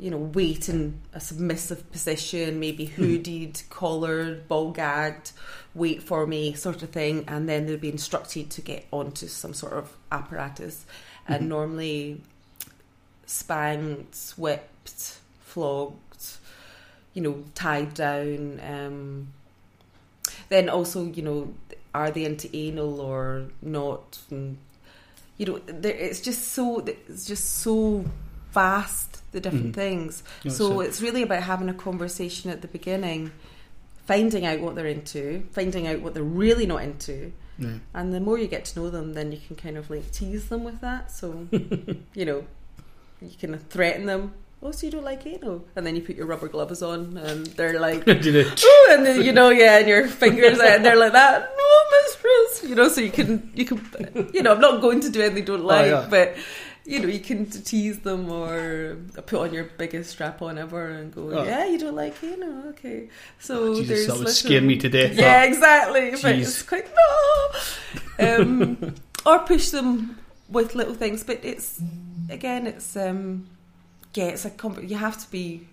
you 0.04 0.12
know, 0.12 0.18
wait 0.18 0.68
in 0.68 1.00
a 1.14 1.20
submissive 1.22 1.90
position, 1.90 2.60
maybe 2.60 2.84
hooded, 2.84 3.62
collared, 3.70 4.46
ball 4.50 4.70
gagged, 4.72 5.32
wait 5.74 6.04
for 6.04 6.28
me, 6.28 6.54
sort 6.54 6.84
of 6.84 6.90
thing, 6.90 7.24
and 7.26 7.48
then 7.48 7.66
they'd 7.66 7.80
be 7.80 7.88
instructed 7.88 8.50
to 8.50 8.60
get 8.60 8.86
onto 8.92 9.28
some 9.28 9.54
sort 9.54 9.72
of 9.72 9.94
apparatus, 10.12 10.86
and 11.26 11.46
Mhm. 11.46 11.48
normally 11.48 12.22
spanked, 13.26 14.34
whipped, 14.36 15.20
flogged, 15.46 16.26
you 17.14 17.22
know, 17.22 17.46
tied 17.56 17.94
down. 17.94 18.60
Um, 18.60 19.28
then 20.50 20.68
also, 20.68 21.06
you 21.06 21.22
know, 21.22 21.54
are 21.96 22.12
they 22.12 22.26
into 22.26 22.54
anal 22.54 23.00
or 23.00 23.46
not? 23.62 24.20
And, 24.30 24.58
you 25.38 25.46
know, 25.46 25.60
there, 25.66 25.94
it's 25.94 26.20
just 26.20 26.50
so 26.50 26.80
it's 26.80 27.26
just 27.26 27.46
so 27.60 28.04
vast 28.52 29.23
the 29.34 29.42
different 29.42 29.72
Mhm. 29.74 29.76
things. 29.76 30.24
No, 30.46 30.52
so 30.52 30.80
it's, 30.80 31.02
really 31.02 31.22
about 31.24 31.44
having 31.44 31.68
a 31.70 31.74
conversation 31.74 32.50
at 32.50 32.62
the 32.62 32.68
beginning, 32.68 33.32
finding 34.08 34.46
out 34.46 34.60
what 34.60 34.76
they're 34.76 34.88
into, 34.88 35.44
finding 35.52 35.88
out 35.88 36.00
what 36.02 36.14
they're 36.14 36.24
really 36.24 36.66
not 36.66 36.84
into, 36.84 37.32
yeah. 37.60 37.80
and 37.94 38.14
the 38.14 38.20
more 38.20 38.38
you 38.38 38.48
get 38.48 38.66
to 38.66 38.80
know 38.80 38.90
them, 38.90 39.14
then 39.14 39.32
you 39.32 39.40
can 39.46 39.56
kind 39.56 39.78
of 39.78 39.90
like 39.90 40.12
tease 40.12 40.46
them 40.48 40.64
with 40.64 40.82
that. 40.82 41.12
So, 41.12 41.48
you 42.14 42.26
know, 42.26 42.46
you 43.22 43.32
can 43.40 43.58
threaten 43.70 44.06
them. 44.06 44.34
Oh, 44.66 44.72
so 44.72 44.86
you 44.88 44.92
don't 44.94 45.04
like 45.04 45.26
anal? 45.28 45.66
And 45.76 45.86
then 45.86 45.94
you 45.98 46.02
put 46.02 46.16
your 46.16 46.26
rubber 46.26 46.48
gloves 46.48 46.82
on, 46.82 47.18
and 47.18 47.46
they're 47.48 47.80
like, 47.88 48.08
"Ooh," 48.08 48.88
and 48.92 49.06
then, 49.06 49.22
you 49.22 49.34
know, 49.34 49.50
yeah, 49.50 49.80
and 49.80 49.88
your 49.90 50.08
fingers, 50.08 50.58
out, 50.60 50.68
and 50.78 50.86
they're 50.86 50.96
like 50.96 51.12
that. 51.12 51.50
No, 51.64 52.00
mistress. 52.06 52.70
You 52.70 52.76
know, 52.76 52.88
so 52.88 53.02
you 53.02 53.12
can, 53.12 53.52
you 53.56 53.66
can, 53.66 54.30
you 54.34 54.42
know, 54.42 54.54
I'm 54.54 54.62
not 54.62 54.82
going 54.82 55.00
to 55.02 55.10
do 55.10 55.20
anything 55.22 55.36
they 55.36 55.42
don't 55.42 55.64
like, 55.66 55.88
yeah. 55.88 56.08
but 56.10 56.36
you 56.86 57.00
know, 57.00 57.08
you 57.08 57.20
can 57.20 57.46
tease 57.50 58.00
them 58.00 58.30
or 58.30 58.98
put 59.26 59.40
on 59.40 59.54
your 59.54 59.64
biggest 59.78 60.10
strap 60.12 60.42
on 60.42 60.58
ever 60.58 60.90
and 60.90 61.14
go, 61.14 61.30
Oh. 61.32 61.44
yeah, 61.44 61.66
you 61.66 61.78
don't 61.80 61.96
like 61.96 62.22
anal, 62.24 62.68
okay. 62.70 63.10
So 63.40 63.76
Jesus, 63.76 63.88
there's 63.88 64.08
that 64.08 64.14
would 64.14 64.20
little- 64.20 64.34
scare 64.34 64.62
me 64.62 64.78
to 64.78 64.90
death. 64.90 65.16
yeah, 65.16 65.44
exactly. 65.44 66.12
But 66.12 66.36
Jeez. 66.36 66.42
it's 66.42 66.62
quite 66.64 66.88
no. 68.20 68.40
Um, 68.42 68.96
or 69.26 69.40
push 69.40 69.70
them 69.70 70.18
with 70.50 70.76
little 70.76 70.94
things, 70.94 71.24
but 71.24 71.40
it's 71.44 71.82
again, 72.30 72.68
it's 72.68 72.96
um, 72.98 73.48
yeah, 74.14 74.26
it's 74.26 74.46
a 74.46 74.50
con- 74.52 74.88
you 74.88 74.96
have 74.98 75.18
to 75.24 75.32
be, 75.32 75.68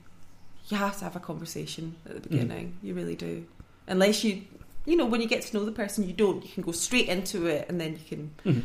you 0.69 0.77
have 0.77 0.97
to 0.99 1.05
have 1.05 1.17
a 1.17 1.21
conversation 1.21 1.97
at 2.07 2.23
the 2.23 2.29
beginning. 2.29 2.77
You 2.83 2.95
really 2.95 3.17
do, 3.17 3.45
unless 3.89 4.23
you, 4.25 4.43
you 4.87 4.97
know, 4.97 5.07
when 5.07 5.21
you 5.21 5.29
get 5.29 5.43
to 5.43 5.57
know 5.57 5.65
the 5.65 5.73
person, 5.73 6.07
you 6.07 6.13
don't. 6.13 6.43
You 6.45 6.51
can 6.51 6.63
go 6.63 6.73
straight 6.73 7.09
into 7.09 7.47
it, 7.47 7.67
and 7.69 7.81
then 7.81 7.93
you 7.95 8.05
can 8.17 8.31
Mhm. 8.47 8.63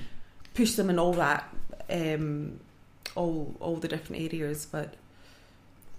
push 0.54 0.74
them 0.76 0.89
and 0.89 1.00
all 1.00 1.14
that, 1.14 1.54
um, 1.90 2.60
all 3.16 3.56
all 3.60 3.76
the 3.78 3.88
different 3.88 4.22
areas. 4.34 4.66
But 4.72 4.94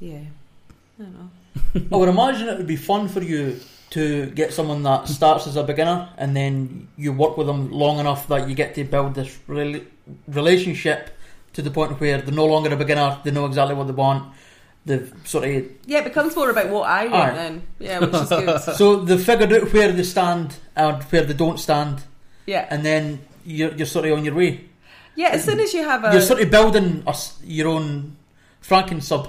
yeah, 0.00 0.20
I 0.98 1.02
don't 1.02 1.14
know. 1.14 1.30
I 1.96 1.96
would 1.98 2.08
imagine 2.08 2.48
it 2.48 2.58
would 2.58 2.66
be 2.66 2.76
fun 2.76 3.08
for 3.08 3.22
you 3.22 3.58
to 3.90 4.26
get 4.30 4.52
someone 4.52 4.82
that 4.82 5.08
starts 5.08 5.46
as 5.46 5.56
a 5.56 5.62
beginner 5.62 6.08
and 6.18 6.36
then 6.36 6.88
you 6.96 7.12
work 7.12 7.36
with 7.36 7.46
them 7.46 7.70
long 7.70 8.00
enough 8.00 8.26
that 8.28 8.48
you 8.48 8.54
get 8.54 8.74
to 8.74 8.82
build 8.84 9.14
this 9.14 9.38
rela- 9.48 9.84
relationship 10.26 11.10
to 11.52 11.62
the 11.62 11.70
point 11.70 11.98
where 12.00 12.20
they're 12.20 12.34
no 12.34 12.44
longer 12.46 12.72
a 12.74 12.76
beginner, 12.76 13.18
they 13.24 13.30
know 13.30 13.46
exactly 13.46 13.74
what 13.74 13.86
they 13.86 13.92
want. 13.92 14.34
They've 14.84 15.12
sort 15.24 15.44
of 15.44 15.64
Yeah, 15.86 15.98
it 16.00 16.04
becomes 16.04 16.36
more 16.36 16.50
about 16.50 16.68
what 16.68 16.88
I 16.88 17.04
want 17.06 17.32
Aye. 17.32 17.34
then. 17.34 17.62
Yeah, 17.78 17.98
which 18.00 18.12
is 18.14 18.28
good. 18.28 18.60
so 18.76 18.96
they've 18.96 19.22
figured 19.24 19.52
out 19.52 19.72
where 19.72 19.92
they 19.92 20.02
stand 20.02 20.56
and 20.74 21.02
where 21.04 21.22
they 21.24 21.34
don't 21.34 21.58
stand, 21.58 22.02
Yeah. 22.44 22.66
and 22.70 22.84
then 22.84 23.20
you're, 23.44 23.72
you're 23.72 23.86
sort 23.86 24.06
of 24.06 24.18
on 24.18 24.24
your 24.24 24.34
way. 24.34 24.64
Yeah, 25.16 25.28
as 25.30 25.44
soon 25.44 25.60
as 25.60 25.72
you 25.74 25.82
have 25.82 26.04
a 26.04 26.12
you're 26.12 26.20
sort 26.20 26.40
of 26.42 26.50
building 26.50 27.02
a 27.06 27.10
s 27.10 27.38
your 27.44 27.68
own 27.68 28.16
Franken 28.62 29.02
sub. 29.02 29.28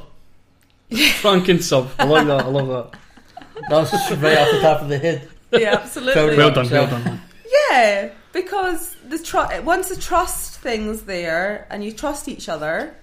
Franken 0.92 1.62
sub. 1.62 1.90
I 2.00 2.06
like 2.06 2.28
that. 2.28 2.42
I 2.46 2.48
love 2.48 2.68
that. 2.68 3.00
That 3.70 3.78
was 3.82 3.90
just 3.92 4.12
right 4.22 4.38
off 4.38 4.52
the 4.52 4.60
top 4.62 4.82
of 4.84 4.90
the 4.90 5.00
head. 5.00 5.28
yeah, 5.52 5.74
absolutely. 5.82 6.14
Proud 6.14 6.38
Well 6.38 6.48
of 6.50 6.54
done. 6.56 6.70
Well 6.70 6.84
yourself. 6.84 7.04
done. 7.06 7.22
Yeah, 7.72 8.10
because 8.32 8.96
the 9.08 9.18
tr- 9.18 9.62
once 9.64 9.90
the 9.90 9.96
trust 10.00 10.60
thing's 10.60 11.02
there 11.04 11.66
and 11.72 11.84
you 11.84 11.92
trust 11.92 12.28
each 12.28 12.48
other, 12.50 12.96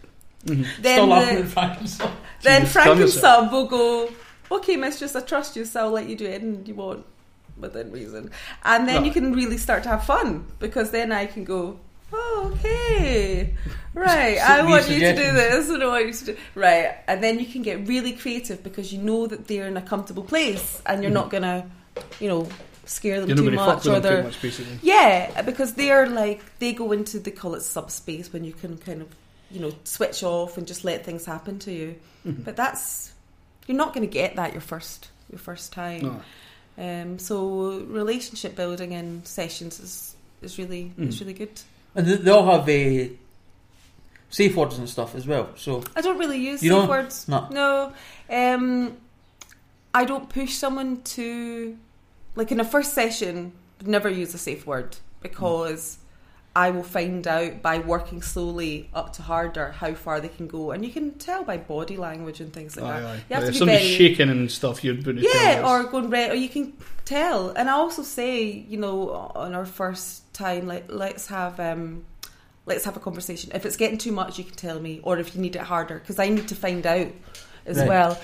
Mhm. 0.46 0.64
then 0.80 0.94
Still 0.98 1.06
laughing 1.06 1.42
the, 1.42 1.50
Franken 1.56 1.88
sub. 1.88 2.10
then 2.42 2.60
Jesus, 2.60 2.72
Frank 2.72 2.90
and 2.90 3.00
yourself. 3.00 3.44
Sub 3.44 3.52
will 3.52 3.66
go. 3.66 4.12
Okay, 4.52 4.76
mistress, 4.76 5.16
I 5.16 5.20
trust 5.22 5.56
you, 5.56 5.64
so 5.64 5.80
I'll 5.80 5.90
let 5.90 6.06
you 6.08 6.14
do 6.16 6.26
anything 6.26 6.62
you 6.66 6.74
want 6.74 7.04
within 7.58 7.90
reason, 7.90 8.30
and 8.64 8.86
then 8.88 9.00
No. 9.00 9.06
you 9.06 9.12
can 9.12 9.32
really 9.32 9.58
start 9.58 9.82
to 9.84 9.88
have 9.88 10.04
fun 10.04 10.44
because 10.60 10.90
then 10.92 11.10
I 11.10 11.26
can 11.26 11.42
go. 11.44 11.80
Oh, 12.12 12.52
okay, 12.56 13.54
right. 13.94 14.38
I 14.42 14.62
want 14.68 14.88
you 14.88 15.00
to 15.00 15.14
do 15.14 15.32
this, 15.32 15.68
and 15.68 15.82
I 15.82 15.86
want 15.86 16.06
you 16.06 16.12
to 16.12 16.24
do 16.26 16.36
right, 16.54 16.96
and 17.08 17.22
then 17.22 17.38
you 17.40 17.46
can 17.46 17.62
get 17.62 17.86
really 17.88 18.12
creative 18.12 18.62
because 18.62 18.92
you 18.92 19.00
know 19.02 19.26
that 19.26 19.46
they're 19.48 19.66
in 19.66 19.76
a 19.76 19.82
comfortable 19.82 20.22
place, 20.22 20.80
and 20.86 21.02
you're 21.02 21.10
not 21.12 21.30
gonna, 21.30 21.68
you 22.20 22.28
know, 22.28 22.48
scare 22.84 23.20
them 23.20 23.28
too 23.30 23.34
not 23.36 23.42
going 23.42 23.52
to 23.52 23.58
fuck 23.58 23.76
much, 23.78 23.86
or 23.86 24.00
they're 24.00 24.30
yeah, 24.82 25.42
because 25.42 25.74
they're 25.74 26.06
like 26.08 26.40
they 26.58 26.72
go 26.72 26.92
into 26.92 27.18
they 27.18 27.30
call 27.30 27.54
it 27.54 27.62
subspace 27.62 28.32
when 28.32 28.44
you 28.44 28.52
can 28.52 28.76
kind 28.78 29.00
of 29.02 29.08
you 29.50 29.60
know 29.60 29.72
switch 29.84 30.22
off 30.22 30.58
and 30.58 30.66
just 30.66 30.84
let 30.84 31.04
things 31.04 31.24
happen 31.24 31.58
to 31.60 31.72
you. 31.72 31.94
Mhm. 32.26 32.44
But 32.44 32.56
that's 32.56 33.12
you're 33.66 33.76
not 33.76 33.94
going 33.94 34.06
to 34.06 34.12
get 34.12 34.36
that 34.36 34.52
your 34.52 34.60
first 34.60 35.08
your 35.30 35.38
first 35.38 35.72
time. 35.72 36.02
No. 36.02 36.20
Um, 36.76 37.18
so 37.18 37.78
relationship 37.88 38.54
building 38.56 38.92
in 38.92 39.24
sessions 39.24 39.80
is 39.80 40.14
is 40.42 40.58
really 40.58 40.92
is 40.98 41.16
Mm. 41.16 41.20
really 41.20 41.32
good. 41.34 41.60
And 41.94 42.06
they, 42.06 42.30
all 42.30 42.44
have 42.46 42.68
uh, 42.68 43.12
safe 44.30 44.56
words 44.56 44.78
and 44.78 44.88
stuff 44.88 45.14
as 45.14 45.26
well. 45.26 45.50
So 45.56 45.82
I 45.94 46.00
don't 46.00 46.18
really 46.18 46.38
use 46.38 46.60
safe 46.60 46.70
don't? 46.70 46.88
words. 46.88 47.28
No. 47.28 47.48
No. 47.50 47.92
Um, 48.30 48.96
I 49.92 50.04
don't 50.04 50.28
push 50.28 50.54
someone 50.54 51.02
to 51.02 51.78
like 52.34 52.50
in 52.50 52.60
a 52.60 52.64
first 52.64 52.94
session. 52.94 53.52
Never 53.84 54.08
use 54.08 54.34
a 54.34 54.38
safe 54.38 54.66
word 54.66 54.96
because 55.20 55.98
I 56.56 56.70
will 56.70 56.84
find 56.84 57.26
out 57.26 57.62
by 57.62 57.78
working 57.80 58.22
slowly 58.22 58.88
up 58.94 59.12
to 59.14 59.22
harder 59.22 59.72
how 59.72 59.94
far 59.94 60.20
they 60.20 60.28
can 60.28 60.46
go, 60.46 60.70
and 60.70 60.84
you 60.84 60.92
can 60.92 61.12
tell 61.18 61.42
by 61.44 61.56
body 61.56 61.96
language 61.96 62.40
and 62.40 62.52
things 62.52 62.76
like 62.76 62.84
Aye, 62.84 63.00
that. 63.00 63.06
aye. 63.08 63.14
You 63.14 63.18
have 63.18 63.28
But 63.28 63.40
to 63.40 63.46
if 63.46 63.52
be 63.54 63.58
somebody's 63.58 63.80
very- 63.96 64.08
shaking 64.08 64.28
and 64.30 64.50
stuff, 64.50 64.84
you're 64.84 64.94
going 64.94 65.16
to 65.16 65.22
Yeah, 65.22 65.62
or 65.68 65.82
going 65.84 66.10
red, 66.10 66.30
or 66.30 66.36
you 66.36 66.48
can 66.48 66.72
tell. 67.04 67.50
And 67.50 67.68
I 67.68 67.72
also 67.72 68.02
say, 68.04 68.44
you 68.44 68.78
know, 68.78 69.10
on 69.34 69.52
our 69.54 69.66
first 69.66 70.32
time, 70.32 70.66
like 70.68 70.84
let's 70.88 71.26
have 71.26 71.58
um, 71.58 72.04
let's 72.66 72.84
have 72.84 72.96
a 72.96 73.00
conversation. 73.00 73.50
If 73.52 73.66
it's 73.66 73.76
getting 73.76 73.98
too 73.98 74.12
much, 74.12 74.38
you 74.38 74.44
can 74.44 74.54
tell 74.54 74.78
me, 74.78 75.00
or 75.02 75.18
if 75.18 75.34
you 75.34 75.40
need 75.40 75.56
it 75.56 75.62
harder, 75.62 75.98
because 75.98 76.18
I 76.20 76.28
need 76.28 76.46
to 76.48 76.54
find 76.54 76.86
out 76.86 77.08
as 77.66 77.78
Right. 77.78 77.88
well. 77.88 78.18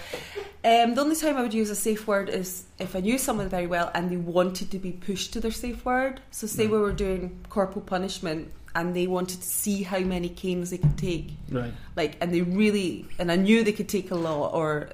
Um, 0.62 0.94
the 0.94 1.00
only 1.00 1.16
time 1.16 1.36
I 1.38 1.42
would 1.42 1.54
use 1.54 1.70
a 1.70 1.74
safe 1.74 2.06
word 2.06 2.28
is 2.28 2.64
if 2.78 2.94
I 2.94 3.00
knew 3.00 3.16
someone 3.16 3.48
very 3.48 3.66
well 3.66 3.90
and 3.94 4.10
they 4.10 4.16
wanted 4.18 4.70
to 4.72 4.78
be 4.78 4.92
pushed 4.92 5.32
to 5.32 5.40
their 5.40 5.50
safe 5.50 5.84
word. 5.86 6.20
So, 6.30 6.46
say 6.46 6.64
Right. 6.64 6.72
we 6.72 6.78
were 6.78 6.92
doing 6.92 7.38
corporal 7.48 7.80
punishment 7.80 8.50
and 8.74 8.94
they 8.94 9.06
wanted 9.06 9.40
to 9.40 9.48
see 9.48 9.82
how 9.82 9.98
many 10.00 10.28
canes 10.28 10.70
they 10.70 10.78
could 10.78 10.96
take 10.98 11.30
Right. 11.50 11.72
like 11.96 12.16
and 12.20 12.32
they 12.32 12.42
really 12.42 13.04
and 13.18 13.32
I 13.32 13.36
knew 13.36 13.64
they 13.64 13.72
could 13.72 13.88
take 13.88 14.10
a 14.12 14.14
lot 14.14 14.50
or 14.54 14.90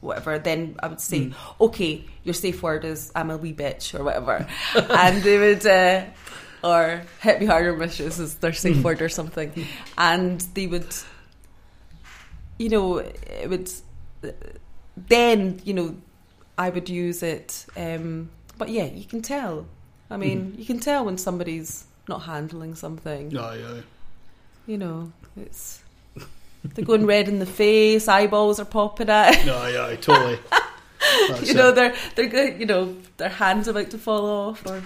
whatever 0.00 0.38
then 0.38 0.76
I 0.80 0.86
would 0.88 1.00
say 1.00 1.20
Mm. 1.26 1.34
okay 1.62 2.04
your 2.22 2.34
safe 2.34 2.62
word 2.62 2.84
is 2.84 3.10
I'm 3.16 3.30
a 3.30 3.36
wee 3.36 3.52
bitch 3.54 3.98
or 3.98 4.04
whatever 4.04 4.46
and 4.74 5.20
they 5.22 5.36
would 5.38 5.66
uh, 5.66 6.04
or 6.62 7.02
hit 7.20 7.40
me 7.40 7.46
harder 7.46 7.76
mistress 7.76 8.20
is 8.20 8.34
their 8.36 8.52
safe 8.52 8.76
Mm. 8.76 8.82
word 8.84 9.02
or 9.02 9.08
something 9.08 9.50
and 9.98 10.40
they 10.54 10.68
would 10.68 10.86
you 12.58 12.68
know 12.68 12.98
it 12.98 13.48
would 13.48 13.70
then 14.96 15.60
you 15.64 15.74
know 15.74 15.96
I 16.58 16.70
would 16.70 16.88
use 16.88 17.22
it 17.22 17.66
um, 17.76 18.30
but 18.58 18.68
yeah 18.68 18.84
you 18.84 19.04
can 19.04 19.22
tell 19.22 19.66
I 20.10 20.16
mean 20.16 20.54
you 20.58 20.64
can 20.64 20.78
tell 20.80 21.04
when 21.04 21.18
somebody's 21.18 21.84
not 22.08 22.22
handling 22.22 22.74
something 22.74 23.36
Aye, 23.36 23.60
aye. 23.64 23.82
you 24.66 24.76
know, 24.78 25.12
it's 25.36 25.82
they're 26.64 26.84
going 26.84 27.06
red 27.06 27.28
in 27.28 27.38
the 27.40 27.46
face, 27.46 28.06
eyeballs 28.06 28.60
are 28.60 28.64
popping 28.64 29.10
out. 29.10 29.34
Aye, 29.48 29.76
aye, 29.78 29.96
totally. 30.00 30.38
That's 31.28 31.42
you 31.48 31.54
know, 31.54 31.70
it. 31.70 31.74
they're 31.74 31.94
they're 32.14 32.28
good. 32.28 32.60
You 32.60 32.66
know, 32.66 32.96
their 33.16 33.28
hands 33.28 33.68
about 33.68 33.90
to 33.90 33.98
fall 33.98 34.26
off, 34.26 34.66
or 34.66 34.82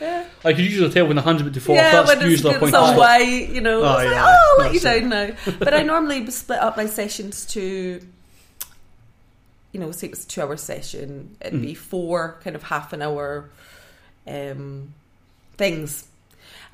yeah, 0.00 0.26
I 0.44 0.52
could 0.52 0.64
usually 0.64 0.90
tell 0.90 1.06
when 1.06 1.16
the 1.16 1.22
hand's 1.22 1.42
about 1.42 1.54
to 1.54 1.60
fall 1.60 1.76
yeah, 1.76 1.86
off. 2.00 2.06
That's 2.06 2.08
when 2.08 2.18
it's 2.18 2.30
usually 2.30 2.50
a 2.50 2.52
getting 2.54 2.60
point 2.60 2.72
some 2.72 2.82
to 2.82 2.88
stop. 2.88 2.98
white. 2.98 3.48
You 3.48 3.60
know, 3.60 3.82
Oh, 3.84 3.98
it's 3.98 4.10
like, 4.10 4.24
oh, 4.24 4.56
I'll 4.58 4.64
let 4.64 4.74
you 4.74 4.80
down 4.80 5.08
now. 5.08 5.30
But 5.58 5.74
I 5.74 5.82
normally 5.82 6.30
split 6.30 6.58
up 6.58 6.76
my 6.76 6.86
sessions 6.86 7.46
to, 7.46 8.00
you 9.72 9.80
know, 9.80 9.90
say 9.92 10.08
it 10.08 10.10
was 10.10 10.24
a 10.24 10.28
two-hour 10.28 10.56
session, 10.56 11.36
it'd 11.40 11.60
be 11.60 11.72
mm. 11.72 11.76
four 11.76 12.40
kind 12.42 12.56
of 12.56 12.62
half 12.62 12.92
an 12.92 13.02
hour 13.02 13.50
um, 14.26 14.94
things. 15.56 16.08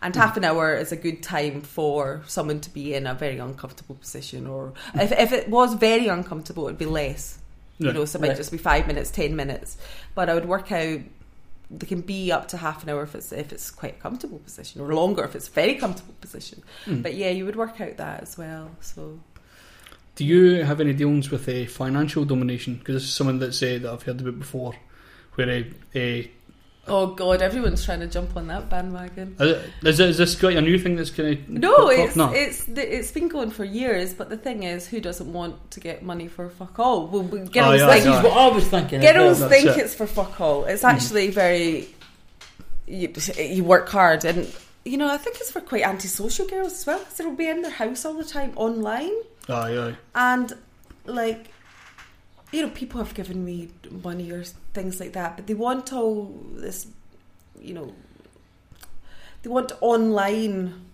And 0.03 0.17
half 0.17 0.37
an 0.39 0.45
mm. 0.45 0.47
hour 0.47 0.75
is 0.75 0.93
a 0.93 0.97
good 0.97 1.23
time 1.23 1.61
for 1.61 2.23
someone 2.27 2.61
to 2.61 2.71
be 2.71 2.95
in 2.95 3.07
a 3.07 3.13
very 3.13 3.39
uncomfortable 3.39 3.97
position, 3.97 4.47
or 4.47 4.73
mm. 4.95 5.03
if, 5.03 5.13
if 5.13 5.33
it 5.33 5.49
was 5.49 5.75
very 5.75 6.09
uncomfortable, 6.09 6.67
it'd 6.67 6.79
be 6.79 6.87
less. 6.87 7.39
You 7.87 7.93
know, 7.93 8.05
so 8.05 8.19
it 8.19 8.23
might 8.23 8.29
Right. 8.29 8.37
just 8.37 8.53
be 8.53 8.59
five 8.59 8.87
minutes, 8.87 9.11
ten 9.11 9.35
minutes. 9.35 9.77
But 10.15 10.29
I 10.29 10.35
would 10.35 10.47
work 10.47 10.71
out 10.71 11.01
they 11.73 11.87
can 11.87 12.01
be 12.01 12.33
up 12.33 12.49
to 12.49 12.57
half 12.57 12.83
an 12.83 12.89
hour 12.89 13.03
if 13.05 13.15
it's 13.15 13.31
if 13.33 13.53
it's 13.53 13.71
quite 13.71 13.97
a 13.99 14.01
comfortable 14.03 14.39
position, 14.41 14.81
or 14.81 14.93
longer 14.93 15.23
if 15.25 15.37
it's 15.37 15.47
a 15.49 15.53
very 15.53 15.77
comfortable 15.77 16.15
position. 16.21 16.63
Mm. 16.85 17.03
But 17.03 17.15
yeah, 17.15 17.31
you 17.31 17.45
would 17.47 17.55
work 17.57 17.81
out 17.81 17.97
that 17.97 18.23
as 18.23 18.37
well. 18.37 18.73
So 18.81 19.21
Do 20.17 20.25
you 20.25 20.65
have 20.65 20.81
any 20.81 20.93
dealings 20.93 21.31
with 21.31 21.49
uh, 21.49 21.67
financial 21.67 22.25
domination? 22.25 22.75
Because 22.75 22.97
this 22.97 23.05
is 23.05 23.15
something 23.15 23.39
that's 23.39 23.63
uh, 23.63 23.79
that 23.83 23.87
I've 23.93 24.03
heard 24.03 24.21
about 24.21 24.39
before, 24.41 24.75
where 25.37 25.49
a, 25.49 25.61
uh, 25.95 26.27
oh 26.89 27.09
god, 27.09 27.43
everyone's 27.43 27.85
trying 27.85 28.01
to 28.01 28.07
jump 28.07 28.37
on 28.37 28.49
that 28.49 28.69
bandwagon. 28.69 29.37
is, 29.39 30.01
is 30.01 30.19
this 30.19 30.39
quite 30.39 30.57
a 30.57 30.61
new 30.61 30.79
thing 30.79 30.97
that's 30.97 31.11
kind 31.11 31.39
of 31.39 31.49
No, 31.49 31.89
it's 31.89 32.17
no. 32.17 32.33
it's 32.33 32.67
it's 32.69 33.13
been 33.13 33.29
going 33.29 33.51
for 33.51 33.65
years. 33.65 34.13
But 34.15 34.29
the 34.31 34.37
thing 34.37 34.63
is, 34.65 34.87
who 34.87 35.01
doesn't 35.01 35.33
want 35.33 35.71
to 35.73 35.81
get 35.81 36.03
money 36.03 36.29
for 36.29 36.49
fuck 36.49 36.79
all? 36.79 37.07
Well, 37.07 37.23
we- 37.23 37.41
oh, 37.41 37.47
girls 37.47 37.67
Oh, 37.67 37.73
yeah, 37.87 37.93
think 37.93 38.07
is 38.07 38.23
what 38.25 38.33
I 38.37 38.49
was 38.49 38.67
thinking. 38.69 39.01
girls 39.01 39.39
think 39.45 39.67
it. 39.67 39.79
it's 39.79 39.95
for 39.95 40.07
fuck 40.07 40.41
all. 40.41 40.65
It's 40.65 40.85
actually 40.85 41.29
mm. 41.29 41.35
very. 41.35 41.89
You, 42.87 43.13
you 43.39 43.63
work 43.63 43.89
hard, 43.89 44.25
and 44.25 44.53
you 44.85 44.97
know, 44.97 45.09
I 45.09 45.17
think 45.17 45.37
it's 45.39 45.53
for 45.53 45.61
quite 45.61 45.85
antisocial 45.85 46.47
girls 46.47 46.73
as 46.73 46.87
well 46.87 46.99
because 46.99 47.15
they'll 47.19 47.31
be 47.37 47.49
in 47.49 47.63
their 47.63 47.71
house 47.71 48.05
all 48.05 48.15
the 48.15 48.25
time 48.25 48.53
online, 48.57 49.13
Aye, 49.49 49.77
aye. 49.79 49.97
and 50.17 50.53
like, 51.05 51.51
you 52.53 52.63
know, 52.63 52.71
people 52.71 52.99
have 53.03 53.15
given 53.15 53.45
me 53.45 53.69
money 54.05 54.31
or 54.31 54.43
things 54.75 55.01
like 55.01 55.13
that, 55.13 55.37
but 55.37 55.47
they 55.47 55.55
want 55.55 55.93
all 55.93 56.35
this, 56.55 56.87
you 57.61 57.75
know, 57.75 57.93
they 59.43 59.51
want 59.51 59.73
online 59.81 60.87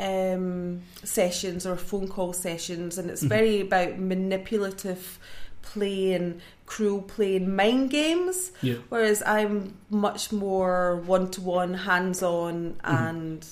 um, 0.00 0.82
sessions 1.02 1.66
or 1.66 1.76
phone 1.76 2.06
call 2.06 2.32
sessions, 2.32 2.98
and 2.98 3.10
it's 3.10 3.24
Mhm. 3.24 3.28
very 3.28 3.60
about 3.60 3.98
manipulative 3.98 5.18
play 5.62 6.12
and 6.12 6.40
cruel 6.66 7.02
play 7.02 7.34
and 7.36 7.56
mind 7.56 7.90
games. 7.90 8.52
Yeah. 8.62 8.76
Whereas 8.90 9.22
I'm 9.26 9.74
much 9.90 10.30
more 10.30 11.02
one 11.04 11.30
to 11.32 11.40
one, 11.40 11.74
hands 11.74 12.22
on, 12.22 12.76
Mhm. 12.84 12.98
and 13.08 13.46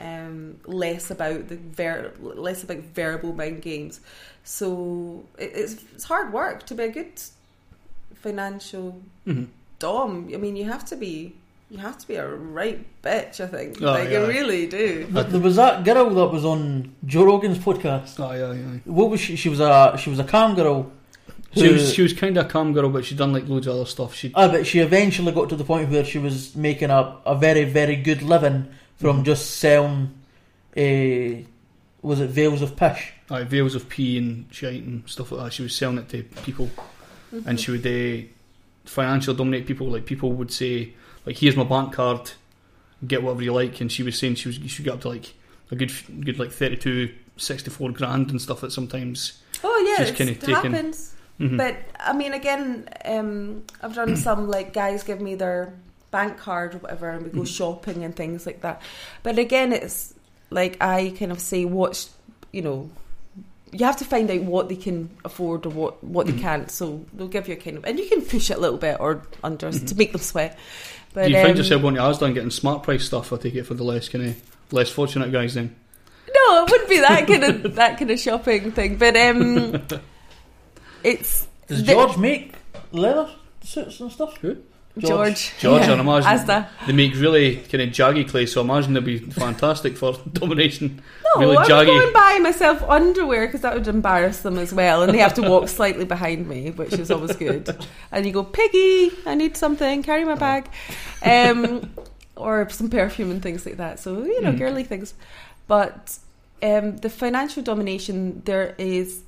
um, 0.00 0.60
less 0.64 1.10
about 1.10 1.48
the 1.48 1.56
ver- 1.56 2.12
less 2.20 2.62
about 2.62 2.78
verbal 2.94 3.32
mind 3.32 3.62
games. 3.62 4.00
So 4.50 5.24
it, 5.38 5.50
it's 5.62 5.74
it's 5.94 6.04
hard 6.04 6.32
work 6.32 6.64
to 6.68 6.74
be 6.74 6.84
a 6.84 6.88
good 6.98 7.12
financial 8.14 9.00
hmm 9.26 9.44
dom. 9.78 10.28
I 10.34 10.38
mean, 10.38 10.56
you 10.56 10.64
have 10.64 10.84
to 10.86 10.96
be 10.96 11.34
you 11.70 11.78
have 11.78 11.98
to 11.98 12.08
be 12.08 12.14
a 12.16 12.26
right 12.26 12.80
bitch. 13.02 13.40
I 13.40 13.46
think, 13.46 13.80
Oh, 13.82 13.84
like 13.84 14.08
yeah. 14.10 14.20
you 14.22 14.26
really 14.26 14.66
do. 14.66 15.06
But 15.10 15.30
there 15.30 15.40
was 15.48 15.56
that 15.56 15.84
girl 15.84 16.08
that 16.20 16.28
was 16.36 16.44
on 16.44 16.94
Joe 17.04 17.24
Rogan's 17.26 17.58
podcast. 17.58 18.18
Aye, 18.18 18.40
aye, 18.42 18.58
aye. 18.70 18.80
What 18.86 19.10
was 19.10 19.20
she? 19.20 19.36
She 19.36 19.50
was 19.50 19.60
a 19.60 19.96
she 20.02 20.08
was 20.10 20.18
a 20.18 20.24
calm 20.24 20.54
girl. 20.54 20.90
She 21.54 21.68
was 21.68 21.92
she 21.94 22.02
was 22.02 22.12
kind 22.14 22.36
of 22.38 22.46
a 22.46 22.48
calm 22.48 22.72
girl, 22.72 22.88
but 22.88 23.04
she'd 23.04 23.18
done 23.18 23.32
like 23.34 23.46
loads 23.48 23.66
of 23.66 23.74
other 23.76 23.84
stuff. 23.86 24.14
She 24.14 24.32
Ah, 24.34 24.48
but 24.48 24.66
she 24.66 24.78
eventually 24.80 25.32
got 25.32 25.48
to 25.50 25.56
the 25.56 25.64
point 25.64 25.90
where 25.90 26.04
she 26.04 26.18
was 26.18 26.56
making 26.56 26.90
a, 26.90 27.16
a 27.26 27.34
very, 27.36 27.64
very 27.64 27.96
good 27.96 28.22
living 28.22 28.68
from 28.96 29.20
Mhm. 29.20 29.24
just 29.26 29.44
selling, 29.62 30.00
uh, 30.76 31.44
was 32.08 32.20
it 32.20 32.30
veils 32.30 32.62
of 32.62 32.76
pish? 32.76 33.12
aye, 33.30 33.44
veils 33.44 33.74
of 33.74 33.88
pee 33.88 34.16
and 34.18 34.46
shite 34.50 34.82
and 34.82 35.02
stuff 35.08 35.30
like 35.32 35.44
that. 35.44 35.52
She 35.52 35.62
was 35.62 35.74
selling 35.76 35.98
it 35.98 36.08
to 36.10 36.22
people, 36.42 36.70
and 37.46 37.60
she 37.60 37.70
would 37.70 37.86
uh, 37.86 38.26
financially 38.84 39.36
dominate 39.36 39.66
people. 39.66 39.86
Like 39.88 40.06
people 40.06 40.32
would 40.32 40.50
say, 40.52 40.94
like, 41.26 41.36
"Here's 41.36 41.56
my 41.56 41.64
bank 41.64 41.92
card, 41.92 42.30
get 43.06 43.22
whatever 43.22 43.42
you 43.42 43.52
like." 43.52 43.80
And 43.80 43.90
she 43.92 44.02
was 44.02 44.18
saying 44.18 44.36
she 44.36 44.48
was 44.48 44.56
she 44.70 44.82
get 44.82 44.94
up 44.94 45.00
to 45.02 45.08
like 45.10 45.34
a 45.70 45.76
good 45.76 45.92
good 46.24 46.38
like 46.38 46.50
32, 46.52 47.12
64 47.36 47.90
grand 47.92 48.30
and 48.30 48.40
stuff. 48.40 48.60
That 48.62 48.72
sometimes, 48.72 49.40
Oh 49.62 49.84
yeah, 49.86 50.04
She's 50.04 50.12
it's- 50.14 50.16
kinda 50.18 50.32
it 50.32 50.40
taken- 50.40 50.72
happens. 50.72 51.14
Mhm. 51.40 51.56
But 51.56 51.76
I 52.00 52.12
mean, 52.14 52.32
again, 52.32 52.88
um, 53.04 53.62
I've 53.82 53.94
done 53.94 54.16
some 54.26 54.48
like 54.48 54.72
guys 54.72 55.02
give 55.04 55.20
me 55.20 55.34
their 55.36 55.74
bank 56.10 56.38
card 56.38 56.74
or 56.74 56.78
whatever, 56.78 57.10
and 57.10 57.22
we 57.24 57.30
go 57.30 57.40
Mhm. 57.42 57.46
shopping 57.56 58.02
and 58.04 58.16
things 58.16 58.46
like 58.46 58.62
that. 58.62 58.80
But 59.22 59.38
again, 59.38 59.72
it's 59.72 60.14
like 60.50 60.76
I 60.82 61.14
kind 61.18 61.32
of 61.32 61.40
say, 61.40 61.64
what's 61.64 62.10
you 62.52 62.62
know, 62.62 62.90
you 63.72 63.84
have 63.84 63.98
to 63.98 64.04
find 64.04 64.30
out 64.30 64.42
what 64.42 64.68
they 64.68 64.76
can 64.76 65.10
afford 65.24 65.66
or 65.66 65.70
what 65.70 66.02
what 66.02 66.26
they 66.26 66.32
can't. 66.32 66.70
So 66.70 67.04
they'll 67.14 67.28
give 67.28 67.48
you 67.48 67.54
a 67.54 67.56
kind 67.58 67.76
of, 67.76 67.84
and 67.84 67.98
you 67.98 68.08
can 68.08 68.22
push 68.22 68.50
it 68.50 68.56
a 68.56 68.60
little 68.60 68.78
bit 68.78 68.96
or 69.00 69.22
under 69.44 69.68
Mhm. 69.68 69.86
to 69.88 69.94
make 69.94 70.12
them 70.12 70.20
sweat. 70.20 70.58
But 71.14 71.24
do 71.26 71.30
you 71.30 71.36
find 71.36 71.50
um, 71.52 71.56
yourself 71.56 71.82
going 71.82 71.94
to 71.96 72.00
Asda 72.00 72.22
and 72.22 72.34
getting 72.34 72.50
smart 72.50 72.82
price 72.82 73.04
stuff? 73.04 73.32
I 73.32 73.36
take 73.36 73.54
it 73.54 73.64
for 73.64 73.74
the 73.74 73.84
less 73.84 74.08
kind 74.08 74.26
of 74.28 74.36
less 74.72 74.90
fortunate 74.90 75.32
guys 75.32 75.54
then. 75.54 75.74
No, 76.34 76.64
it 76.64 76.70
wouldn't 76.70 76.88
be 76.90 77.00
that 77.00 77.26
kind 77.26 77.44
of 77.44 77.74
that 77.76 77.98
kind 77.98 78.10
of 78.10 78.18
shopping 78.20 78.72
thing. 78.72 78.96
But 78.96 79.16
um, 79.16 79.82
it's 81.04 81.46
Does 81.66 81.84
the- 81.84 81.92
George 81.92 82.16
make 82.16 82.54
leather 82.92 83.30
suits 83.62 84.00
and 84.00 84.10
stuff? 84.12 84.36
Who? 84.38 84.56
George. 84.96 85.52
George, 85.60 85.82
yeah, 85.86 85.92
I 85.94 86.00
imagine. 86.00 86.66
They 86.86 86.92
make 86.92 87.14
really 87.14 87.56
kind 87.56 87.82
of 87.82 87.90
jaggy 87.90 88.28
clay, 88.28 88.46
so 88.46 88.60
I 88.60 88.64
imagine 88.64 88.94
they'd 88.94 89.04
be 89.04 89.18
fantastic 89.18 89.96
for 89.96 90.14
domination. 90.32 91.00
No, 91.36 91.40
Really 91.40 91.56
I 91.56 91.60
would 91.60 91.68
jaggy. 91.68 91.86
go 91.86 92.02
and 92.04 92.12
buy 92.12 92.38
myself 92.42 92.82
underwear 92.82 93.46
because 93.46 93.60
that 93.60 93.74
would 93.74 93.86
embarrass 93.86 94.40
them 94.40 94.58
as 94.58 94.72
well, 94.74 95.02
and 95.02 95.12
they 95.14 95.18
have 95.18 95.34
to 95.34 95.42
walk 95.42 95.68
slightly 95.78 96.04
behind 96.04 96.48
me, 96.48 96.72
which 96.72 96.94
is 96.94 97.10
always 97.12 97.36
good. 97.36 97.76
And 98.10 98.26
you 98.26 98.32
go, 98.32 98.42
Piggy, 98.42 99.12
I 99.24 99.34
need 99.36 99.56
something, 99.56 100.02
carry 100.02 100.24
my 100.24 100.34
bag, 100.34 100.68
um, 101.24 101.90
or 102.36 102.68
some 102.70 102.90
perfume 102.90 103.30
and 103.30 103.42
things 103.42 103.64
like 103.66 103.76
that. 103.76 104.00
So 104.00 104.24
you 104.24 104.40
know, 104.42 104.52
Mm. 104.52 104.58
girly 104.58 104.84
things. 104.84 105.14
But 105.68 106.18
um, 106.62 106.96
the 106.96 107.10
financial 107.10 107.62
domination, 107.62 108.42
there 108.46 108.74
is 108.78 109.20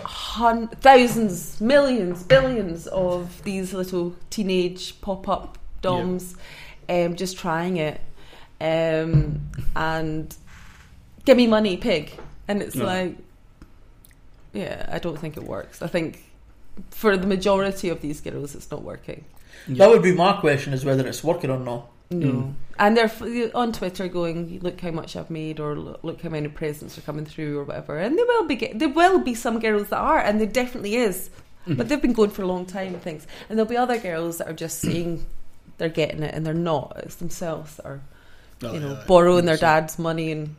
hun- 0.00 0.68
thousands, 0.80 1.60
millions, 1.60 2.22
billions 2.22 2.86
of 2.88 3.42
these 3.44 3.72
little 3.72 4.14
teenage 4.30 5.00
pop-up 5.00 5.58
doms, 5.82 6.36
um, 6.88 7.16
just 7.16 7.36
trying 7.38 7.76
it, 7.76 8.00
um, 8.60 9.40
and 9.74 10.34
give 11.24 11.36
me 11.36 11.46
money, 11.46 11.76
pig, 11.76 12.12
and 12.48 12.62
it's 12.62 12.76
No. 12.76 12.84
like, 12.84 13.16
yeah, 14.52 14.88
I 14.90 14.98
don't 14.98 15.18
think 15.18 15.36
it 15.36 15.42
works. 15.44 15.82
I 15.82 15.86
think 15.86 16.24
for 16.90 17.16
the 17.16 17.26
majority 17.26 17.88
of 17.88 18.00
these 18.00 18.20
girls, 18.20 18.54
it's 18.54 18.70
not 18.70 18.82
working. 18.82 19.24
That 19.68 19.88
would 19.88 20.02
be 20.02 20.12
my 20.12 20.34
question: 20.34 20.72
is 20.72 20.84
whether 20.84 21.06
it's 21.06 21.24
working 21.24 21.50
or 21.50 21.58
not. 21.58 21.88
No, 22.10 22.26
Mm. 22.26 22.52
and 22.78 22.96
they're 22.96 23.50
on 23.56 23.72
Twitter 23.72 24.06
going, 24.06 24.60
"Look 24.62 24.80
how 24.80 24.92
much 24.92 25.16
I've 25.16 25.28
made," 25.30 25.58
or 25.58 25.74
"Look 25.76 26.22
how 26.22 26.28
many 26.28 26.46
presents 26.48 26.96
are 26.96 27.00
coming 27.00 27.24
through," 27.26 27.58
or 27.58 27.64
whatever. 27.64 27.98
And 27.98 28.16
there 28.16 28.26
will 28.26 28.44
be 28.46 28.70
there 28.74 28.88
will 28.88 29.18
be 29.18 29.34
some 29.34 29.58
girls 29.58 29.88
that 29.88 29.98
are, 29.98 30.18
and 30.20 30.38
there 30.38 30.46
definitely 30.46 30.94
is, 30.96 31.30
Mhm. 31.66 31.76
but 31.78 31.88
they've 31.88 32.00
been 32.00 32.12
going 32.12 32.30
for 32.30 32.42
a 32.42 32.46
long 32.46 32.64
time 32.64 32.94
and 32.94 33.02
things. 33.02 33.26
And 33.48 33.58
there'll 33.58 33.68
be 33.68 33.76
other 33.76 33.98
girls 33.98 34.38
that 34.38 34.46
are 34.48 34.52
just 34.52 34.78
saying 34.78 35.26
they're 35.78 35.88
getting 35.88 36.22
it, 36.22 36.32
and 36.32 36.46
they're 36.46 36.54
not. 36.54 36.96
It's 37.02 37.16
themselves 37.16 37.74
that 37.76 37.86
are, 37.86 38.00
Oh, 38.62 38.72
you 38.72 38.78
know, 38.80 38.92
yeah, 38.92 39.02
borrowing 39.08 39.44
their 39.44 39.56
dad's 39.58 39.98
money 39.98 40.30
and 40.32 40.54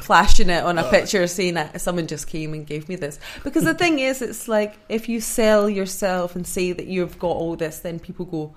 flashing 0.00 0.48
it 0.48 0.62
on 0.62 0.78
a 0.78 0.86
Oh. 0.86 0.90
picture, 0.90 1.26
saying 1.26 1.54
that 1.54 1.80
someone 1.80 2.06
just 2.06 2.28
came 2.28 2.54
and 2.54 2.64
gave 2.66 2.88
me 2.88 2.94
this. 2.94 3.18
Because 3.42 3.64
the 3.64 3.74
thing 3.82 3.98
is, 3.98 4.22
it's 4.22 4.46
like 4.46 4.74
if 4.88 5.08
you 5.08 5.20
sell 5.20 5.68
yourself 5.68 6.36
and 6.36 6.46
say 6.46 6.70
that 6.72 6.86
you've 6.86 7.18
got 7.18 7.32
all 7.36 7.56
this, 7.56 7.80
then 7.80 7.98
people 7.98 8.24
go, 8.26 8.54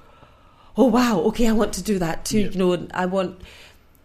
"Oh 0.78 0.86
wow, 0.86 1.20
okay, 1.30 1.48
I 1.48 1.52
want 1.52 1.74
to 1.74 1.84
do 1.84 2.00
that 2.00 2.26
too." 2.26 2.40
You 2.40 2.58
know, 2.58 2.88
I 2.94 3.06
want. 3.06 3.40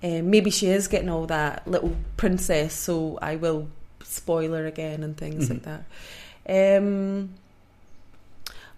Um, 0.02 0.30
maybe 0.30 0.50
she 0.50 0.68
is 0.68 0.86
getting 0.86 1.08
all 1.08 1.26
that 1.26 1.66
little 1.66 1.96
princess, 2.16 2.72
so 2.72 3.18
I 3.20 3.34
will 3.36 3.68
spoil 4.04 4.52
her 4.52 4.64
again 4.66 5.02
and 5.02 5.16
things 5.16 5.48
Mhm. 5.48 5.50
like 5.66 5.82
that. 6.46 6.78
Um, 6.78 7.30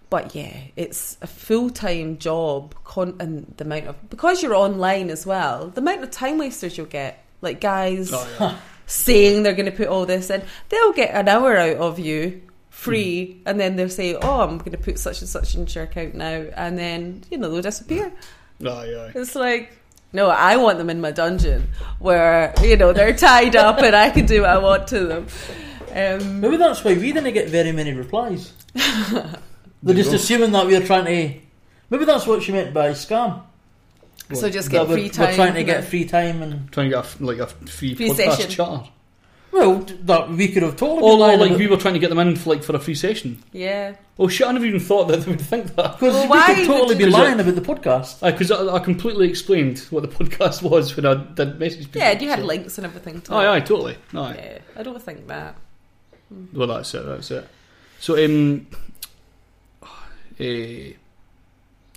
but 0.09 0.35
yeah, 0.35 0.57
it's 0.75 1.17
a 1.21 1.27
full 1.27 1.69
time 1.69 2.17
job, 2.17 2.73
con- 2.83 3.15
and 3.19 3.53
the 3.57 3.63
amount 3.65 3.87
of 3.87 4.09
because 4.09 4.41
you're 4.43 4.55
online 4.55 5.09
as 5.09 5.25
well, 5.25 5.67
the 5.69 5.79
amount 5.81 6.03
of 6.03 6.11
time 6.11 6.37
wasters 6.37 6.77
you'll 6.77 6.87
get, 6.87 7.23
like 7.41 7.61
guys 7.61 8.11
Oh, 8.13 8.27
yeah. 8.39 8.57
saying 8.87 9.43
they're 9.43 9.53
going 9.53 9.71
to 9.71 9.77
put 9.77 9.87
all 9.87 10.05
this 10.05 10.29
in, 10.29 10.41
they'll 10.69 10.91
get 10.93 11.11
an 11.15 11.29
hour 11.29 11.55
out 11.55 11.77
of 11.77 11.97
you 11.99 12.41
free, 12.81 13.41
and 13.45 13.59
then 13.59 13.75
they'll 13.75 13.89
say, 13.89 14.15
"Oh, 14.15 14.41
I'm 14.41 14.57
going 14.57 14.71
to 14.71 14.77
put 14.77 14.97
such 14.99 15.21
and 15.21 15.29
such 15.29 15.55
into 15.55 15.73
your 15.75 15.83
account 15.83 16.15
now," 16.15 16.45
and 16.55 16.77
then 16.77 17.23
you 17.29 17.37
know 17.37 17.49
they'll 17.51 17.61
disappear. 17.61 18.11
Aye, 18.65 18.67
aye. 18.67 19.11
It's 19.15 19.35
like. 19.35 19.77
No, 20.13 20.29
I 20.29 20.57
want 20.57 20.77
them 20.77 20.89
in 20.89 20.99
my 20.99 21.11
dungeon 21.11 21.69
where 21.99 22.53
you 22.61 22.75
know 22.75 22.91
they're 22.91 23.15
tied 23.15 23.55
up 23.55 23.77
and 23.79 23.95
I 23.95 24.09
can 24.09 24.25
do 24.25 24.41
what 24.41 24.49
I 24.49 24.57
want 24.57 24.87
to 24.89 24.99
them. 25.05 25.27
Um, 25.95 26.41
Maybe 26.41 26.57
that's 26.57 26.83
why 26.83 26.95
we 26.95 27.13
didn't 27.13 27.33
get 27.33 27.47
very 27.47 27.71
many 27.71 27.93
replies. 27.93 28.51
They're 29.83 29.95
just 29.95 30.11
assuming 30.13 30.51
that 30.51 30.65
we're 30.67 30.85
trying 30.85 31.05
to. 31.05 31.39
Maybe 31.89 32.03
that's 32.05 32.27
what 32.27 32.43
she 32.43 32.51
meant 32.51 32.73
by 32.73 32.89
scam. 32.91 33.41
so 34.33 34.49
just 34.49 34.69
That 34.69 34.79
get 34.79 34.87
we're, 34.89 34.95
free 34.95 35.09
time. 35.09 35.29
we're 35.29 35.35
trying 35.35 35.53
to 35.53 35.63
get 35.63 35.77
and- 35.77 35.87
free 35.87 36.05
time 36.05 36.41
and 36.41 36.69
Trying 36.73 36.89
to 36.89 36.95
get 36.97 37.05
a, 37.05 37.07
f- 37.07 37.21
like 37.21 37.37
a 37.39 37.47
free, 37.47 37.95
Free 37.95 38.09
podcast 38.09 38.35
session. 38.35 38.49
chatter. 38.51 38.83
Well, 39.51 39.79
that 40.03 40.29
we 40.29 40.47
could 40.47 40.63
have 40.63 40.75
told 40.77 40.99
Or, 40.99 41.01
been 41.01 41.09
or 41.09 41.17
lying 41.17 41.39
like 41.39 41.49
about- 41.51 41.59
we 41.59 41.67
were 41.67 41.77
trying 41.77 41.93
to 41.95 41.99
get 41.99 42.09
them 42.09 42.19
in 42.19 42.35
for 42.35 42.51
like 42.51 42.63
for 42.63 42.75
a 42.75 42.79
free 42.79 42.95
session. 42.95 43.43
yeah. 43.51 43.95
Oh 44.19 44.27
shit! 44.27 44.45
I 44.45 44.51
never 44.51 44.65
even 44.65 44.79
thought 44.79 45.05
that 45.07 45.21
they 45.21 45.31
would 45.31 45.41
think 45.41 45.75
that. 45.75 45.93
Because 45.99 46.13
Well, 46.13 46.23
we 46.23 46.29
why 46.29 46.53
could 46.53 46.67
totally 46.67 46.87
would 46.89 46.97
be 46.99 47.03
you- 47.05 47.09
lying 47.09 47.39
about 47.39 47.55
the 47.55 47.61
podcast. 47.61 48.21
Because 48.21 48.51
I, 48.51 48.75
I 48.75 48.79
completely 48.79 49.27
explained 49.27 49.79
what 49.89 50.01
the 50.03 50.07
podcast 50.23 50.61
was 50.61 50.95
when 50.95 51.05
I 51.07 51.15
did 51.15 51.59
message 51.59 51.85
people. 51.85 52.01
Yeah, 52.01 52.11
and 52.11 52.21
you 52.21 52.29
had 52.29 52.39
so- 52.39 52.45
links 52.45 52.77
and 52.77 52.85
everything. 52.85 53.21
To 53.21 53.33
Aye, 53.33 53.55
aye, 53.55 53.59
totally. 53.61 53.97
Aye. 54.13 54.35
Yeah, 54.37 54.57
I 54.77 54.83
don't 54.83 55.01
think 55.01 55.27
that. 55.27 55.55
Well, 56.53 56.67
that's 56.67 56.93
it. 56.93 57.05
That's 57.05 57.31
it. 57.31 57.47
So, 57.99 58.23
um, 58.23 58.67
eh, 60.39 60.93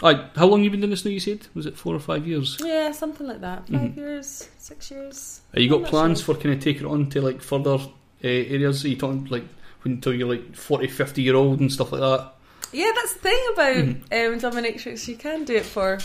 aye, 0.03 0.28
how 0.36 0.47
long 0.47 0.62
you 0.64 0.70
been 0.70 0.80
doing 0.80 0.90
this 0.90 1.05
now? 1.05 1.11
You 1.11 1.20
said 1.20 1.47
was 1.55 1.66
it 1.66 1.76
four 1.76 1.95
or 1.95 2.01
five 2.01 2.26
years? 2.26 2.59
Yeah, 2.62 2.92
something 2.92 3.26
like 3.26 3.40
that. 3.40 3.68
5 3.68 3.80
Mhm. 3.80 3.97
years, 3.97 4.49
six 4.59 4.90
years. 4.90 5.40
Have 5.53 5.62
you 5.62 5.68
I'm 5.68 5.72
got 5.74 5.82
not 5.82 5.90
plans 5.90 6.22
sure. 6.22 6.34
for 6.34 6.40
kind 6.40 6.55
of 6.55 6.61
taking 6.62 6.82
it 6.86 6.88
on 6.90 7.09
to 7.11 7.20
like 7.20 7.40
further 7.42 7.74
uh, 7.74 7.80
areas? 8.22 8.84
Are 8.84 8.88
you 8.88 8.97
talking 8.97 9.26
like 9.26 9.45
until 9.84 10.14
you're 10.14 10.28
like 10.28 10.55
40, 10.57 10.88
50 10.88 11.22
year 11.22 11.36
old 11.36 11.61
and 11.61 11.70
stuff 11.72 11.92
like 11.92 12.01
that? 12.01 12.32
Yeah, 12.72 12.90
that's 12.95 13.14
the 13.14 13.20
thing 13.20 13.47
about 13.53 13.76
um, 13.76 14.40
dominatrix. 14.40 15.07
You 15.07 15.16
can 15.16 15.45
do 15.45 15.55
it 15.55 15.64
for 15.66 15.95
a 15.95 16.01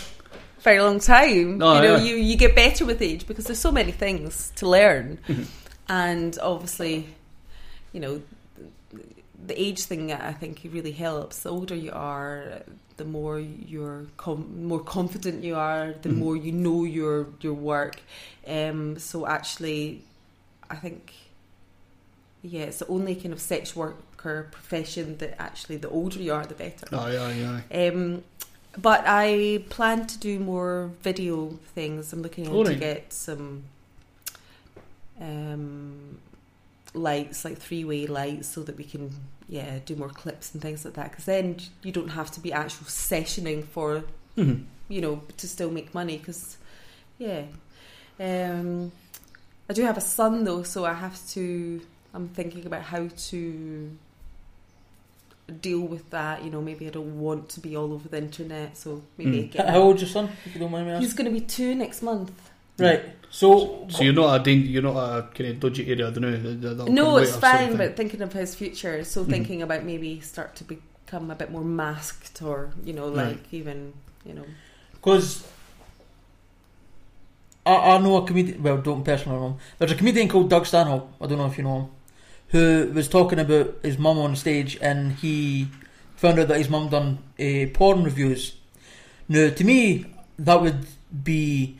very 0.60 0.80
long 0.80 1.00
time. 1.00 1.60
Oh, 1.62 1.74
you 1.74 1.88
know, 1.88 1.96
yeah. 1.96 2.02
you, 2.02 2.14
you 2.16 2.36
get 2.36 2.54
better 2.54 2.84
with 2.84 3.02
age 3.02 3.26
because 3.26 3.46
there's 3.46 3.58
so 3.58 3.72
many 3.72 3.90
things 3.90 4.52
to 4.56 4.68
learn, 4.68 5.18
Mhm. 5.26 5.46
and 5.88 6.38
obviously, 6.40 7.06
you 7.92 7.98
know, 8.00 8.22
the 9.46 9.60
age 9.60 9.82
thing 9.84 10.12
I 10.12 10.32
think 10.32 10.60
really 10.70 10.92
helps. 10.92 11.40
The 11.40 11.50
older 11.50 11.74
you 11.74 11.90
are, 11.92 12.62
the 13.00 13.04
more 13.18 13.38
you're 13.74 14.02
com- 14.24 14.50
more 14.72 14.82
confident 14.96 15.36
you 15.50 15.56
are, 15.70 15.86
the 16.04 16.08
Mhm. 16.10 16.18
more 16.22 16.36
you 16.46 16.52
know 16.64 16.80
your 16.98 17.16
your 17.44 17.54
work. 17.72 17.96
Um, 18.56 18.80
so 19.08 19.16
actually, 19.36 19.82
I 20.74 20.76
think 20.84 21.02
yeah, 22.42 22.68
it's 22.68 22.78
the 22.84 22.88
only 22.96 23.14
kind 23.22 23.32
of 23.36 23.40
sex 23.52 23.62
worker 23.80 24.36
profession 24.56 25.06
that 25.20 25.32
actually 25.48 25.78
the 25.84 25.90
older 25.98 26.18
you 26.26 26.32
are, 26.36 26.44
the 26.52 26.54
better. 26.64 26.86
Aye, 27.04 27.16
aye, 27.26 27.40
aye. 27.52 27.64
Um, 27.88 28.22
but 28.88 29.00
I 29.06 29.28
plan 29.76 29.98
to 30.12 30.16
do 30.28 30.38
more 30.52 30.72
video 31.08 31.34
things. 31.74 32.12
I'm 32.12 32.22
looking 32.26 32.46
Oh, 32.48 32.62
to 32.64 32.70
right. 32.70 32.80
get 32.88 33.12
some 33.12 33.48
um, 35.20 36.18
lights, 36.94 37.44
like 37.44 37.58
three 37.58 37.84
way 37.84 38.06
lights, 38.06 38.48
so 38.48 38.62
that 38.62 38.76
we 38.76 38.84
can 38.84 39.10
yeah 39.48 39.78
do 39.84 39.96
more 39.96 40.08
clips 40.08 40.52
and 40.52 40.62
things 40.62 40.84
like 40.84 40.94
that. 40.94 41.10
Because 41.10 41.24
then 41.26 41.56
you 41.82 41.92
don't 41.92 42.10
have 42.10 42.30
to 42.32 42.40
be 42.40 42.52
actual 42.52 42.86
sessioning 42.86 43.64
for 43.64 44.04
Mhm. 44.36 44.64
you 44.88 45.00
know 45.00 45.22
to 45.36 45.48
still 45.48 45.70
make 45.70 45.94
money. 45.94 46.18
Because 46.18 46.56
yeah, 47.18 47.42
um, 48.18 48.92
I 49.68 49.72
do 49.72 49.82
have 49.82 49.96
a 49.98 50.00
son 50.00 50.44
though, 50.44 50.62
so 50.62 50.84
I 50.84 50.94
have 50.94 51.18
to. 51.30 51.80
I'm 52.12 52.28
thinking 52.28 52.66
about 52.66 52.82
how 52.82 53.08
to 53.30 53.90
deal 55.60 55.80
with 55.80 56.08
that. 56.10 56.44
You 56.44 56.50
know, 56.50 56.60
maybe 56.62 56.86
I 56.86 56.90
don't 56.90 57.20
want 57.20 57.48
to 57.50 57.60
be 57.60 57.76
all 57.76 57.92
over 57.92 58.08
the 58.08 58.18
internet, 58.18 58.76
so 58.76 59.02
maybe 59.18 59.42
Mm. 59.44 59.50
Get. 59.52 59.68
How 59.68 59.80
old's 59.82 60.02
your 60.02 60.08
son? 60.10 60.28
If 60.46 60.54
you 60.54 60.60
don't 60.60 60.70
mind 60.72 60.86
me 60.86 60.92
asking. 60.92 61.04
He's 61.06 61.14
going 61.14 61.32
to 61.32 61.40
be 61.40 61.44
two 61.44 61.74
next 61.74 62.02
month. 62.02 62.32
Right. 62.80 63.04
So, 63.32 63.86
So 63.88 64.02
you're 64.02 64.12
not 64.12 64.40
a 64.40 64.42
dang- 64.42 64.66
you're 64.66 64.82
not 64.82 64.96
a 64.96 65.22
kind 65.34 65.50
of 65.50 65.60
dodgy 65.60 65.86
area, 65.88 66.08
I 66.08 66.10
don't 66.10 66.22
know. 66.22 66.32
that- 66.32 66.60
that- 66.62 66.78
that'll 66.78 66.92
No, 66.92 67.16
it's 67.18 67.30
later 67.36 67.40
sort 67.40 67.44
of 67.54 67.60
fine, 67.68 67.76
but 67.76 67.96
thinking 67.96 68.22
of 68.22 68.32
his 68.32 68.54
future, 68.56 69.04
so 69.04 69.24
Mhm. 69.24 69.30
thinking 69.30 69.62
about 69.62 69.84
maybe 69.84 70.20
start 70.20 70.56
to 70.56 70.64
become 70.64 71.30
a 71.30 71.36
bit 71.36 71.50
more 71.52 71.62
masked, 71.62 72.42
or 72.42 72.70
you 72.84 72.92
know, 72.92 73.06
like 73.08 73.26
Right. 73.26 73.38
even 73.52 73.92
you 74.26 74.34
know, 74.34 74.44
because 74.92 75.44
I, 77.64 77.74
I 77.74 77.98
know 77.98 78.16
a 78.16 78.26
comedian. 78.26 78.62
Well, 78.62 78.78
don't 78.78 79.04
personally 79.04 79.38
know 79.38 79.46
him. 79.48 79.54
There's 79.78 79.92
a 79.92 79.94
comedian 79.94 80.28
called 80.28 80.50
Doug 80.50 80.66
Stanhope. 80.66 81.12
I 81.20 81.26
don't 81.26 81.38
know 81.38 81.46
if 81.46 81.56
you 81.58 81.64
know 81.64 81.76
him. 81.80 81.86
Who 82.48 82.90
was 82.92 83.06
talking 83.08 83.38
about 83.38 83.76
his 83.82 83.96
mum 83.96 84.18
on 84.18 84.34
stage, 84.34 84.76
and 84.82 85.12
he 85.12 85.68
found 86.16 86.38
out 86.40 86.48
that 86.48 86.58
his 86.58 86.68
mum 86.68 86.88
done 86.88 87.18
uh, 87.38 87.66
porn 87.72 88.02
reviews. 88.02 88.54
Now, 89.28 89.50
to 89.50 89.64
me, 89.64 90.06
that 90.38 90.60
would 90.60 90.86
be 91.22 91.78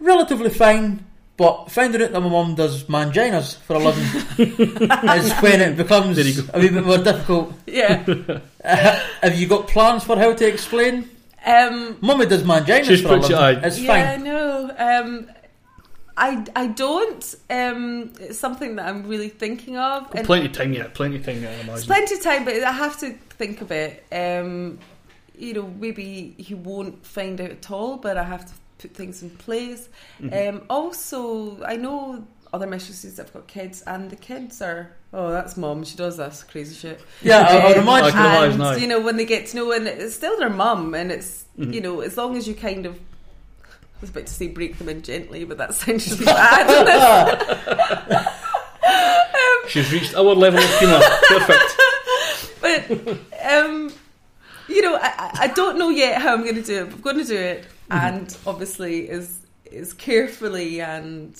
relatively 0.00 0.50
fine. 0.50 1.04
But 1.36 1.70
finding 1.70 2.00
out 2.00 2.12
that 2.12 2.20
my 2.22 2.30
mum 2.30 2.54
does 2.54 2.84
manginas 2.84 3.56
for 3.56 3.74
a 3.74 3.78
living 3.78 4.04
is 4.38 5.32
when 5.42 5.60
it 5.60 5.76
becomes 5.76 6.16
There 6.16 6.24
you 6.24 6.40
go. 6.42 6.48
a 6.54 6.58
wee 6.60 6.70
bit 6.70 6.84
more 6.86 6.96
difficult. 6.98 7.52
yeah. 7.66 8.04
Uh, 8.66 8.98
have 9.22 9.38
you 9.38 9.46
got 9.46 9.68
plans 9.68 10.02
for 10.02 10.16
how 10.18 10.32
to 10.32 10.44
explain? 10.44 11.08
um, 11.44 11.96
Mummy 12.00 12.26
does 12.26 12.42
manginas 12.42 12.84
She's 12.86 13.02
for 13.02 13.08
a 13.08 13.16
living. 13.16 13.30
you- 13.30 13.36
aye. 13.36 13.60
It's 13.62 13.78
yeah, 13.78 13.92
I 13.92 14.14
fine. 14.16 14.24
know. 14.24 14.74
Um, 14.76 15.30
I 16.16 16.44
I 16.56 16.66
don't. 16.68 17.34
Um, 17.50 18.10
it's 18.18 18.38
something 18.38 18.74
that 18.76 18.88
I'm 18.88 19.06
really 19.06 19.28
thinking 19.28 19.76
of. 19.76 20.12
and- 20.16 20.26
plenty 20.26 20.46
of 20.46 20.52
time 20.52 20.72
yet, 20.72 20.94
plenty 20.94 21.16
of 21.16 21.26
time 21.26 21.42
yet, 21.42 21.50
I 21.50 21.54
imagine. 21.56 21.74
It's 21.74 21.86
plenty 21.86 22.14
of 22.16 22.22
time, 22.22 22.44
but 22.46 22.54
I 22.62 22.72
have 22.72 22.98
to 23.00 23.12
think 23.38 23.60
of 23.60 23.70
it. 23.70 24.02
Um, 24.10 24.78
you 25.38 25.52
know, 25.52 25.70
maybe 25.78 26.34
he 26.38 26.54
won't 26.54 27.04
find 27.06 27.40
out 27.40 27.50
at 27.50 27.70
all, 27.70 27.98
but 27.98 28.16
I 28.16 28.24
have 28.24 28.46
to 28.46 28.52
put 28.78 28.94
things 28.94 29.22
in 29.22 29.30
place. 29.30 29.88
Mhm. 30.20 30.48
Um, 30.48 30.62
also, 30.70 31.62
I 31.64 31.76
know 31.76 32.24
other 32.52 32.66
mistresses 32.66 33.16
that 33.16 33.24
have 33.26 33.32
got 33.32 33.46
kids, 33.46 33.82
and 33.86 34.10
the 34.10 34.16
kids 34.16 34.60
are, 34.62 34.90
oh, 35.12 35.30
that's 35.30 35.56
mom. 35.56 35.84
she 35.84 35.96
does 35.96 36.16
this 36.16 36.42
crazy 36.44 36.74
shit. 36.74 37.00
Yeah, 37.22 37.40
I, 37.40 37.56
I 37.56 37.66
would 37.68 37.76
Um, 37.78 37.82
imagine. 37.84 38.12
Can 38.12 38.44
imagine, 38.52 38.60
and, 38.62 38.80
you 38.82 38.88
know, 38.88 39.00
when 39.00 39.16
they 39.16 39.24
get 39.24 39.46
to 39.48 39.56
know, 39.56 39.72
and 39.72 39.86
it's 39.88 40.14
still 40.14 40.38
their 40.38 40.50
mum, 40.50 40.94
and 40.94 41.10
it's, 41.10 41.44
Mhm. 41.58 41.74
you 41.74 41.80
know, 41.80 42.00
as 42.00 42.16
long 42.16 42.36
as 42.36 42.46
you 42.46 42.54
kind 42.54 42.86
of, 42.86 42.94
I 42.96 44.00
was 44.02 44.10
about 44.10 44.26
to 44.26 44.32
say 44.32 44.48
break 44.48 44.78
them 44.78 44.88
in 44.90 45.02
gently, 45.02 45.44
but 45.44 45.58
that 45.58 45.74
sounds 45.74 46.08
really 46.20 46.24
bad. 46.26 48.32
She's 49.68 49.90
reached 49.92 50.14
our 50.14 50.22
level 50.22 50.60
of 50.62 50.78
humour. 50.78 51.00
Perfect. 51.28 51.76
but 52.60 52.90
um, 53.52 53.92
you 54.68 54.82
know, 54.82 54.96
I, 54.96 55.12
I- 55.18 55.30
I 55.42 55.46
don't 55.48 55.76
know 55.78 55.90
yet 55.90 56.20
how 56.22 56.32
I'm 56.34 56.42
going 56.42 56.54
to 56.56 56.62
do 56.62 56.82
it. 56.82 56.86
But 56.90 56.94
I'm 56.96 57.00
going 57.02 57.18
to 57.18 57.24
do 57.24 57.36
it, 57.36 57.64
Mm-hmm. 57.90 58.06
and 58.06 58.36
obviously 58.46 59.08
is 59.08 59.38
is 59.70 59.92
carefully 59.94 60.80
and 60.80 61.34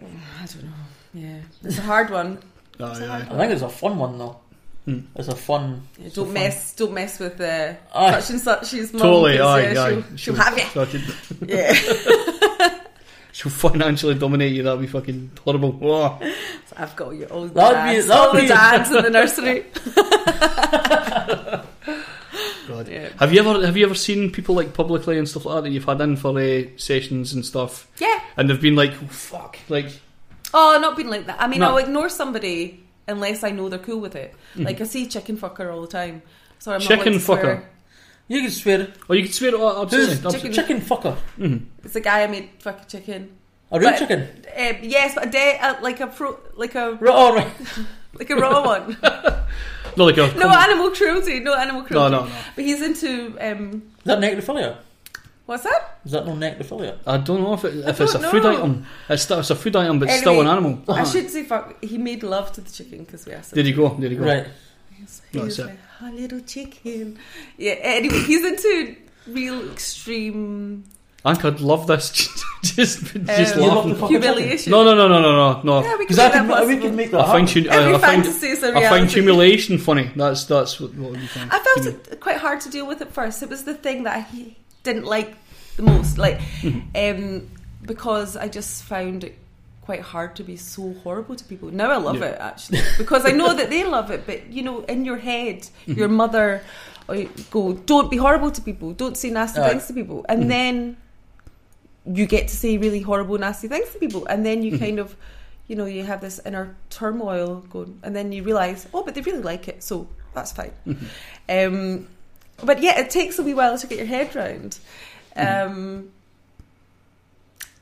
I 0.00 0.46
don't 0.46 0.64
know. 0.64 0.72
Yeah, 1.14 1.38
it's 1.64 1.78
a 1.78 1.82
hard 1.82 2.10
one. 2.10 2.38
Aye, 2.80 2.84
I 2.84 3.16
aye. 3.20 3.24
think 3.38 3.52
it's 3.52 3.62
a 3.62 3.68
fun 3.68 3.98
one 3.98 4.18
though. 4.18 4.38
Hmm. 4.84 5.00
It's 5.16 5.28
a 5.28 5.34
fun. 5.36 5.82
Yeah, 5.98 6.08
don't 6.14 6.24
fun- 6.26 6.34
mess, 6.34 6.74
don't 6.74 6.92
mess 6.94 7.18
with 7.18 7.40
uh, 7.40 7.74
such 7.92 8.30
and 8.30 8.40
such. 8.40 8.68
She's 8.68 8.92
mum. 8.92 9.02
Totally, 9.02 9.36
'cause, 9.36 9.46
aye, 9.46 9.72
yeah, 9.72 9.82
aye. 9.84 9.90
She'll, 9.90 10.16
she'll 10.16 10.34
have 10.36 10.56
you. 10.56 10.64
She'll, 10.64 11.48
Yeah, 11.48 11.72
she'll 13.32 13.50
financially 13.50 14.14
dominate 14.14 14.52
you. 14.52 14.62
That'd 14.62 14.80
be 14.80 14.86
fucking 14.86 15.32
horrible. 15.44 15.78
Oh. 15.82 16.18
So 16.20 16.76
I've 16.78 16.94
got 16.96 17.10
you 17.10 17.26
all 17.26 17.46
the 17.48 17.52
That'd 17.54 17.90
be- 17.90 17.96
dads, 17.96 18.06
that'd 18.06 18.26
all 18.28 18.32
the 18.40 18.46
dads 18.46 18.90
in 18.90 19.02
the 19.02 19.10
nursery. 19.10 19.64
God. 22.68 22.88
Yeah. 22.88 23.08
Have 23.18 23.32
you 23.32 23.40
ever 23.40 23.64
have 23.66 23.76
you 23.76 23.84
ever 23.86 23.94
seen 23.94 24.30
people 24.30 24.54
like 24.54 24.74
publicly 24.74 25.18
and 25.18 25.28
stuff 25.28 25.44
like 25.46 25.56
that 25.56 25.62
that 25.62 25.70
you've 25.70 25.84
had 25.84 26.00
in 26.00 26.16
for 26.16 26.38
uh, 26.38 26.62
sessions 26.76 27.32
and 27.32 27.44
stuff, 27.44 27.88
yeah. 27.98 28.20
and 28.36 28.48
they've 28.48 28.60
been 28.60 28.76
like, 28.76 28.92
oh, 29.02 29.06
"Fuck!" 29.08 29.58
Like, 29.68 29.90
Oh, 30.54 30.78
not 30.80 30.96
been 30.96 31.10
like 31.10 31.26
that. 31.26 31.40
I 31.40 31.46
mean, 31.46 31.60
No. 31.60 31.70
I'll 31.70 31.78
ignore 31.78 32.08
somebody 32.08 32.84
unless 33.06 33.42
I 33.44 33.50
know 33.50 33.68
they're 33.68 33.78
cool 33.78 34.00
with 34.00 34.14
it. 34.16 34.34
Mhm. 34.54 34.64
Like 34.66 34.80
I 34.80 34.84
see 34.84 35.06
chicken 35.06 35.36
fucker 35.36 35.72
all 35.72 35.80
the 35.82 35.86
time. 35.88 36.22
Sorry, 36.58 36.76
I'm 36.76 36.80
Chicken 36.80 37.12
not 37.14 37.28
allowed 37.28 37.38
fucker? 37.42 37.64
You 38.28 38.40
can 38.42 38.50
swear. 38.50 38.88
oh, 39.08 39.14
you 39.14 39.22
can 39.24 39.32
swear. 39.32 39.52
Oh, 39.54 39.82
absolutely. 39.82 40.14
Who's 40.16 40.24
absolutely. 40.26 40.52
chicken, 40.54 40.80
fucker? 40.82 41.16
Mhm. 41.38 41.64
It's 41.84 41.96
a 41.96 42.00
guy 42.00 42.22
I 42.24 42.26
made 42.26 42.50
fucking 42.60 42.84
chicken. 42.88 43.30
A 43.70 43.78
real 43.78 43.90
But- 43.90 43.98
chicken. 43.98 44.20
Um, 44.56 44.76
yes, 44.82 45.14
but 45.14 45.28
a 45.28 45.30
de- 45.30 45.58
uh, 45.58 45.74
like 45.82 46.00
a 46.00 46.06
pro- 46.08 46.38
like 46.56 46.74
a 46.74 46.92
Right, 47.00 47.14
all 47.14 47.34
right. 47.34 47.50
like 48.14 48.30
a 48.30 48.36
raw 48.36 48.64
one. 48.66 48.96
No, 49.96 50.04
like 50.04 50.16
a 50.16 50.32
no 50.36 50.48
animal 50.50 50.90
cruelty. 50.90 51.40
No 51.40 51.54
animal 51.54 51.82
cruelty. 51.82 52.10
no, 52.14 52.20
no. 52.24 52.28
no. 52.28 52.34
But 52.54 52.64
he's 52.64 52.80
into 52.82 53.36
um, 53.40 53.82
Is 53.98 54.04
that 54.04 54.18
necrophilia? 54.20 54.76
what's 55.46 55.64
that? 55.64 55.98
Is 56.04 56.12
that 56.12 56.26
no 56.26 56.32
necrophilia? 56.34 56.98
I 57.06 57.16
don't 57.16 57.42
know 57.42 57.54
if 57.54 57.64
it, 57.64 57.74
if 57.88 58.00
it's 58.00 58.14
a 58.14 58.18
don't 58.20 58.30
food 58.30 58.46
item. 58.46 58.86
It's, 59.08 59.22
still, 59.22 59.40
it's 59.40 59.50
a 59.50 59.56
food 59.56 59.74
item, 59.76 59.98
but 59.98 60.08
it's 60.08 60.20
still 60.20 60.40
an 60.40 60.46
animal. 60.46 60.82
I 60.88 61.04
should 61.04 61.30
say 61.30 61.44
fuck. 61.44 61.82
He 61.82 61.98
made 61.98 62.22
love 62.22 62.52
to 62.52 62.60
the 62.60 62.70
chicken 62.70 63.04
because 63.04 63.26
we 63.26 63.32
asked 63.32 63.52
him. 63.52 63.56
There 63.56 63.64
you 63.66 63.74
go. 63.76 63.94
Did 63.98 64.10
he 64.12 64.16
go. 64.18 64.24
Right. 64.24 64.46
He 65.32 65.38
No, 65.38 65.44
was 65.44 65.58
like, 65.58 65.78
"Oh, 66.02 66.10
little 66.14 66.40
chicken. 66.40 67.18
Yeah. 67.56 67.72
Anyway, 67.80 68.20
he's 68.20 68.44
into 68.44 68.96
real 69.26 69.70
extreme 69.70 70.84
I 71.28 71.34
could 71.34 71.60
love 71.60 71.86
this. 71.86 72.10
just, 72.62 73.04
just 73.04 73.06
Um, 73.14 73.26
laughing. 73.26 73.62
You 73.62 73.68
love 73.68 73.88
the 73.88 73.94
fucking 73.94 74.08
humiliation. 74.22 74.70
No, 74.72 74.82
no, 74.84 74.94
no, 74.94 75.06
no, 75.08 75.20
no, 75.20 75.32
no, 75.32 75.62
no. 75.62 75.82
Yeah, 75.82 75.96
we 75.96 76.06
can 76.06 76.06
Because 76.06 76.16
make 76.16 76.26
I 76.26 76.28
that 76.28 76.32
can, 76.38 76.48
we 76.48 76.54
possible. 76.54 76.80
can 76.88 76.96
make 76.96 77.10
that 77.12 77.20
I 77.20 77.26
find, 77.26 77.48
happen. 77.48 77.62
hu- 77.64 77.70
Every 77.70 77.92
I, 77.92 77.96
I 77.96 78.00
find, 78.00 78.24
fantasy 78.24 78.46
is 78.48 78.62
a 78.62 78.66
I 78.66 78.70
reality. 78.70 78.88
find 78.88 79.10
humiliation 79.10 79.78
funny. 79.78 80.10
That's 80.16 80.44
that's 80.44 80.80
what, 80.80 80.94
what 80.94 81.12
you 81.20 81.28
find. 81.28 81.50
I 81.52 81.58
felt 81.60 81.86
it 81.86 82.20
quite 82.20 82.38
hard 82.38 82.60
to 82.62 82.68
deal 82.70 82.86
with 82.86 83.00
at 83.02 83.12
first. 83.12 83.42
It 83.42 83.48
was 83.50 83.62
the 83.64 83.74
thing 83.74 84.04
that 84.04 84.14
I 84.16 84.26
didn't 84.82 85.04
like 85.04 85.30
the 85.76 85.82
most, 85.82 86.18
like 86.18 86.40
um, 86.94 87.48
because 87.82 88.36
I 88.36 88.48
just 88.48 88.84
found 88.84 89.24
it 89.24 89.34
quite 89.82 90.00
hard 90.02 90.36
to 90.36 90.42
be 90.44 90.56
so 90.56 90.92
horrible 91.04 91.34
to 91.36 91.44
people. 91.44 91.70
Now 91.70 91.90
I 91.90 91.96
love 91.96 92.18
Yeah. 92.20 92.26
it 92.30 92.36
actually 92.40 92.80
because 92.98 93.24
I 93.24 93.32
know 93.32 93.54
that 93.54 93.70
they 93.70 93.84
love 93.84 94.10
it. 94.10 94.26
But 94.26 94.38
you 94.52 94.62
know, 94.62 94.80
in 94.84 95.04
your 95.04 95.18
head, 95.18 95.58
Mm-hmm. 95.86 95.98
your 96.00 96.08
mother 96.08 96.62
or 97.08 97.14
you 97.16 97.30
go, 97.50 97.72
"Don't 97.72 98.10
be 98.10 98.18
horrible 98.18 98.50
to 98.50 98.60
people. 98.60 98.92
Don't 98.92 99.16
say 99.16 99.30
nasty 99.30 99.60
Aye. 99.60 99.68
things 99.70 99.86
to 99.86 99.92
people," 99.94 100.26
and 100.28 100.40
Mm-hmm. 100.40 100.48
then 100.50 100.96
you 102.12 102.26
get 102.26 102.48
to 102.48 102.56
say 102.56 102.78
really 102.78 103.00
horrible, 103.00 103.38
nasty 103.38 103.68
things 103.68 103.90
to 103.90 103.98
people, 103.98 104.26
and 104.26 104.44
then 104.46 104.62
you 104.62 104.72
Mm-hmm. 104.72 104.84
kind 104.84 104.98
of. 104.98 105.16
You 105.70 105.76
know, 105.76 105.84
you 105.84 106.02
have 106.04 106.22
this 106.22 106.40
inner 106.46 106.74
turmoil 106.88 107.60
going, 107.68 108.00
and 108.02 108.16
then 108.16 108.32
you 108.32 108.42
realise, 108.42 108.86
oh, 108.94 109.02
but 109.04 109.14
they 109.14 109.20
really 109.20 109.42
like 109.42 109.68
it, 109.68 109.82
so 109.82 110.08
that's 110.32 110.50
fine. 110.50 110.72
Um, 111.46 112.08
but 112.64 112.82
yeah, 112.82 112.98
it 113.00 113.10
takes 113.10 113.38
a 113.38 113.42
wee 113.42 113.52
while 113.52 113.76
to 113.76 113.86
get 113.86 113.98
your 113.98 114.06
head 114.06 114.34
round. 114.34 114.78
Um, 115.36 116.08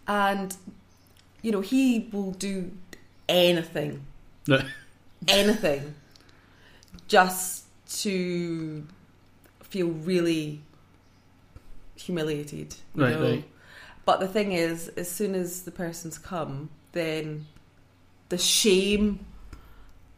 and, 0.08 0.56
you 1.42 1.52
know, 1.52 1.60
he 1.60 2.08
will 2.12 2.32
do 2.32 2.72
anything, 3.28 4.04
No. 4.48 4.58
anything, 5.28 5.94
just 7.06 7.66
to 8.02 8.84
feel 9.62 9.88
really 9.88 10.60
humiliated. 11.96 12.74
you 12.96 13.02
Right, 13.04 13.14
know. 13.14 13.30
right. 13.30 13.44
But 14.06 14.20
the 14.20 14.28
thing 14.28 14.52
is, 14.52 14.88
as 14.88 15.10
soon 15.10 15.34
as 15.34 15.62
the 15.64 15.70
person's 15.72 16.16
come, 16.16 16.70
then 16.92 17.44
the 18.30 18.38
shame 18.38 19.26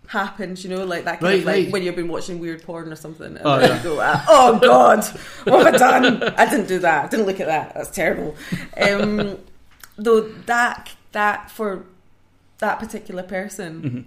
happens, 0.07 0.65
you 0.65 0.71
know, 0.71 0.85
like 0.85 1.05
that 1.05 1.21
kind 1.21 1.23
Right, 1.23 1.39
of 1.41 1.45
like 1.45 1.55
right. 1.65 1.73
when 1.73 1.83
you've 1.83 1.97
been 1.97 2.09
watching 2.09 2.39
weird 2.39 2.63
porn 2.63 2.91
or 2.93 2.97
something. 2.97 3.27
And 3.37 3.41
Oh, 3.45 3.59
then 3.59 3.71
yeah. 3.71 3.77
you 3.79 3.83
go, 3.83 3.99
ah, 4.01 4.25
oh 4.29 4.59
God, 4.59 5.05
what 5.45 5.65
have 5.67 5.75
I 5.75 5.79
done? 5.79 6.23
I 6.37 6.49
didn't 6.49 6.69
do 6.69 6.79
that. 6.79 7.05
I 7.07 7.09
didn't 7.09 7.27
look 7.27 7.41
at 7.41 7.47
that. 7.47 7.75
That's 7.75 7.91
terrible. 7.91 8.37
Um, 8.81 9.39
though 9.97 10.21
that, 10.47 10.95
that 11.13 11.51
for 11.51 11.85
that 12.59 12.79
particular 12.79 13.23
person, 13.23 14.07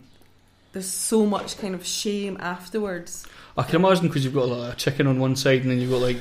there's 0.73 0.87
so 0.89 1.25
much 1.25 1.57
kind 1.59 1.75
of 1.75 1.85
shame 1.85 2.37
afterwards. 2.39 3.25
I 3.57 3.63
can 3.63 3.75
imagine 3.83 4.07
because 4.07 4.23
you've 4.25 4.33
got 4.33 4.47
like 4.47 4.73
a 4.73 4.75
chicken 4.77 5.05
on 5.07 5.19
one 5.19 5.35
side 5.35 5.61
and 5.61 5.69
then 5.69 5.79
you've 5.79 5.91
got 5.91 6.01
like 6.01 6.17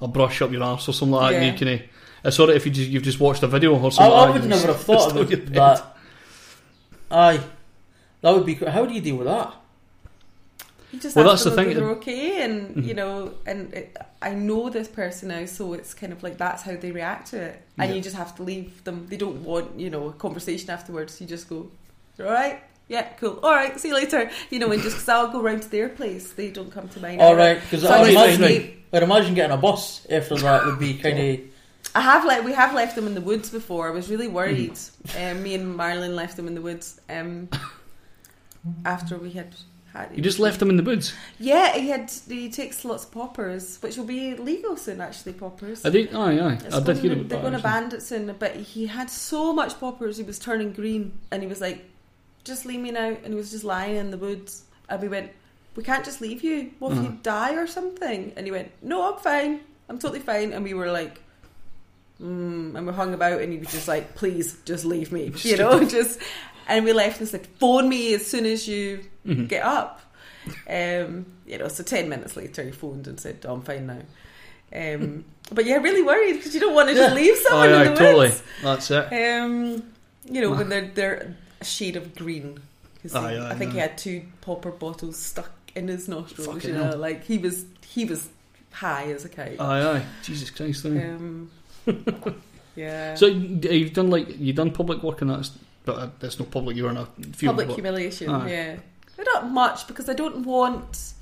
a 0.00 0.08
brush 0.08 0.42
up 0.42 0.50
your 0.50 0.62
arse 0.64 0.88
or 0.88 0.92
something 0.92 1.12
like 1.12 1.32
that. 1.32 1.40
Yeah. 1.42 1.48
And 1.48 1.60
you 1.60 1.66
can, 1.78 1.88
it's 2.24 2.36
sort 2.36 2.50
of 2.50 2.56
if 2.56 2.66
you 2.66 2.72
just, 2.72 2.88
you've 2.90 3.02
just 3.02 3.20
watched 3.20 3.42
a 3.42 3.46
video 3.48 3.72
or 3.76 3.86
I, 3.86 3.88
something. 3.90 4.04
I 4.04 4.08
like 4.24 4.32
would 4.34 4.42
that, 4.42 4.48
never 4.48 4.66
have 4.68 4.80
thought 4.88 5.10
still 5.10 5.22
of 5.22 5.32
it, 5.32 5.52
that. 5.54 5.84
Aye, 7.10 7.40
that 8.22 8.30
would 8.34 8.46
be. 8.46 8.54
How 8.54 8.86
do 8.86 8.94
you 8.94 9.00
deal 9.00 9.16
with 9.16 9.26
that? 9.26 9.54
You 10.92 11.00
just 11.00 11.16
Well, 11.16 11.30
ask 11.30 11.44
that's 11.44 11.56
the 11.56 11.62
thing. 11.64 11.74
they're 11.74 11.88
okay, 11.90 12.42
and 12.44 12.76
Mhm. 12.76 12.86
you 12.86 12.94
know, 12.94 13.32
and 13.46 13.72
it, 13.72 13.96
I 14.20 14.34
know 14.34 14.68
this 14.68 14.88
person 14.88 15.28
now, 15.28 15.46
so 15.46 15.72
it's 15.72 15.94
kind 15.94 16.12
of 16.12 16.22
like 16.22 16.36
that's 16.36 16.62
how 16.62 16.76
they 16.76 16.90
react 16.92 17.30
to 17.30 17.40
it, 17.40 17.62
and 17.78 17.88
Yeah. 17.90 17.96
you 17.96 18.02
just 18.02 18.16
have 18.16 18.36
to 18.36 18.42
leave 18.42 18.84
them. 18.84 19.06
They 19.08 19.16
don't 19.16 19.42
want 19.42 19.78
you 19.80 19.88
know 19.90 20.08
a 20.08 20.12
conversation 20.12 20.68
afterwards. 20.70 21.18
You 21.20 21.26
just 21.26 21.48
go, 21.48 21.70
all 22.20 22.26
right, 22.26 22.60
yeah, 22.88 23.04
cool, 23.18 23.40
all 23.42 23.52
right, 23.54 23.78
see 23.80 23.88
you 23.88 23.94
later. 23.94 24.30
You 24.50 24.58
know, 24.58 24.70
and 24.70 24.82
just 24.82 24.96
because 24.96 25.08
I'll 25.08 25.28
go 25.28 25.40
round 25.40 25.62
to 25.62 25.70
their 25.70 25.88
place, 25.88 26.32
they 26.32 26.50
don't 26.50 26.70
come 26.70 26.88
to 26.90 27.00
mine. 27.00 27.20
All 27.20 27.28
either. 27.32 27.36
right, 27.38 27.60
because 27.62 27.82
So 27.82 27.88
I 27.88 27.98
I 28.02 28.08
imagine, 28.10 28.42
escape. 28.44 28.84
I'd 28.92 29.02
imagine 29.02 29.34
getting 29.34 29.52
a 29.52 29.60
bus 29.60 30.06
after 30.10 30.36
that 30.36 30.66
would 30.66 30.78
be 30.78 30.94
kind 31.04 31.18
of. 31.18 31.40
I 31.94 32.00
have 32.00 32.24
like 32.24 32.42
we 32.44 32.52
have 32.52 32.74
left 32.74 32.94
them 32.96 33.06
in 33.06 33.14
the 33.14 33.20
woods 33.20 33.50
before. 33.50 33.88
I 33.88 33.90
was 33.90 34.08
really 34.10 34.28
worried. 34.28 34.72
Mm. 34.72 35.32
Um, 35.32 35.42
me 35.42 35.54
and 35.54 35.76
Marilyn 35.76 36.16
left 36.16 36.36
them 36.36 36.46
in 36.46 36.54
the 36.54 36.62
woods. 36.62 37.00
Um, 37.10 37.48
after 38.84 39.16
we 39.18 39.30
had 39.32 39.54
had 39.92 40.10
You 40.14 40.22
just 40.22 40.38
left 40.38 40.58
them 40.58 40.70
in 40.70 40.76
the 40.76 40.82
woods. 40.82 41.12
Yeah, 41.38 41.74
he 41.76 41.88
had. 41.90 42.10
He 42.28 42.48
takes 42.50 42.82
lots 42.84 43.04
of 43.04 43.12
poppers, 43.12 43.76
which 43.82 43.96
will 43.98 44.06
be 44.06 44.34
legal 44.36 44.76
soon. 44.76 45.00
Actually, 45.02 45.34
poppers. 45.34 45.84
Aye, 45.84 45.90
aye. 45.90 46.58
It's 46.64 46.74
I 46.74 46.78
did 46.78 46.86
going- 46.86 46.96
hear 47.00 47.12
about 47.12 47.28
They're 47.28 47.38
that. 47.38 47.50
going 47.50 47.52
to 47.52 47.68
actually. 47.68 47.88
ban 47.88 47.92
it 47.98 48.02
soon, 48.02 48.36
but 48.38 48.56
he 48.56 48.86
had 48.86 49.10
so 49.10 49.52
much 49.52 49.78
poppers, 49.78 50.16
he 50.16 50.22
was 50.22 50.38
turning 50.38 50.72
green, 50.72 51.12
and 51.30 51.42
he 51.42 51.48
was 51.48 51.60
like, 51.60 51.84
"Just 52.44 52.64
leave 52.64 52.80
me 52.80 52.90
now," 52.90 53.08
and 53.08 53.26
he 53.26 53.34
was 53.34 53.50
just 53.50 53.64
lying 53.64 53.96
in 53.96 54.10
the 54.10 54.16
woods, 54.16 54.62
and 54.88 55.02
we 55.02 55.08
went, 55.08 55.30
"We 55.76 55.82
can't 55.82 56.04
just 56.06 56.20
leave 56.22 56.42
you. 56.42 56.70
What 56.78 56.92
if 56.92 56.98
Uh-huh. 56.98 57.08
you 57.08 57.18
die 57.22 57.54
or 57.56 57.66
something?" 57.66 58.32
And 58.36 58.46
he 58.46 58.52
went, 58.52 58.70
"No, 58.82 59.12
I'm 59.12 59.18
fine. 59.20 59.60
I'm 59.90 59.98
totally 59.98 60.20
fine," 60.20 60.52
and 60.54 60.64
we 60.64 60.72
were 60.74 60.90
like. 60.90 61.20
Mm, 62.20 62.76
and 62.76 62.86
we 62.86 62.92
hung 62.92 63.14
about, 63.14 63.40
and 63.40 63.52
he 63.52 63.58
was 63.58 63.70
just 63.72 63.88
like, 63.88 64.14
"Please, 64.14 64.56
just 64.64 64.84
leave 64.84 65.10
me," 65.12 65.32
you 65.42 65.56
know, 65.56 65.82
just. 65.88 66.18
And 66.68 66.84
we 66.84 66.92
left 66.92 67.18
and 67.20 67.28
said, 67.28 67.46
"Phone 67.58 67.88
me 67.88 68.14
as 68.14 68.24
soon 68.26 68.46
as 68.46 68.68
you 68.68 69.04
Mhm. 69.26 69.48
get 69.48 69.64
up." 69.64 70.00
Um, 70.68 71.26
you 71.46 71.58
know, 71.58 71.68
so 71.68 71.82
ten 71.82 72.08
minutes 72.08 72.36
later, 72.36 72.62
he 72.62 72.70
phoned 72.70 73.06
and 73.08 73.18
said, 73.18 73.44
oh, 73.48 73.54
"I'm 73.54 73.62
fine 73.62 73.86
now." 73.86 74.02
Um, 74.74 75.24
but 75.52 75.64
yeah, 75.66 75.76
really 75.76 76.02
worried 76.02 76.34
because 76.34 76.54
you 76.54 76.60
don't 76.60 76.74
want 76.74 76.88
to 76.88 76.94
just 76.94 77.10
Yeah. 77.10 77.14
leave 77.14 77.36
someone 77.38 77.68
Aye, 77.70 77.72
in 77.82 77.88
aye, 77.88 77.90
the 77.90 77.96
totally. 77.96 78.28
woods. 78.28 78.42
That's 78.62 78.90
it. 78.90 79.12
Um, 79.12 79.82
you 80.30 80.40
know, 80.40 80.50
when 80.50 80.68
they're 80.68 80.90
they're 80.94 81.34
a 81.60 81.64
shade 81.64 81.96
of 81.96 82.14
green. 82.14 82.60
'Cause 83.02 83.12
he- 83.12 83.18
aye, 83.18 83.50
I 83.50 83.54
think 83.56 83.72
he 83.72 83.78
had 83.78 83.98
two 83.98 84.22
popper 84.42 84.70
bottles 84.70 85.16
stuck 85.18 85.50
in 85.74 85.88
his 85.88 86.06
nostrils. 86.08 86.46
Fucking 86.46 86.70
you 86.70 86.76
know, 86.76 86.84
hell. 86.90 86.98
like 86.98 87.24
he 87.24 87.38
was 87.38 87.64
he 87.88 88.04
was 88.04 88.28
high 88.70 89.10
as 89.10 89.24
a 89.24 89.28
kite. 89.28 89.60
Aye, 89.60 89.82
aye. 89.96 90.06
Jesus 90.22 90.50
Christ. 90.50 90.84
Um, 90.86 91.50
yeah. 92.76 93.14
So 93.16 93.26
you've 93.26 93.92
done 93.92 94.10
like 94.10 94.26
you've 94.38 94.56
done 94.56 94.70
public 94.70 95.02
work 95.02 95.20
and 95.22 95.30
that's 95.30 95.50
but 95.84 95.96
uh, 95.98 96.08
that's 96.20 96.38
no 96.38 96.44
public. 96.46 96.76
You 96.76 96.84
were 96.84 96.90
in 96.90 96.96
a 96.96 97.06
field. 97.32 97.52
public 97.52 97.68
but- 97.68 97.74
humiliation. 97.74 98.30
Aye. 98.30 98.50
Yeah, 98.50 98.76
but 99.16 99.26
not 99.34 99.50
much 99.50 99.86
because 99.86 100.08
I 100.08 100.14
don't 100.14 100.44
want. 100.44 101.12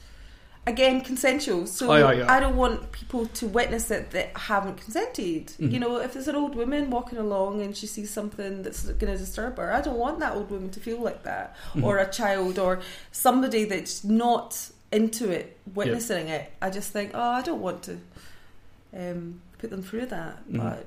Again, 0.67 1.01
consensual. 1.01 1.67
So 1.67 1.91
Aye, 1.91 2.21
aye. 2.21 2.37
I 2.37 2.39
don't 2.39 2.55
want 2.55 2.93
people 2.93 3.27
to 3.27 3.47
witness 3.49 3.91
it 3.91 4.11
that 4.11 4.37
haven't 4.37 4.77
consented. 4.77 5.47
Mhm. 5.59 5.73
You 5.73 5.81
know, 5.81 5.97
if 5.97 6.13
there's 6.13 6.29
an 6.29 6.37
old 6.37 6.55
woman 6.55 6.91
walking 6.91 7.19
along 7.19 7.63
and 7.63 7.75
she 7.75 7.87
sees 7.87 8.11
something 8.13 8.63
that's 8.63 8.85
going 8.85 9.11
to 9.13 9.19
disturb 9.19 9.57
her, 9.57 9.73
I 9.73 9.81
don't 9.81 9.97
want 9.99 10.21
that 10.21 10.35
old 10.35 10.51
woman 10.51 10.69
to 10.73 10.79
feel 10.79 11.01
like 11.01 11.23
that, 11.23 11.57
Mhm. 11.73 11.83
or 11.83 11.97
a 11.97 12.09
child, 12.13 12.59
or 12.59 12.81
somebody 13.11 13.65
that's 13.65 14.05
not 14.05 14.55
into 14.93 15.31
it 15.31 15.57
witnessing 15.75 16.29
it. 16.29 16.53
I 16.61 16.69
just 16.69 16.91
think, 16.93 17.13
oh, 17.15 17.21
I 17.21 17.43
don't 17.43 17.63
want 17.63 17.83
to 17.85 17.97
um, 18.95 19.41
put 19.61 19.71
them 19.71 19.83
through 19.83 20.07
that. 20.07 20.49
Mhm. 20.51 20.59
But 20.59 20.87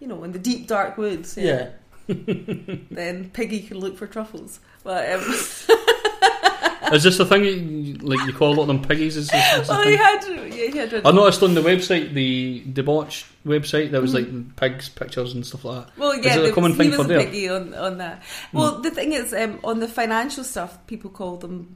you 0.00 0.06
know, 0.08 0.24
in 0.24 0.32
the 0.32 0.38
deep 0.38 0.66
dark 0.66 0.96
woods, 0.98 1.36
Yeah. 1.36 1.68
then 2.06 3.30
Piggy 3.32 3.60
can 3.60 3.78
look 3.78 3.96
for 3.96 4.06
truffles. 4.06 4.60
But 4.82 5.10
um, 5.12 5.20
Is 6.92 7.02
this 7.02 7.16
the 7.16 7.24
thing? 7.24 7.44
You, 7.44 7.94
like 7.94 8.24
you 8.26 8.32
call 8.34 8.52
a 8.52 8.56
lot 8.56 8.62
of 8.62 8.68
them 8.68 8.82
piggies? 8.82 9.16
Is 9.16 9.28
this, 9.28 9.66
the 9.66 9.72
well, 9.72 9.88
he 9.88 9.96
had, 9.96 10.20
yeah, 10.28 10.70
he 10.70 10.76
had. 10.78 10.94
I 11.06 11.10
noticed 11.12 11.42
on 11.42 11.54
the 11.54 11.62
website, 11.62 12.12
the 12.12 12.62
Debauche 12.66 13.24
website, 13.46 13.90
there 13.90 14.02
was 14.02 14.12
Mhm. 14.12 14.14
like 14.14 14.56
pigs 14.56 14.90
pictures 14.90 15.32
and 15.32 15.46
stuff 15.46 15.64
like 15.64 15.86
that. 15.86 15.98
well, 15.98 16.10
is 16.12 16.24
yeah, 16.24 16.36
it 16.38 16.50
a 16.50 16.52
common 16.52 16.72
was, 16.72 16.78
thing 16.78 16.90
he 16.90 16.96
for 16.96 17.02
a 17.02 17.06
there? 17.06 17.24
piggy 17.24 17.48
on 17.48 17.72
on 17.74 17.96
that. 17.98 18.22
Well, 18.52 18.82
the 18.82 18.90
thing 18.90 19.14
is, 19.14 19.32
um, 19.32 19.60
on 19.64 19.80
the 19.80 19.88
financial 19.88 20.44
stuff, 20.44 20.76
people 20.86 21.10
call 21.10 21.36
them 21.38 21.74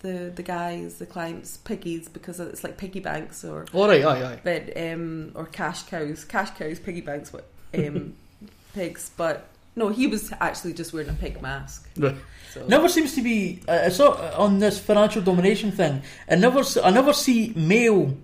the 0.00 0.32
the 0.34 0.42
guys, 0.42 0.96
the 0.98 1.06
clients, 1.06 1.56
piggies 1.58 2.08
because 2.08 2.38
it's 2.40 2.62
like 2.64 2.76
piggy 2.76 3.00
banks 3.00 3.44
or 3.44 3.66
All 3.72 3.88
right, 3.88 4.04
aye, 4.04 4.32
aye. 4.34 4.40
but 4.44 4.76
um 4.76 5.32
or 5.34 5.46
cash 5.46 5.82
cows, 5.84 6.24
cash 6.24 6.50
cows, 6.58 6.78
piggy 6.78 7.00
banks, 7.00 7.32
what 7.32 7.46
um 7.74 8.14
pigs. 8.74 9.10
But 9.16 9.46
no, 9.76 9.88
he 9.88 10.06
was 10.06 10.32
actually 10.40 10.72
just 10.74 10.92
wearing 10.92 11.08
a 11.08 11.12
pig 11.14 11.40
mask. 11.42 11.88
Right. 11.96 12.16
So. 12.52 12.64
Never 12.66 12.88
seems 12.88 13.14
to 13.14 13.22
be. 13.22 13.60
Uh, 13.68 13.82
I 13.84 13.88
saw 13.90 14.12
on 14.36 14.58
this 14.58 14.78
financial 14.78 15.20
domination 15.22 15.70
thing. 15.70 16.02
I 16.30 16.34
never. 16.36 16.60
s- 16.60 16.78
I 16.78 16.90
never 16.90 17.12
see 17.12 17.52
male 17.54 18.16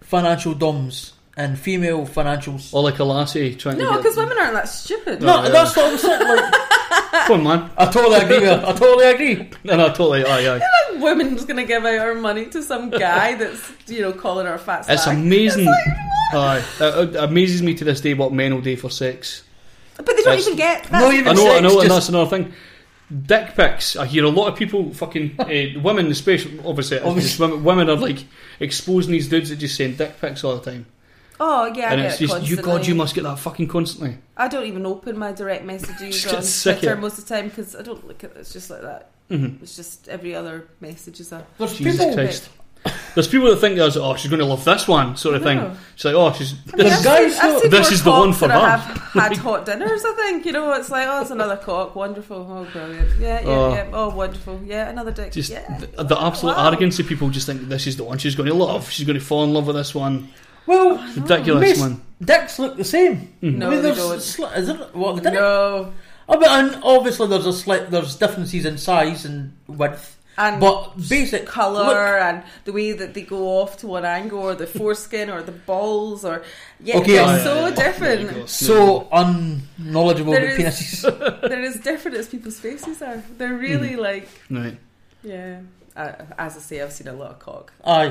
financial 0.00 0.54
doms 0.54 1.14
and 1.36 1.58
female 1.58 2.06
financials. 2.06 2.74
Or 2.74 2.82
like 2.82 2.98
a 2.98 3.04
lassie 3.04 3.54
trying 3.56 3.78
No, 3.78 3.84
to 3.86 3.90
get. 3.94 4.02
because 4.02 4.16
women 4.18 4.36
aren't 4.38 4.52
that 4.54 4.68
stupid. 4.68 5.22
no, 5.22 5.38
Oh, 5.38 5.42
yeah. 5.44 5.48
that's 5.48 5.74
what 5.74 5.86
I 5.86 5.92
was 5.92 6.02
saying. 6.02 6.20
Like, 6.20 6.54
Come 7.26 7.46
on, 7.46 7.60
man. 7.60 7.70
I 7.76 7.86
totally 7.90 8.16
agree. 8.20 8.40
With, 8.40 8.64
I 8.64 8.72
totally 8.72 9.06
agree. 9.06 9.50
No, 9.64 9.76
no, 9.76 9.88
totally. 9.88 10.24
Aye, 10.24 10.56
aye. 10.56 10.96
Women's 10.98 11.44
gonna 11.44 11.64
give 11.64 11.84
out 11.84 11.98
our 11.98 12.14
money 12.14 12.46
to 12.46 12.62
some 12.62 12.90
guy 12.90 13.34
that's 13.38 13.72
you 13.86 14.00
know 14.00 14.12
calling 14.12 14.46
her 14.46 14.54
a 14.54 14.58
fat 14.58 14.86
It's 14.88 15.04
slag. 15.04 15.16
amazing. 15.18 15.68
Aye, 16.34 16.64
it, 16.80 17.08
it 17.10 17.16
amazes 17.16 17.62
me 17.62 17.74
to 17.74 17.84
this 17.84 18.00
day 18.00 18.14
what 18.14 18.32
men 18.32 18.54
will 18.54 18.62
do 18.62 18.76
for 18.76 18.90
sex. 18.90 19.44
But 19.96 20.06
they 20.06 20.12
don't 20.14 20.24
That's- 20.24 20.46
even 20.46 20.56
get 20.56 20.84
that. 20.84 21.00
No, 21.00 21.12
even 21.12 21.28
I 21.28 21.32
know, 21.34 21.46
I 21.46 21.52
sex, 21.54 21.62
know, 21.62 21.68
and 21.68 21.80
just- 21.80 21.88
that's 21.88 22.08
another 22.08 22.30
thing. 22.30 22.52
Dick 23.26 23.54
pics. 23.54 23.94
I 23.96 24.06
hear 24.06 24.24
a 24.24 24.30
lot 24.30 24.48
of 24.48 24.56
people, 24.56 24.94
fucking 24.94 25.34
uh, 25.38 25.80
women, 25.82 26.06
especially 26.10 26.58
obviously, 26.64 26.98
Obviously. 26.98 27.22
just 27.22 27.38
women, 27.40 27.62
women 27.62 27.90
are 27.90 27.96
like 27.96 28.24
exposing 28.58 29.12
these 29.12 29.28
dudes 29.28 29.50
that 29.50 29.56
just 29.56 29.76
send 29.76 29.98
dick 29.98 30.18
pics 30.18 30.42
all 30.44 30.56
the 30.56 30.70
time, 30.70 30.86
Oh 31.40 31.66
yeah, 31.74 31.90
I 31.90 31.92
and 31.92 32.00
it's 32.02 32.20
it 32.20 32.26
just 32.28 32.42
you, 32.46 32.56
God, 32.56 32.86
you 32.86 32.94
must 32.94 33.14
get 33.14 33.24
that 33.24 33.38
fucking 33.38 33.68
constantly. 33.68 34.18
I 34.36 34.48
don't 34.48 34.66
even 34.66 34.86
open 34.86 35.18
my 35.18 35.32
direct 35.32 35.64
messages 35.64 36.24
on 36.66 36.74
Twitter 36.74 36.96
most 36.96 37.18
of 37.18 37.26
the 37.26 37.34
time 37.34 37.48
because 37.48 37.74
I 37.74 37.82
don't 37.82 38.06
look 38.06 38.22
at 38.24 38.30
it. 38.32 38.36
It's 38.38 38.52
just 38.52 38.70
like 38.70 38.82
that. 38.82 39.10
Mm-hmm. 39.30 39.62
It's 39.62 39.74
just 39.76 40.08
every 40.08 40.34
other 40.34 40.68
message 40.80 41.20
is 41.20 41.32
a. 41.32 41.44
There's 41.58 41.76
Jesus 41.76 41.98
people. 42.00 42.14
Christ. 42.14 42.48
There's 43.14 43.28
people 43.28 43.48
that 43.48 43.58
think 43.58 43.76
there's 43.76 43.96
oh 43.96 44.16
she's 44.16 44.28
going 44.28 44.40
to 44.40 44.44
love 44.46 44.64
this 44.64 44.88
one 44.88 45.16
sort 45.16 45.36
of 45.36 45.44
thing. 45.44 45.76
She's 45.94 46.04
like 46.06 46.14
oh 46.16 46.32
she's 46.32 46.54
I 46.72 46.76
mean, 46.78 46.86
I've 46.88 47.04
guys 47.04 47.36
seen, 47.40 47.50
I've 47.50 47.60
seen 47.60 47.70
This 47.70 47.92
is 47.92 48.02
the 48.02 48.10
one 48.10 48.32
for 48.32 48.48
that 48.48 48.60
her. 48.60 48.76
have 48.76 49.12
had 49.12 49.36
hot 49.38 49.66
dinners. 49.66 50.04
I 50.04 50.12
think 50.14 50.44
you 50.46 50.50
know. 50.52 50.72
It's 50.72 50.90
like 50.90 51.06
oh, 51.06 51.20
it's 51.22 51.30
another 51.30 51.56
cock. 51.56 51.94
Wonderful. 51.94 52.36
Oh, 52.38 52.64
brilliant. 52.72 53.20
Yeah, 53.20 53.40
yeah, 53.40 53.46
Oh. 53.46 53.74
yeah. 53.74 53.90
Oh, 53.92 54.08
wonderful. 54.10 54.60
Yeah, 54.64 54.88
another 54.90 55.12
dick. 55.12 55.30
just 55.32 55.50
yeah. 55.50 55.78
the, 55.78 56.02
the 56.02 56.20
absolute 56.20 56.56
Wow. 56.56 56.66
arrogance 56.68 56.98
of 56.98 57.06
people 57.06 57.30
just 57.30 57.46
think 57.46 57.68
this 57.68 57.86
is 57.86 57.96
the 57.96 58.04
one 58.04 58.18
she's 58.18 58.34
going 58.34 58.48
to 58.48 58.54
love. 58.54 58.90
She's 58.90 59.06
going 59.06 59.18
to 59.18 59.24
fall 59.24 59.44
in 59.44 59.52
love 59.54 59.68
with 59.68 59.76
this 59.76 59.94
one. 59.94 60.28
Well, 60.66 60.96
Ridiculous 61.16 61.60
Miss- 61.60 61.80
man. 61.80 62.00
dicks 62.24 62.58
look 62.58 62.76
the 62.76 62.84
same. 62.84 63.32
No, 63.42 63.66
I 63.66 63.70
mean, 63.70 63.82
they 63.82 63.90
there's 63.90 63.96
don't. 63.98 64.18
sli- 64.18 64.56
is 64.58 64.68
it? 64.68 64.94
Well, 64.94 65.14
they 65.14 65.22
didn't. 65.22 65.34
No. 65.34 65.92
I 66.28 66.36
mean, 66.36 66.48
and 66.48 66.82
obviously 66.84 67.26
there's 67.28 67.46
a 67.46 67.52
slight 67.52 67.90
there's 67.90 68.14
differences 68.16 68.64
in 68.64 68.78
size 68.78 69.24
and 69.24 69.52
width, 69.66 70.16
And 70.38 70.60
but 70.60 70.92
basic 71.08 71.46
colour 71.46 71.84
look- 71.84 71.96
and 71.96 72.42
the 72.64 72.72
way 72.72 72.92
that 72.92 73.12
they 73.14 73.22
go 73.22 73.60
off 73.60 73.76
to 73.78 73.88
one 73.88 74.04
angle 74.04 74.38
or 74.38 74.54
the 74.54 74.68
foreskin 74.68 75.28
or 75.30 75.42
the 75.42 75.50
balls 75.52 76.24
or 76.24 76.42
yeah, 76.80 76.98
Okay, 76.98 77.16
they're 77.16 77.40
so 77.40 77.54
yeah, 77.54 77.68
yeah. 77.68 77.70
There 77.98 78.20
you 78.20 78.26
different. 78.28 78.48
so 78.48 79.08
unknowledgeable 79.12 80.32
There 80.32 80.54
about 80.54 80.60
is- 80.60 81.04
penises. 81.04 81.40
They're 81.48 81.64
as 81.64 81.76
different 81.80 82.16
as 82.16 82.28
people's 82.28 82.58
faces 82.60 83.02
are. 83.02 83.22
They're 83.36 83.54
really 83.54 83.90
mm-hmm. 83.90 84.00
like 84.00 84.28
Right. 84.48 84.78
yeah. 85.24 85.60
Uh, 85.94 86.12
as 86.38 86.56
I 86.56 86.60
say, 86.60 86.80
I've 86.80 86.92
seen 86.92 87.08
a 87.08 87.12
lot 87.12 87.32
of 87.32 87.38
cock. 87.38 87.72
Aye, 87.84 88.08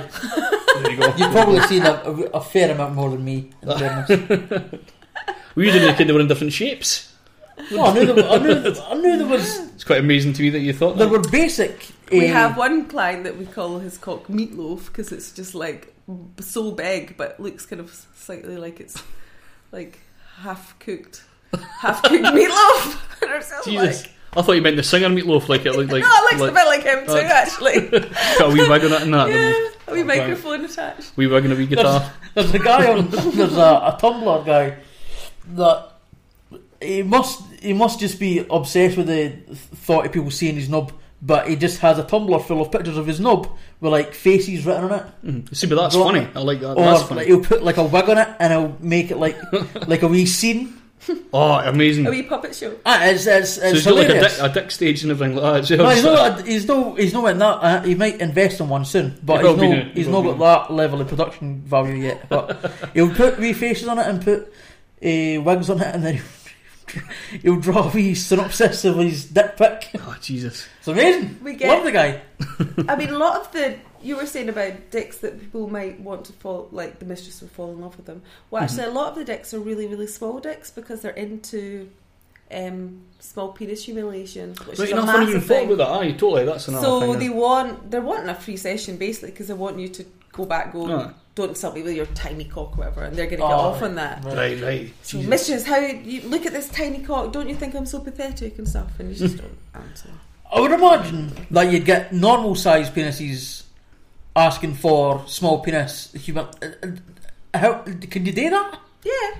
There 0.82 0.92
you 0.92 0.98
go. 0.98 1.08
you've 1.18 1.32
probably 1.32 1.62
seen 1.62 1.82
a, 1.84 1.94
a, 1.94 2.14
a 2.38 2.42
fair 2.42 2.72
amount 2.72 2.94
more 2.96 3.10
than 3.10 3.24
me. 3.26 3.50
In 3.64 3.70
fairness. 3.80 4.10
We 5.56 5.66
didn't 5.72 5.96
think 5.96 6.08
they 6.08 6.14
were 6.14 6.20
in 6.20 6.28
different 6.28 6.54
shapes. 6.54 7.14
no, 7.72 7.84
I 7.86 7.94
knew, 7.94 8.06
there, 8.14 8.30
I, 8.30 8.38
knew, 8.38 8.76
I 8.90 8.94
knew 8.96 9.18
there 9.18 9.28
was 9.28 9.60
It's 9.74 9.84
quite 9.84 10.00
amazing 10.00 10.34
to 10.34 10.42
me 10.42 10.50
that 10.52 10.60
you 10.60 10.74
thought 10.74 10.98
there 10.98 11.08
that. 11.08 11.12
were 11.12 11.30
basic. 11.30 11.88
We 12.12 12.26
eh, 12.26 12.32
have 12.32 12.58
one 12.58 12.86
client 12.88 13.24
that 13.26 13.38
we 13.38 13.46
call 13.46 13.80
his 13.80 13.98
cock 13.98 14.28
meatloaf 14.28 14.88
because 14.88 15.12
it's 15.12 15.32
just 15.32 15.54
like 15.56 15.94
so 16.40 16.72
big, 16.72 17.18
but 17.18 17.40
looks 17.40 17.66
kind 17.66 17.80
of 17.80 17.94
slightly 18.16 18.58
like 18.58 18.80
it's 18.80 19.02
like 19.72 20.00
half 20.38 20.78
cooked, 20.80 21.24
half 21.80 22.02
cooked 22.04 22.24
meatloaf. 22.38 23.28
or 23.28 23.42
something 23.42 23.74
Jesus. 23.74 24.04
like- 24.06 24.12
I 24.36 24.42
thought 24.42 24.54
you 24.54 24.62
meant 24.62 24.78
the 24.78 24.84
singer 24.84 25.10
meatloaf, 25.10 25.50
like 25.50 25.66
it 25.66 25.74
looked 25.74 25.92
like. 25.92 26.04
no, 26.04 26.10
it 26.10 26.38
looks 26.40 26.42
like 26.42 26.52
a 26.52 26.54
bit 26.54 26.66
like 26.66 26.84
him 26.84 27.06
too, 27.06 27.12
uh, 27.14 27.32
actually. 27.34 27.90
got 28.40 28.42
a 28.42 28.54
wee 28.54 28.68
wig 28.70 28.84
on 28.86 28.94
it 28.94 29.02
and 29.02 29.14
that. 29.14 29.30
yeah, 29.30 29.70
a 29.88 29.94
wee 29.94 30.04
Right. 30.04 30.20
microphone 30.20 30.64
attached. 30.66 31.12
Wee 31.18 31.28
wig 31.28 31.44
and 31.44 31.54
a 31.54 31.56
wee 31.58 31.66
guitar. 31.68 32.12
There's 32.34 32.54
a 32.54 32.60
guy 32.60 32.92
on. 32.94 33.10
There's 33.10 33.58
a, 33.58 33.60
a 33.60 33.98
Tumblr 34.02 34.46
guy 34.46 34.78
that 35.54 35.92
he 36.82 37.04
must 37.04 37.42
he 37.62 37.74
must 37.74 38.00
just 38.00 38.20
be 38.20 38.46
obsessed 38.50 38.98
with 38.98 39.08
the 39.08 39.30
thought 39.56 40.06
of 40.06 40.12
people 40.12 40.32
seeing 40.32 40.56
his 40.56 40.70
knob 40.70 40.94
but 41.22 41.48
he 41.48 41.56
just 41.56 41.80
has 41.80 42.00
a 42.00 42.04
Tumblr 42.04 42.44
full 42.48 42.62
of 42.62 42.72
pictures 42.72 42.98
of 42.98 43.06
his 43.06 43.20
knob 43.20 43.48
with 43.80 43.92
like 43.92 44.14
faces 44.16 44.66
written 44.66 44.86
on 44.86 44.92
it. 44.94 45.06
Mhm. 45.24 45.56
See, 45.56 45.68
but 45.68 45.76
that's 45.76 45.96
Go- 45.96 46.06
funny. 46.06 46.28
I 46.34 46.40
like 46.40 46.62
that. 46.62 46.72
Or 46.72 46.84
that's 46.84 47.02
like, 47.02 47.10
funny. 47.10 47.26
he'll 47.26 47.44
put 47.44 47.64
like 47.64 47.78
a 47.78 47.84
wig 47.84 48.10
on 48.10 48.18
it 48.18 48.28
and 48.40 48.52
he'll 48.54 48.78
make 48.80 49.12
it 49.12 49.18
like 49.18 49.38
like 49.88 50.02
a 50.02 50.08
wee 50.08 50.26
scene. 50.26 50.81
Oh, 51.34 51.54
amazing. 51.54 52.06
A 52.08 52.10
wee 52.12 52.24
puppet 52.24 52.54
show. 52.56 52.76
Ah, 52.86 53.06
it's 53.06 53.26
it's, 53.26 53.58
it's 53.58 53.72
he's 53.72 53.86
like 53.88 53.96
a 53.96 54.14
hilarious. 54.14 54.38
dick, 54.38 54.46
a 54.46 54.54
dick 54.54 54.72
stage 54.72 55.02
and 55.04 55.12
everything 55.12 55.36
like 55.36 55.68
that. 55.68 55.72
as 55.72 55.78
no, 55.78 55.90
he's 55.90 56.02
So- 56.04 56.14
not. 56.14 56.48
He's 56.48 56.68
no. 56.68 56.96
He's 56.96 57.14
not 57.14 57.26
in 57.32 57.38
that. 57.40 57.46
Uh, 57.64 57.82
he 57.82 57.96
might 57.96 58.20
invest 58.22 58.60
in 58.60 58.70
one 58.70 58.86
soon, 58.86 59.18
but 59.24 59.42
He 59.42 59.48
he's 59.48 59.60
be 59.60 59.68
no. 59.70 59.82
He's 59.94 60.08
will 60.08 60.24
not 60.24 60.38
got 60.38 60.68
that 60.68 60.74
level 60.74 61.02
of 61.02 61.08
production 61.08 61.62
value 61.62 61.96
yet. 61.96 62.28
But 62.30 62.72
he'll 62.94 63.14
put 63.14 63.40
wee 63.40 63.54
faces 63.54 63.88
on 63.88 63.98
it 64.00 64.06
and 64.08 64.22
put 64.22 64.42
uh, 65.04 65.42
wigs 65.42 65.70
on 65.70 65.82
it, 65.82 65.96
and 65.96 66.04
then 66.06 66.22
he'll 67.42 67.60
draw 67.60 67.88
a 67.90 67.92
wee 67.92 68.14
synopsis 68.14 68.86
of 68.86 68.98
his 68.98 69.26
dick 69.26 69.58
pic. 69.58 69.90
Oh, 69.96 70.16
Jesus. 70.22 70.68
It's 70.80 70.88
amazing. 70.88 71.40
We 71.44 71.56
get- 71.56 71.70
Love 71.70 71.84
the 71.86 71.92
guy. 71.94 72.22
I 72.88 72.96
mean, 72.96 73.10
a 73.10 73.18
lot 73.18 73.42
of 73.42 73.52
the 73.54 73.76
you 74.04 74.18
were 74.18 74.26
saying 74.26 74.50
about 74.50 74.92
dicks 74.92 75.18
that 75.20 75.40
people 75.40 75.68
might 75.70 76.00
want 76.00 76.26
to 76.26 76.34
fall, 76.34 76.68
like 76.72 77.00
the 77.00 77.06
mistress 77.06 77.42
would 77.42 77.52
fall 77.52 77.72
in 77.72 77.80
love 77.82 77.96
with 77.98 78.06
them. 78.06 78.22
Well, 78.50 78.64
actually, 78.64 78.84
Mm-hmm. 78.84 78.92
a 78.98 79.00
lot 79.00 79.10
of 79.10 79.16
the 79.16 79.26
dicks 79.26 79.54
are 79.54 79.60
really, 79.60 79.88
really 79.88 80.08
small 80.08 80.40
dicks 80.40 80.70
because 80.72 81.02
they're 81.02 81.12
into 81.12 81.90
um, 82.52 83.02
small 83.20 83.50
penis 83.54 83.86
humiliation, 83.86 84.50
which 84.66 84.80
Right, 84.80 84.90
is 84.90 84.92
a 84.92 84.98
enough 84.98 85.08
when 85.14 85.22
you 85.28 85.34
massive 85.36 85.46
thought 85.48 85.54
thing. 85.60 85.72
about 85.74 85.78
that. 86.02 86.08
Aye, 86.08 86.12
totally. 86.12 86.46
That's 86.46 86.68
another 86.68 86.86
So 86.86 87.00
thing. 87.02 87.20
they 87.20 87.28
then. 87.30 87.38
want 87.38 87.92
they're 87.92 88.02
wanting 88.02 88.30
a 88.30 88.36
free 88.36 88.58
session 88.58 88.98
basically 88.98 89.32
because 89.32 89.48
they 89.48 89.54
want 89.54 89.80
you 89.80 89.88
to 89.88 90.06
go 90.34 90.46
back, 90.46 90.74
go 90.74 90.86
Aye. 90.94 91.12
don't 91.36 91.50
insult 91.50 91.76
me 91.76 91.84
with 91.84 91.96
your 91.96 92.08
tiny 92.08 92.44
cock, 92.46 92.74
or 92.74 92.80
whatever, 92.80 93.04
and 93.04 93.16
they're 93.16 93.28
going 93.28 93.40
to 93.40 93.46
Oh, 93.46 93.50
get 93.50 93.56
off 93.56 93.82
right. 93.82 93.88
on 93.90 93.96
that. 93.96 94.24
Right, 94.26 94.62
right. 94.62 94.94
So, 95.02 95.18
Jesus. 95.18 95.30
mistress, 95.30 95.66
how 95.66 95.78
you 95.80 96.22
look 96.28 96.46
at 96.46 96.52
this 96.54 96.68
tiny 96.70 97.00
cock? 97.04 97.32
Don't 97.32 97.48
you 97.48 97.56
think 97.56 97.74
I'm 97.76 97.86
so 97.86 98.00
pathetic 98.00 98.58
and 98.58 98.68
stuff? 98.68 99.00
And 99.00 99.10
you 99.10 99.16
just 99.16 99.38
don't 99.38 99.58
answer. 99.74 100.10
I 100.54 100.60
would 100.60 100.72
imagine 100.74 101.32
that 101.52 101.72
you'd 101.72 101.86
get 101.86 102.12
normal 102.12 102.56
sized 102.56 102.94
penises 102.94 103.64
asking 104.36 104.76
for 104.76 105.24
small 105.28 105.60
penis 105.60 106.12
human. 106.14 106.46
uh, 106.62 106.68
uh, 106.84 106.88
How 107.58 107.74
can 107.84 108.26
you 108.26 108.32
do 108.32 108.50
that? 108.50 108.80
Yeah. 109.04 109.32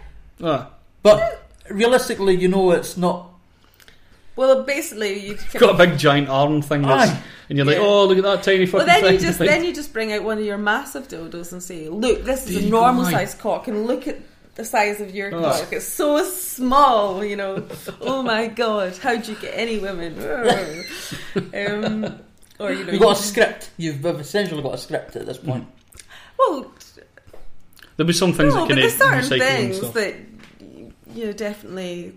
Ah, 0.44 0.70
But 1.04 1.48
realistically, 1.70 2.36
you 2.36 2.48
know 2.48 2.72
it's 2.72 2.98
not. 2.98 3.28
Well, 4.36 4.64
basically, 4.64 5.28
you 5.28 5.36
have 5.36 5.54
got 5.62 5.76
a 5.76 5.78
big 5.88 5.98
giant 6.00 6.30
arm 6.30 6.62
thing, 6.62 6.84
that's, 6.84 7.12
Aye. 7.12 7.22
and 7.50 7.58
you're 7.58 7.66
like, 7.68 7.76
Yeah. 7.78 7.84
oh, 7.84 8.06
look 8.06 8.18
at 8.18 8.24
that 8.24 8.44
tiny 8.44 8.66
fucking 8.66 8.78
Well, 8.78 8.86
then 8.88 9.04
thing. 9.04 9.14
you 9.14 9.20
just 9.20 9.40
Like, 9.42 9.50
then 9.50 9.64
you 9.66 9.74
just 9.74 9.92
bring 9.94 10.14
out 10.14 10.24
one 10.24 10.38
of 10.38 10.46
your 10.46 10.58
massive 10.58 11.08
dildos 11.10 11.52
and 11.52 11.62
say, 11.62 11.90
"Look, 11.90 12.24
this 12.24 12.50
is 12.50 12.56
a 12.56 12.62
you 12.62 12.70
normal 12.72 13.06
aye. 13.06 13.12
size 13.12 13.36
cock, 13.36 13.68
and 13.68 13.86
look 13.86 14.08
at 14.08 14.20
the 14.56 14.64
size 14.66 15.00
of 15.02 15.14
your 15.14 15.36
Oh. 15.36 15.42
cock. 15.42 15.68
It's 15.74 15.86
so 15.86 16.24
small, 16.24 17.24
you 17.24 17.36
know. 17.36 17.68
oh 18.02 18.24
my 18.24 18.48
god, 18.48 18.98
how'd 18.98 19.28
you 19.28 19.36
get 19.36 19.54
any 19.56 19.80
women?" 19.80 20.16
um, 21.54 22.20
or 22.62 22.72
you 22.72 22.86
know, 22.86 22.92
You've 22.94 23.02
got 23.02 23.18
a 23.20 23.22
script. 23.22 23.70
You've 23.78 24.06
essentially 24.06 24.62
got 24.62 24.76
a 24.76 24.78
script 24.78 25.16
at 25.16 25.26
this 25.26 25.38
mm. 25.38 25.46
point. 25.48 25.68
well, 26.38 26.72
There'll 27.98 28.08
be 28.08 28.14
some 28.14 28.34
things 28.34 28.54
no, 28.54 28.62
that 28.62 28.68
but 28.68 28.68
can 28.70 28.80
there's 28.80 28.98
certain 28.98 29.20
recycle 29.20 29.32
and 29.32 29.42
things 29.42 29.78
stuff. 29.78 29.94
that 29.94 30.16
you 31.14 31.26
know 31.26 31.34
definitely. 31.34 32.16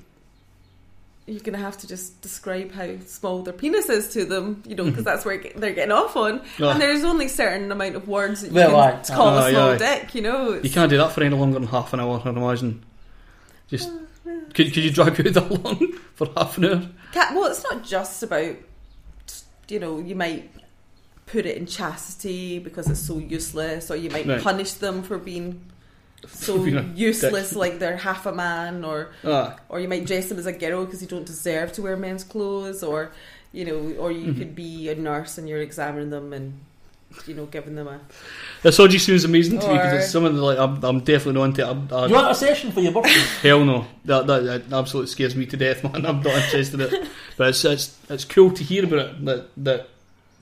You're 1.27 1.41
gonna 1.41 1.57
have 1.57 1.79
to 1.79 1.87
just 1.87 2.21
describe 2.21 2.71
how 2.73 2.99
small 3.07 3.43
their 3.43 3.55
penis 3.55 3.89
is 3.89 4.11
to 4.11 4.27
them, 4.27 4.63
you 4.67 4.75
know, 4.75 4.85
because 4.85 4.99
mm-hmm. 4.99 5.05
that's 5.05 5.25
where 5.25 5.39
get- 5.39 5.57
they're 5.59 5.73
getting 5.73 5.91
off 5.91 6.17
on. 6.17 6.43
Ah. 6.61 6.73
And 6.73 6.81
there's 6.83 7.03
only 7.03 7.29
certain 7.29 7.73
amount 7.73 7.97
of 7.97 8.07
words 8.07 8.43
that 8.43 8.49
you 8.49 8.55
Well, 8.55 8.71
can 8.73 9.01
aye. 9.01 9.17
call 9.17 9.29
Aye, 9.29 9.49
a 9.49 9.53
small 9.53 9.71
aye. 9.71 9.79
dick, 9.79 10.15
you 10.15 10.21
know. 10.21 10.51
You 10.51 10.57
It's- 10.57 10.75
can't 10.75 10.91
do 10.91 10.99
that 10.99 11.13
for 11.13 11.23
any 11.23 11.35
longer 11.35 11.59
than 11.59 11.69
half 11.69 11.95
an 11.95 12.01
hour, 12.01 12.21
I'd 12.23 12.37
imagine. 12.37 12.85
Just 13.69 13.89
ah, 13.91 14.31
could, 14.53 14.73
could 14.75 14.85
you 14.85 14.91
drag 14.91 15.19
it 15.19 15.33
that 15.35 15.51
long 15.65 15.93
for 16.15 16.29
half 16.37 16.59
an 16.59 16.67
hour? 16.67 16.89
Cat, 17.13 17.35
well, 17.35 17.47
it's 17.51 17.65
not 17.65 17.83
just 17.83 18.23
about, 18.23 18.57
you 19.69 19.79
know, 19.81 19.99
you 19.99 20.15
might 20.15 20.51
put 21.27 21.47
it 21.47 21.57
in 21.57 21.67
chastity 21.67 22.59
because 22.59 22.89
it's 22.91 23.01
so 23.01 23.19
useless, 23.19 23.91
or 23.91 23.97
you 23.97 24.11
might 24.11 24.27
Right. 24.27 24.41
punish 24.43 24.75
them 24.75 25.03
for 25.03 25.19
being 25.19 25.61
so 26.29 26.65
useless, 26.95 27.51
dick. 27.51 27.59
like 27.59 27.79
they're 27.79 27.97
half 27.97 28.27
a 28.27 28.33
man, 28.33 28.85
or 28.85 29.11
Ah, 29.25 29.57
or 29.69 29.81
you 29.81 29.89
might 29.89 30.07
dress 30.07 30.29
them 30.29 30.39
as 30.39 30.47
a 30.47 30.53
girl 30.53 30.85
because 30.85 31.01
you 31.03 31.09
don't 31.09 31.27
deserve 31.27 31.73
to 31.73 31.83
wear 31.83 31.97
men's 31.97 32.25
clothes, 32.25 32.83
or 32.83 33.11
you 33.53 33.65
know, 33.65 33.95
or 33.99 34.11
you 34.13 34.33
Mhm. 34.33 34.39
could 34.39 34.55
be 34.55 34.89
a 34.89 34.95
nurse 34.97 35.39
and 35.39 35.49
you're 35.49 35.61
examining 35.63 36.11
them 36.11 36.33
and 36.33 36.55
you 37.27 37.35
know 37.35 37.47
giving 37.47 37.75
them 37.75 37.89
a. 37.89 38.01
this 38.63 38.79
all 38.79 38.89
just 38.89 39.07
seems 39.07 39.25
amazing 39.25 39.59
to 39.61 39.67
me 39.69 39.75
because 39.75 39.93
Or- 39.93 39.97
it's 39.97 40.11
something 40.11 40.35
that, 40.35 40.43
like 40.43 40.59
I'm, 40.59 40.83
I'm 40.85 41.01
definitely 41.01 41.35
not 41.35 41.45
into. 41.45 41.63
it. 41.63 41.69
I'm, 41.69 41.89
I, 41.93 42.07
Do 42.07 42.09
you 42.13 42.15
want 42.21 42.31
a 42.31 42.35
session 42.35 42.73
for 42.73 42.81
your 42.81 42.93
birthday? 42.93 43.11
hell 43.49 43.65
no, 43.65 43.87
that, 44.05 44.27
that 44.27 44.41
that 44.69 44.73
absolutely 44.73 45.11
scares 45.11 45.35
me 45.37 45.47
to 45.47 45.57
death, 45.57 45.83
man. 45.93 46.05
I'm 46.07 46.21
not 46.23 46.27
interested 46.27 46.81
in 46.81 46.95
it. 46.95 47.09
But 47.37 47.49
it's 47.51 47.65
it's 47.65 47.97
it's 48.09 48.25
cool 48.25 48.51
to 48.53 48.63
hear 48.65 48.85
about 48.85 48.99
it 49.01 49.25
that 49.25 49.49
that 49.65 49.89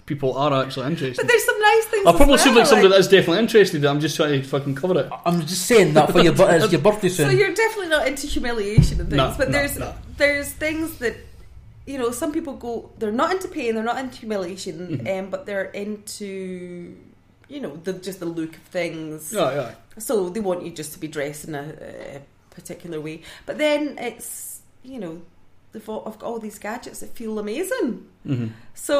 people 0.04 0.36
are 0.36 0.64
actually 0.64 0.86
interested. 0.88 1.16
But 1.22 1.28
there's 1.28 1.44
some 1.44 1.60
nice 1.60 1.84
things. 1.86 2.06
I 2.06 2.10
as 2.10 2.16
probably 2.16 2.34
well, 2.34 2.38
seem 2.44 2.54
like 2.56 2.66
somebody 2.66 2.88
that's 2.88 3.08
definitely 3.08 3.38
interested. 3.38 3.84
I'm 3.84 4.00
just 4.00 4.16
trying 4.16 4.42
to 4.42 4.48
fucking 4.48 4.74
cover 4.74 4.98
it. 5.00 5.08
I'm 5.24 5.40
just 5.42 5.66
saying 5.66 5.94
that 5.94 6.10
for 6.10 6.20
your 6.20 6.32
bir- 6.34 6.50
it's 6.56 6.72
your 6.72 6.80
birthday 6.80 7.08
So 7.10 7.28
you're 7.28 7.54
definitely 7.54 7.88
not 7.88 8.08
into 8.08 8.26
humiliation 8.26 9.00
and 9.00 9.08
things, 9.08 9.16
No, 9.16 9.34
but 9.38 9.48
no, 9.48 9.52
there's 9.52 9.78
no. 9.78 9.94
there's 10.16 10.50
things 10.52 10.98
that 10.98 11.16
you 11.92 11.98
know 11.98 12.10
some 12.10 12.32
people 12.36 12.54
go 12.66 12.72
they're 12.98 13.18
not 13.22 13.30
into 13.34 13.48
pain, 13.48 13.74
they're 13.74 13.90
not 13.92 13.98
into 14.04 14.16
humiliation, 14.24 14.76
Mhm. 14.98 15.18
um, 15.18 15.24
but 15.30 15.40
they're 15.46 15.70
into 15.84 16.28
you 17.48 17.60
know 17.64 17.72
the 17.84 17.92
just 18.08 18.18
the 18.20 18.30
look 18.38 18.54
of 18.56 18.62
things. 18.78 19.32
Yeah, 19.32 19.50
yeah. 19.58 19.70
So 19.98 20.12
they 20.34 20.40
want 20.48 20.60
you 20.64 20.70
just 20.80 20.92
to 20.94 20.98
be 20.98 21.08
dressed 21.08 21.44
in 21.48 21.54
a, 21.54 21.66
a 22.16 22.20
particular 22.56 22.98
way, 23.06 23.16
but 23.46 23.58
then 23.58 23.80
it's 24.08 24.60
you 24.92 24.98
know 25.02 25.14
they've 25.72 25.88
all, 25.88 26.02
I've 26.06 26.18
got 26.18 26.26
all 26.30 26.38
these 26.38 26.58
gadgets 26.58 27.00
that 27.00 27.10
feel 27.20 27.38
amazing. 27.38 27.88
hmm 28.26 28.48
So 28.74 28.96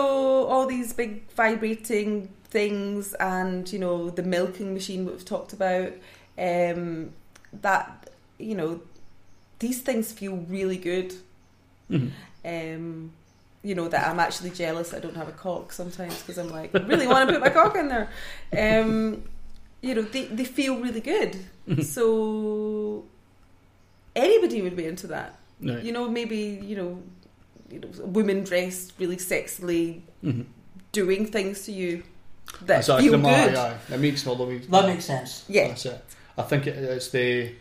all 0.53 0.67
these 0.67 0.93
big 1.03 1.11
vibrating 1.43 2.29
things, 2.57 3.15
and 3.15 3.71
you 3.73 3.79
know 3.85 4.11
the 4.19 4.23
milking 4.37 4.71
machine 4.75 5.01
we've 5.07 5.25
talked 5.25 5.53
about, 5.55 5.93
um, 6.51 7.13
that 7.67 8.11
you 8.39 8.55
know 8.55 8.81
these 9.61 9.81
things 9.89 10.13
feel 10.13 10.37
really 10.57 10.77
good. 10.93 11.11
hmm 11.89 12.09
Um, 12.45 13.13
you 13.63 13.75
know 13.77 13.87
that 13.89 14.09
I'm 14.09 14.19
actually 14.19 14.51
jealous 14.51 14.93
I 14.93 14.99
don't 14.99 15.17
have 15.17 15.29
a 15.29 15.33
cock 15.33 15.73
sometimes 15.73 16.19
because 16.21 16.37
I'm 16.39 16.51
like 16.51 16.75
I 16.75 16.81
really 16.81 17.07
want 17.07 17.29
to 17.29 17.33
put 17.35 17.41
my 17.41 17.51
cock 17.51 17.77
in 17.77 17.89
there. 17.89 18.09
Um, 18.59 19.23
you 19.81 19.95
know 19.95 20.03
they 20.03 20.25
they 20.27 20.45
feel 20.45 20.81
really 20.81 21.01
good. 21.01 21.37
Mhm. 21.69 21.85
So 21.85 23.05
anybody 24.17 24.63
would 24.63 24.77
be 24.77 24.87
into 24.87 25.07
that. 25.09 25.39
Right. 25.61 25.83
You 25.83 25.93
know 25.93 26.09
maybe 26.09 26.61
you 26.65 26.77
know. 26.77 27.03
You 27.71 27.81
know, 27.81 27.89
women 28.05 28.45
dressed 28.45 28.93
really 28.99 29.17
sexily, 29.17 30.03
hmm 30.21 30.43
doing 30.93 31.25
things 31.25 31.65
to 31.65 31.73
you 31.73 32.03
that 32.67 32.81
Exactly. 32.81 33.09
feel 33.09 33.27
Aye, 33.27 33.47
good. 33.47 33.55
aye. 33.57 33.79
It 33.91 33.99
makes 33.99 34.27
all 34.27 34.37
the 34.37 34.45
way. 34.45 34.59
That 34.59 34.87
makes 34.87 35.07
sense. 35.07 35.47
Yeah, 35.49 35.69
That's 35.69 35.87
it. 35.87 36.05
I 36.37 36.43
think 36.43 36.67
it, 36.67 36.77
it's 36.77 37.09
the. 37.09 37.55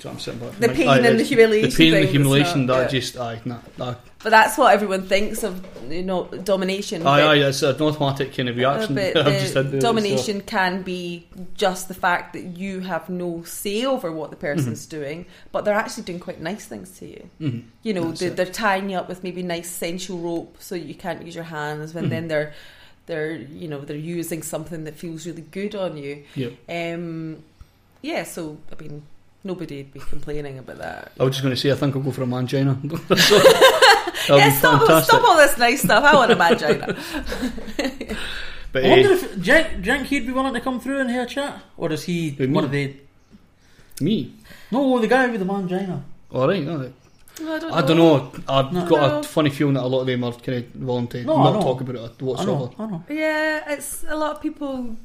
So 0.00 0.08
I'm 0.10 0.18
sitting 0.18 0.40
back. 0.40 0.52
The 0.58 0.68
pain 0.70 0.88
and 0.88 1.18
the 1.20 1.24
humiliation 1.24 1.70
The 1.70 1.76
pain 1.76 1.94
and 1.94 2.04
the 2.08 2.10
humiliation. 2.10 2.66
not- 2.66 2.74
that 2.78 2.82
yeah. 2.92 3.00
just 3.00 3.16
aye, 3.18 3.40
nah, 3.44 3.58
nah. 3.76 3.94
but 4.22 4.30
that's 4.30 4.56
what 4.56 4.72
everyone 4.72 5.02
thinks 5.06 5.42
of, 5.44 5.62
you 5.90 6.02
know, 6.02 6.24
domination. 6.24 7.06
Aye, 7.06 7.20
aye. 7.20 7.34
It's 7.48 7.62
an 7.62 7.80
automatic 7.82 8.34
kind 8.34 8.48
of 8.48 8.56
uh, 8.56 8.58
reaction. 8.58 8.94
but 8.94 9.16
I've 9.16 9.24
the 9.26 9.30
just 9.32 9.54
had 9.54 9.70
the 9.72 9.78
domination 9.78 10.40
can 10.40 10.82
be 10.82 11.26
just 11.54 11.88
the 11.88 11.94
fact 11.94 12.32
that 12.32 12.44
you 12.56 12.80
have 12.80 13.10
no 13.10 13.44
say 13.44 13.84
over 13.84 14.10
what 14.10 14.30
the 14.30 14.36
person's 14.36 14.86
Mm-hmm. 14.86 14.96
doing, 15.00 15.26
but 15.52 15.64
they're 15.64 15.74
actually 15.74 16.04
doing 16.04 16.20
quite 16.20 16.40
nice 16.40 16.64
things 16.64 16.90
to 16.98 17.06
you. 17.06 17.28
So, 17.38 17.44
mhm. 17.46 17.62
You 17.82 17.92
know, 17.94 18.08
That's 18.08 18.20
they, 18.20 18.26
it. 18.28 18.36
they're 18.36 18.46
tying 18.46 18.88
you 18.90 18.96
up 18.96 19.08
with 19.08 19.22
maybe 19.22 19.42
nice 19.42 19.68
sensual 19.70 20.18
rope 20.18 20.56
so 20.60 20.74
you 20.74 20.94
can't 20.94 21.24
use 21.26 21.34
your 21.34 21.44
hands, 21.44 21.94
and 21.94 22.06
Mhm. 22.06 22.10
then 22.10 22.28
they're 22.28 22.52
they're 23.06 23.36
you 23.36 23.68
know 23.68 23.80
they're 23.80 23.96
using 23.96 24.42
something 24.42 24.84
that 24.84 24.94
feels 24.96 25.26
really 25.26 25.42
good 25.42 25.74
on 25.74 25.96
you. 25.98 26.22
Yeah. 26.34 26.50
Um, 26.68 27.42
yeah, 28.02 28.22
so 28.24 28.56
I 28.72 28.82
mean, 28.82 29.02
nobody'd 29.44 29.92
be 29.92 30.00
complaining 30.00 30.58
about 30.58 30.78
that. 30.78 31.12
I 31.18 31.24
was 31.24 31.32
just 31.34 31.42
going 31.42 31.54
to 31.54 31.60
say, 31.60 31.70
I 31.70 31.74
think 31.74 31.96
I'll 31.96 32.02
go 32.02 32.10
for 32.10 32.22
a 32.22 32.26
mangina. 32.26 32.76
So, 34.26 34.36
yeah, 34.36 34.52
stop, 34.52 35.02
stop 35.04 35.24
all 35.24 35.36
this 35.38 35.56
nice 35.56 35.80
stuff. 35.82 36.04
I 36.04 36.14
want 36.14 36.30
a 36.30 36.36
mangina. 36.36 36.94
But 38.72 38.84
I 38.84 38.88
wonder 38.90 39.10
eh, 39.10 39.14
if 39.14 39.40
Jack, 39.40 39.64
you, 39.64 39.70
think- 39.72 39.82
do 39.84 39.90
you 39.90 39.96
think 39.96 40.08
he'd 40.08 40.26
be 40.26 40.32
willing 40.32 40.54
to 40.54 40.60
come 40.60 40.78
through 40.78 41.00
and 41.00 41.10
have 41.10 41.26
a 41.26 41.28
chat, 41.30 41.60
or 41.76 41.90
is 41.90 42.04
he 42.04 42.30
Who, 42.30 42.48
one 42.50 42.64
of 42.64 42.70
the? 42.70 42.94
me, 44.00 44.32
No, 44.70 44.98
the 45.00 45.08
guy 45.08 45.26
with 45.26 45.40
the 45.40 45.46
mangina. 45.46 46.02
all 46.30 46.46
right. 46.46 46.68
all 46.68 46.78
right. 46.78 46.92
I 47.40 47.58
don't, 47.58 47.72
I 47.72 47.80
don't 47.80 47.96
know. 47.96 48.30
I've 48.46 48.72
No. 48.72 48.86
got 48.86 49.10
No. 49.10 49.18
a 49.20 49.22
funny 49.22 49.50
feeling 49.50 49.74
that 49.74 49.82
a 49.84 49.86
lot 49.88 50.02
of 50.02 50.06
them 50.06 50.22
are 50.22 50.32
kind 50.32 50.58
of 50.58 50.76
willing 50.82 51.08
to 51.08 51.24
No, 51.24 51.36
I 51.36 51.44
not 51.44 51.54
know. 51.54 51.60
talk 51.62 51.80
about 51.80 51.96
it 51.96 52.12
I 52.20 52.24
whatsoever. 52.24 52.50
know, 52.52 52.74
I 52.78 52.86
know. 52.86 53.04
Yeah, 53.08 53.72
it's 53.72 54.04
a 54.06 54.14
lot 54.16 54.36
of 54.36 54.42
people. 54.42 54.68
Um, 54.68 54.98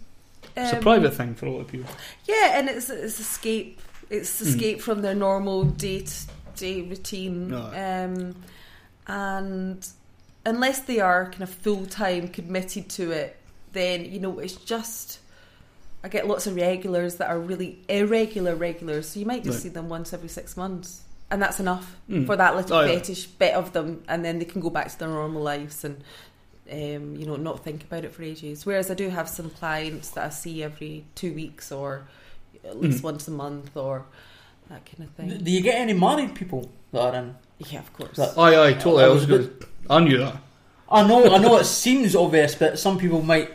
It's 0.57 0.73
a 0.73 0.77
private 0.77 1.13
thing 1.15 1.33
for 1.33 1.45
a 1.47 1.51
lot 1.51 1.61
of 1.61 1.67
people. 1.67 1.89
Yeah, 2.27 2.59
and 2.59 2.69
it's 2.69 2.89
it's 2.89 3.19
escape. 3.19 3.79
It's 4.09 4.41
Mm. 4.41 4.45
escape 4.47 4.81
from 4.81 5.01
their 5.01 5.15
normal 5.15 5.63
day 5.65 6.01
to 6.01 6.13
day 6.55 6.81
routine. 6.81 7.49
No. 7.49 7.65
Um, 7.73 8.35
and 9.07 9.87
unless 10.45 10.79
they 10.81 10.99
are 10.99 11.25
kind 11.31 11.43
of 11.43 11.49
full 11.49 11.85
time 11.85 12.27
committed 12.29 12.89
to 12.89 13.11
it, 13.11 13.37
then 13.73 14.05
you 14.05 14.19
know 14.19 14.39
it's 14.39 14.55
just. 14.55 15.19
I 16.03 16.07
get 16.07 16.27
lots 16.27 16.45
of 16.45 16.55
regulars 16.55 17.15
that 17.15 17.29
are 17.31 17.39
really 17.39 17.79
irregular 17.89 18.55
regulars, 18.55 19.09
so 19.09 19.19
you 19.19 19.25
might 19.25 19.43
just 19.43 19.55
Right. 19.57 19.63
see 19.63 19.69
them 19.69 19.89
once 19.89 20.13
every 20.13 20.29
six 20.29 20.55
months, 20.55 21.01
and 21.31 21.41
that's 21.41 21.59
enough 21.59 21.95
Mm. 22.07 22.27
for 22.27 22.35
that 22.35 22.55
little 22.55 22.77
Oh, 22.77 22.81
yeah. 22.81 22.93
fetish 22.99 23.25
bit 23.25 23.55
of 23.55 23.73
them, 23.73 24.03
and 24.07 24.23
then 24.23 24.37
they 24.37 24.45
can 24.45 24.61
go 24.61 24.69
back 24.69 24.91
to 24.91 24.99
their 24.99 25.07
normal 25.07 25.41
lives 25.41 25.83
and 25.83 26.03
um, 26.71 27.15
you 27.15 27.27
know, 27.27 27.35
not 27.35 27.63
think 27.63 27.83
about 27.83 28.03
it 28.05 28.11
for 28.13 28.23
ages. 28.23 28.65
Whereas 28.65 28.89
I 28.89 28.95
do 28.95 29.09
have 29.09 29.29
some 29.29 29.51
clients 29.51 30.09
that 30.11 30.25
I 30.25 30.29
see 30.29 30.63
every 30.63 31.05
two 31.13 31.31
weeks 31.33 31.71
or 31.71 32.07
at 32.67 32.79
least 32.81 32.99
Mhm. 32.99 33.03
once 33.03 33.27
a 33.27 33.31
month 33.31 33.75
or 33.77 34.05
that 34.69 34.85
kind 34.85 35.07
of 35.07 35.15
thing. 35.15 35.43
do 35.43 35.51
you 35.51 35.61
get 35.61 35.75
any 35.75 35.93
married 35.93 36.33
people 36.35 36.69
that 36.91 37.01
are 37.01 37.15
in? 37.15 37.35
Yeah, 37.69 37.79
of 37.79 37.93
course. 37.93 38.17
That- 38.17 38.37
Aye, 38.37 38.55
aye, 38.69 38.73
totally. 38.73 39.03
I 39.03 39.07
I 39.07 39.09
was 39.09 39.27
was 39.27 39.37
good. 39.37 39.65
I 39.89 39.99
knew 39.99 40.17
that. 40.17 40.37
I 40.89 41.07
know, 41.07 41.33
I 41.33 41.37
know 41.37 41.57
it 41.57 41.65
seems 41.65 42.15
obvious, 42.15 42.55
but 42.55 42.77
some 42.79 42.97
people 42.97 43.21
might 43.21 43.51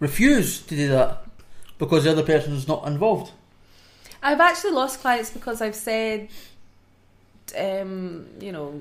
refuse 0.00 0.60
to 0.62 0.76
do 0.76 0.88
that 0.88 1.24
because 1.78 2.04
the 2.04 2.10
other 2.12 2.22
person 2.22 2.52
is 2.54 2.66
not 2.68 2.86
involved. 2.86 3.32
I've 4.22 4.40
actually 4.40 4.72
lost 4.72 5.00
clients 5.00 5.30
because 5.30 5.60
I've 5.62 5.74
said, 5.74 6.28
um, 7.56 8.26
you 8.40 8.52
know, 8.52 8.80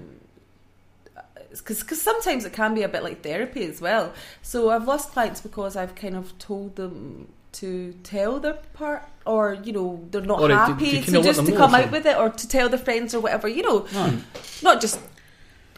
because 1.51 2.01
sometimes 2.01 2.43
it 2.45 2.53
can 2.53 2.73
be 2.73 2.83
a 2.83 2.89
bit 2.89 3.03
like 3.03 3.21
therapy 3.23 3.63
as 3.65 3.79
well. 3.79 4.13
So 4.41 4.69
I've 4.71 4.87
lost 4.87 5.11
clients 5.11 5.39
because 5.41 5.75
I've 5.75 5.95
kind 5.95 6.15
of 6.15 6.37
told 6.39 6.75
them 6.75 7.29
to 7.61 7.93
tell 8.03 8.39
their 8.39 8.53
part, 8.73 9.03
or 9.25 9.57
you 9.63 9.73
know, 9.73 10.05
they're 10.11 10.21
not 10.21 10.39
Or 10.41 10.47
to- 10.47 10.53
to 10.53 10.57
happy, 10.57 10.97
of 10.99 11.07
let 11.09 11.23
just 11.23 11.45
to 11.45 11.51
come 11.51 11.73
out 11.75 11.91
with 11.91 12.05
it, 12.05 12.17
or 12.17 12.29
to 12.29 12.47
tell 12.47 12.69
their 12.69 12.79
friends 12.79 13.13
or 13.15 13.19
whatever. 13.21 13.47
You 13.47 13.63
know, 13.63 13.85
No. 13.93 14.13
not 14.61 14.81
just. 14.81 14.99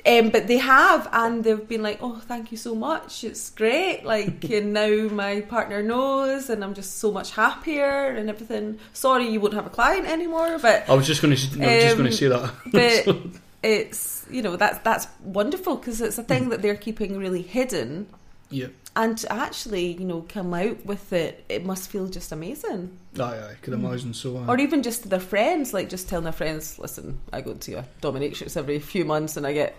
Um, 0.06 0.30
but 0.30 0.48
they 0.48 0.58
have, 0.58 1.10
and 1.12 1.44
they've 1.44 1.68
been 1.68 1.84
like, 1.84 1.98
"Oh, 2.02 2.22
thank 2.28 2.50
you 2.54 2.58
so 2.58 2.74
much. 2.74 3.26
It's 3.26 3.50
great." 3.50 4.06
Like, 4.06 4.50
and 4.50 4.72
now 4.72 5.10
my 5.10 5.42
partner 5.42 5.84
knows, 5.84 6.50
and 6.50 6.64
I'm 6.64 6.74
just 6.76 7.00
so 7.00 7.12
much 7.12 7.32
happier 7.32 8.08
and 8.16 8.30
everything. 8.30 8.80
Sorry, 8.94 9.28
you 9.28 9.42
won't 9.42 9.54
have 9.54 9.66
a 9.66 9.70
client 9.70 10.08
anymore, 10.08 10.60
but 10.62 10.88
I 10.90 10.94
was 10.94 11.06
just 11.08 11.22
going 11.22 11.36
to. 11.36 11.42
I 11.42 11.76
was 11.76 11.84
just 11.84 11.98
going 11.98 12.08
Um, 12.08 12.12
to 12.12 12.18
say 12.18 12.28
that. 12.30 12.54
but 12.72 13.42
it's 13.64 14.26
you 14.30 14.42
know 14.42 14.56
that's 14.56 14.78
that's 14.80 15.08
wonderful 15.24 15.76
because 15.76 16.00
it's 16.00 16.18
a 16.18 16.24
thing 16.24 16.50
that 16.50 16.62
they're 16.62 16.76
keeping 16.78 17.18
really 17.18 17.42
hidden, 17.42 18.08
yeah. 18.50 18.68
and 18.95 19.18
to 19.20 19.32
actually 19.32 19.93
you 19.93 20.06
know 20.06 20.26
come 20.30 20.54
out 20.54 20.86
with 20.86 21.12
it, 21.14 21.43
it 21.50 21.66
must 21.66 21.89
feel 21.89 22.08
just 22.08 22.32
amazing. 22.32 22.98
Aye, 23.20 23.22
aye. 23.24 23.56
Could 23.62 23.74
imagine 23.74 24.14
so. 24.14 24.38
uh, 24.38 24.45
Or 24.48 24.60
even 24.60 24.84
just 24.84 25.04
to 25.04 25.10
their 25.10 25.20
friends, 25.20 25.74
like 25.74 25.89
just 25.89 26.08
telling 26.10 26.24
their 26.26 26.34
friends, 26.34 26.78
listen, 26.80 27.20
I 27.34 27.41
go 27.41 27.54
to 27.54 27.74
a 27.80 27.86
dominatrix 28.02 28.56
every 28.58 28.80
few 28.80 29.06
months 29.06 29.38
and 29.38 29.45
I 29.48 29.54
get 29.54 29.76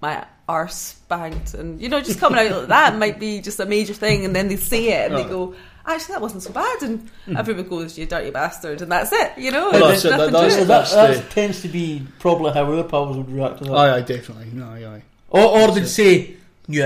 my 0.00 0.24
arse 0.48 0.94
banged, 1.08 1.54
and 1.54 1.80
you 1.80 1.88
know, 1.88 2.00
just 2.00 2.20
coming 2.20 2.38
out 2.38 2.52
like 2.56 2.68
that 2.68 2.96
might 2.98 3.18
be 3.18 3.40
just 3.40 3.58
a 3.58 3.66
major 3.66 3.94
thing, 3.94 4.24
and 4.24 4.34
then 4.36 4.48
they 4.48 4.56
see 4.56 4.90
it 4.90 5.10
and 5.10 5.18
they 5.18 5.24
go. 5.28 5.54
Actually, 5.86 6.12
that 6.16 6.20
wasn't 6.20 6.42
so 6.42 6.52
bad, 6.52 6.82
and 6.82 7.10
everyone 7.34 7.66
goes, 7.66 7.96
"You 7.98 8.04
dirty 8.04 8.30
bastard," 8.30 8.82
and 8.82 8.92
that's 8.92 9.10
it. 9.10 9.32
You 9.38 9.50
know, 9.50 9.70
Well, 9.70 9.88
There's 9.88 10.02
that's 10.02 10.04
it, 10.04 10.08
that- 10.10 10.16
nothing 10.18 10.32
to 10.60 10.66
that's- 10.66 10.92
it. 10.92 10.92
that, 10.94 11.06
that's 11.08 11.20
that 11.20 11.30
tends 11.30 11.62
to 11.62 11.68
be 11.68 12.06
probably 12.18 12.52
how 12.52 12.70
other 12.70 12.84
pals 12.84 13.16
would 13.16 13.30
react 13.30 13.58
to 13.58 13.64
that. 13.64 13.72
aye, 13.74 13.96
aye, 13.96 14.00
definitely. 14.02 14.50
No, 14.52 14.66
aye, 14.68 14.84
aye. 14.84 15.02
or, 15.30 15.40
or 15.62 15.70
they'd 15.74 15.86
say, 15.86 16.36
knew 16.68 16.84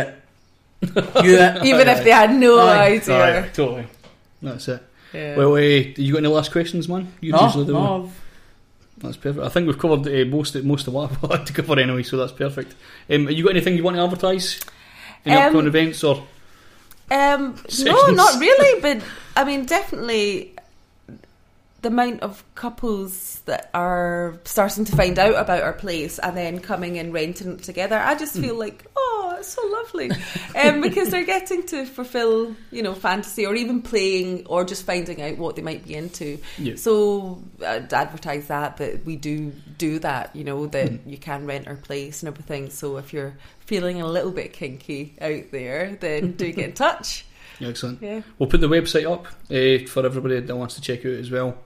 it. 0.83 1.23
Knew 1.25 1.37
it. 1.37 1.65
even 1.65 1.89
if 1.89 2.05
they 2.05 2.11
had 2.11 2.33
no 2.35 2.59
Aye. 2.59 2.87
idea. 2.87 3.45
Aye, 3.45 3.49
totally. 3.49 3.87
That's 4.43 4.69
it. 4.69 4.83
Yeah. 5.13 5.37
Well, 5.37 5.55
uh, 5.55 5.59
you 5.59 6.13
got 6.13 6.19
any 6.19 6.29
last 6.29 6.51
questions, 6.53 6.89
man? 6.89 7.13
You 7.21 7.33
No, 7.33 7.45
usually 7.45 7.67
do. 7.67 7.73
no, 7.75 8.05
I've- 8.05 8.13
That's 8.99 9.17
perfect. 9.17 9.45
I 9.45 9.49
think 9.49 9.67
we've 9.67 9.79
covered 9.79 10.07
uh, 10.07 10.25
most 10.31 10.55
most 10.65 10.87
of 10.87 10.95
what 10.95 11.11
I 11.33 11.37
had 11.39 11.47
to 11.47 11.53
cover 11.53 11.79
anyway, 11.79 12.03
so 12.03 12.17
that's 12.17 12.33
perfect. 12.33 12.75
Um, 13.11 13.29
you 13.29 13.43
got 13.45 13.51
anything 13.51 13.77
you 13.77 13.83
want 13.83 13.97
to 13.97 14.03
advertise? 14.03 14.61
Any 15.25 15.37
Um, 15.37 15.43
upcoming 15.43 15.67
events 15.67 16.03
or? 16.05 16.25
Um, 17.11 17.57
no, 17.81 18.07
not 18.07 18.41
really, 18.41 18.81
but 18.87 19.03
I 19.37 19.45
mean, 19.45 19.67
definitely 19.67 20.52
the 21.83 21.89
amount 21.89 22.21
of 22.21 22.45
couples 22.55 23.41
that 23.47 23.71
are 23.75 24.39
starting 24.45 24.85
to 24.85 24.97
find 24.97 25.19
out 25.19 25.35
about 25.35 25.63
our 25.63 25.73
place 25.73 26.19
and 26.21 26.37
then 26.37 26.61
coming 26.61 26.99
and 26.99 27.13
renting 27.13 27.53
it 27.53 27.63
together, 27.63 27.99
I 27.99 28.15
just 28.15 28.37
Hmm. 28.37 28.43
feel 28.43 28.55
like, 28.59 28.87
oh, 28.97 29.37
it's 29.39 29.49
so 29.49 29.63
lovely, 29.67 30.11
um, 30.57 30.81
because 30.81 31.09
they're 31.11 31.25
getting 31.25 31.65
to 31.67 31.85
fulfill, 31.85 32.55
you 32.71 32.83
know, 32.83 32.95
fantasy 32.95 33.45
or 33.45 33.55
even 33.57 33.83
playing 33.83 34.47
or 34.47 34.65
just 34.65 34.87
finding 34.87 35.21
out 35.21 35.39
what 35.39 35.57
they 35.57 35.63
might 35.63 35.85
be 35.87 35.95
into. 35.95 36.39
Yeah. 36.59 36.77
So 36.77 37.43
I'd 37.67 37.93
advertise 37.93 38.47
that 38.47 38.77
that 38.77 39.05
we 39.05 39.17
do 39.17 39.53
do 39.79 39.99
that, 39.99 40.35
you 40.37 40.45
know, 40.45 40.67
that 40.67 40.91
Mhm. 40.93 40.99
you 41.07 41.19
can 41.19 41.47
rent 41.47 41.67
our 41.67 41.75
place 41.77 42.23
and 42.23 42.29
everything. 42.29 42.71
So 42.71 42.97
if 42.97 43.13
you're 43.13 43.35
feeling 43.67 44.01
a 44.01 44.07
little 44.07 44.31
bit 44.31 44.53
kinky 44.53 45.15
out 45.21 45.51
there, 45.51 45.97
then 46.01 46.33
do 46.33 46.53
get 46.53 46.65
in 46.67 46.73
touch. 46.75 47.25
Excellent. 47.61 48.01
Yeah. 48.03 48.23
We'll 48.39 48.49
put 48.49 48.61
the 48.61 48.69
website 48.69 49.11
up 49.11 49.27
uh, 49.27 49.87
for 49.89 50.05
everybody 50.07 50.41
that 50.41 50.57
wants 50.57 50.75
to 50.77 50.81
check 50.81 51.01
out 51.05 51.13
as 51.13 51.31
well. 51.31 51.57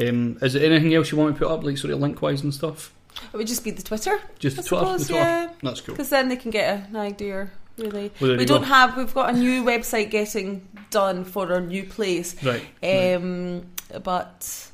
Um, 0.00 0.38
is 0.40 0.52
there 0.54 0.64
anything 0.64 0.94
else 0.94 1.10
you 1.10 1.18
want 1.18 1.34
to 1.34 1.38
put 1.38 1.50
up, 1.52 1.62
like 1.64 1.76
sort 1.78 1.92
of 1.92 2.00
link 2.00 2.20
wise 2.22 2.42
and 2.42 2.54
stuff? 2.54 2.92
It 3.32 3.36
would 3.36 3.46
just 3.46 3.64
be 3.64 3.70
the 3.72 3.82
Twitter, 3.82 4.18
Just 4.38 4.56
the 4.56 4.62
Twitter, 4.62 4.84
suppose, 4.84 5.06
the 5.08 5.12
Twitter. 5.14 5.24
yeah, 5.26 5.50
That's 5.62 5.80
cool. 5.80 5.94
because 5.94 6.08
then 6.10 6.28
they 6.28 6.36
can 6.36 6.50
get 6.50 6.88
an 6.88 6.96
idea. 6.96 7.50
Really, 7.76 8.10
Well, 8.20 8.36
we 8.36 8.44
don't 8.44 8.60
go. 8.62 8.66
have. 8.66 8.96
We've 8.96 9.12
got 9.12 9.30
a 9.34 9.38
new 9.38 9.64
website 9.64 10.10
getting 10.10 10.66
done 10.90 11.24
for 11.24 11.50
our 11.52 11.60
new 11.60 11.84
place, 11.84 12.34
Right. 12.44 12.62
right. 12.82 13.14
um, 13.14 13.66
but 14.02 14.70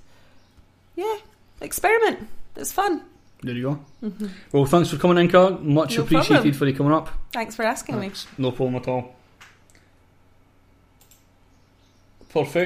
yeah, 0.96 1.16
experiment. 1.60 2.26
It's 2.56 2.72
fun. 2.72 3.02
There 3.42 3.54
you 3.54 3.62
go. 3.62 4.08
Mhm. 4.08 4.30
Well, 4.52 4.64
thanks 4.66 4.88
for 4.90 4.96
coming 4.96 5.18
in, 5.18 5.30
Carl. 5.30 5.58
Much 5.60 5.96
No 5.98 6.02
appreciated 6.04 6.34
problem. 6.34 6.54
for 6.54 6.66
you 6.66 6.74
coming 6.74 6.92
up. 6.92 7.10
Thanks 7.32 7.54
for 7.54 7.64
asking 7.64 8.00
me. 8.00 8.10
No 8.38 8.50
problem 8.50 8.76
at 8.76 8.88
all. 8.88 9.14
Perfect. 12.30 12.64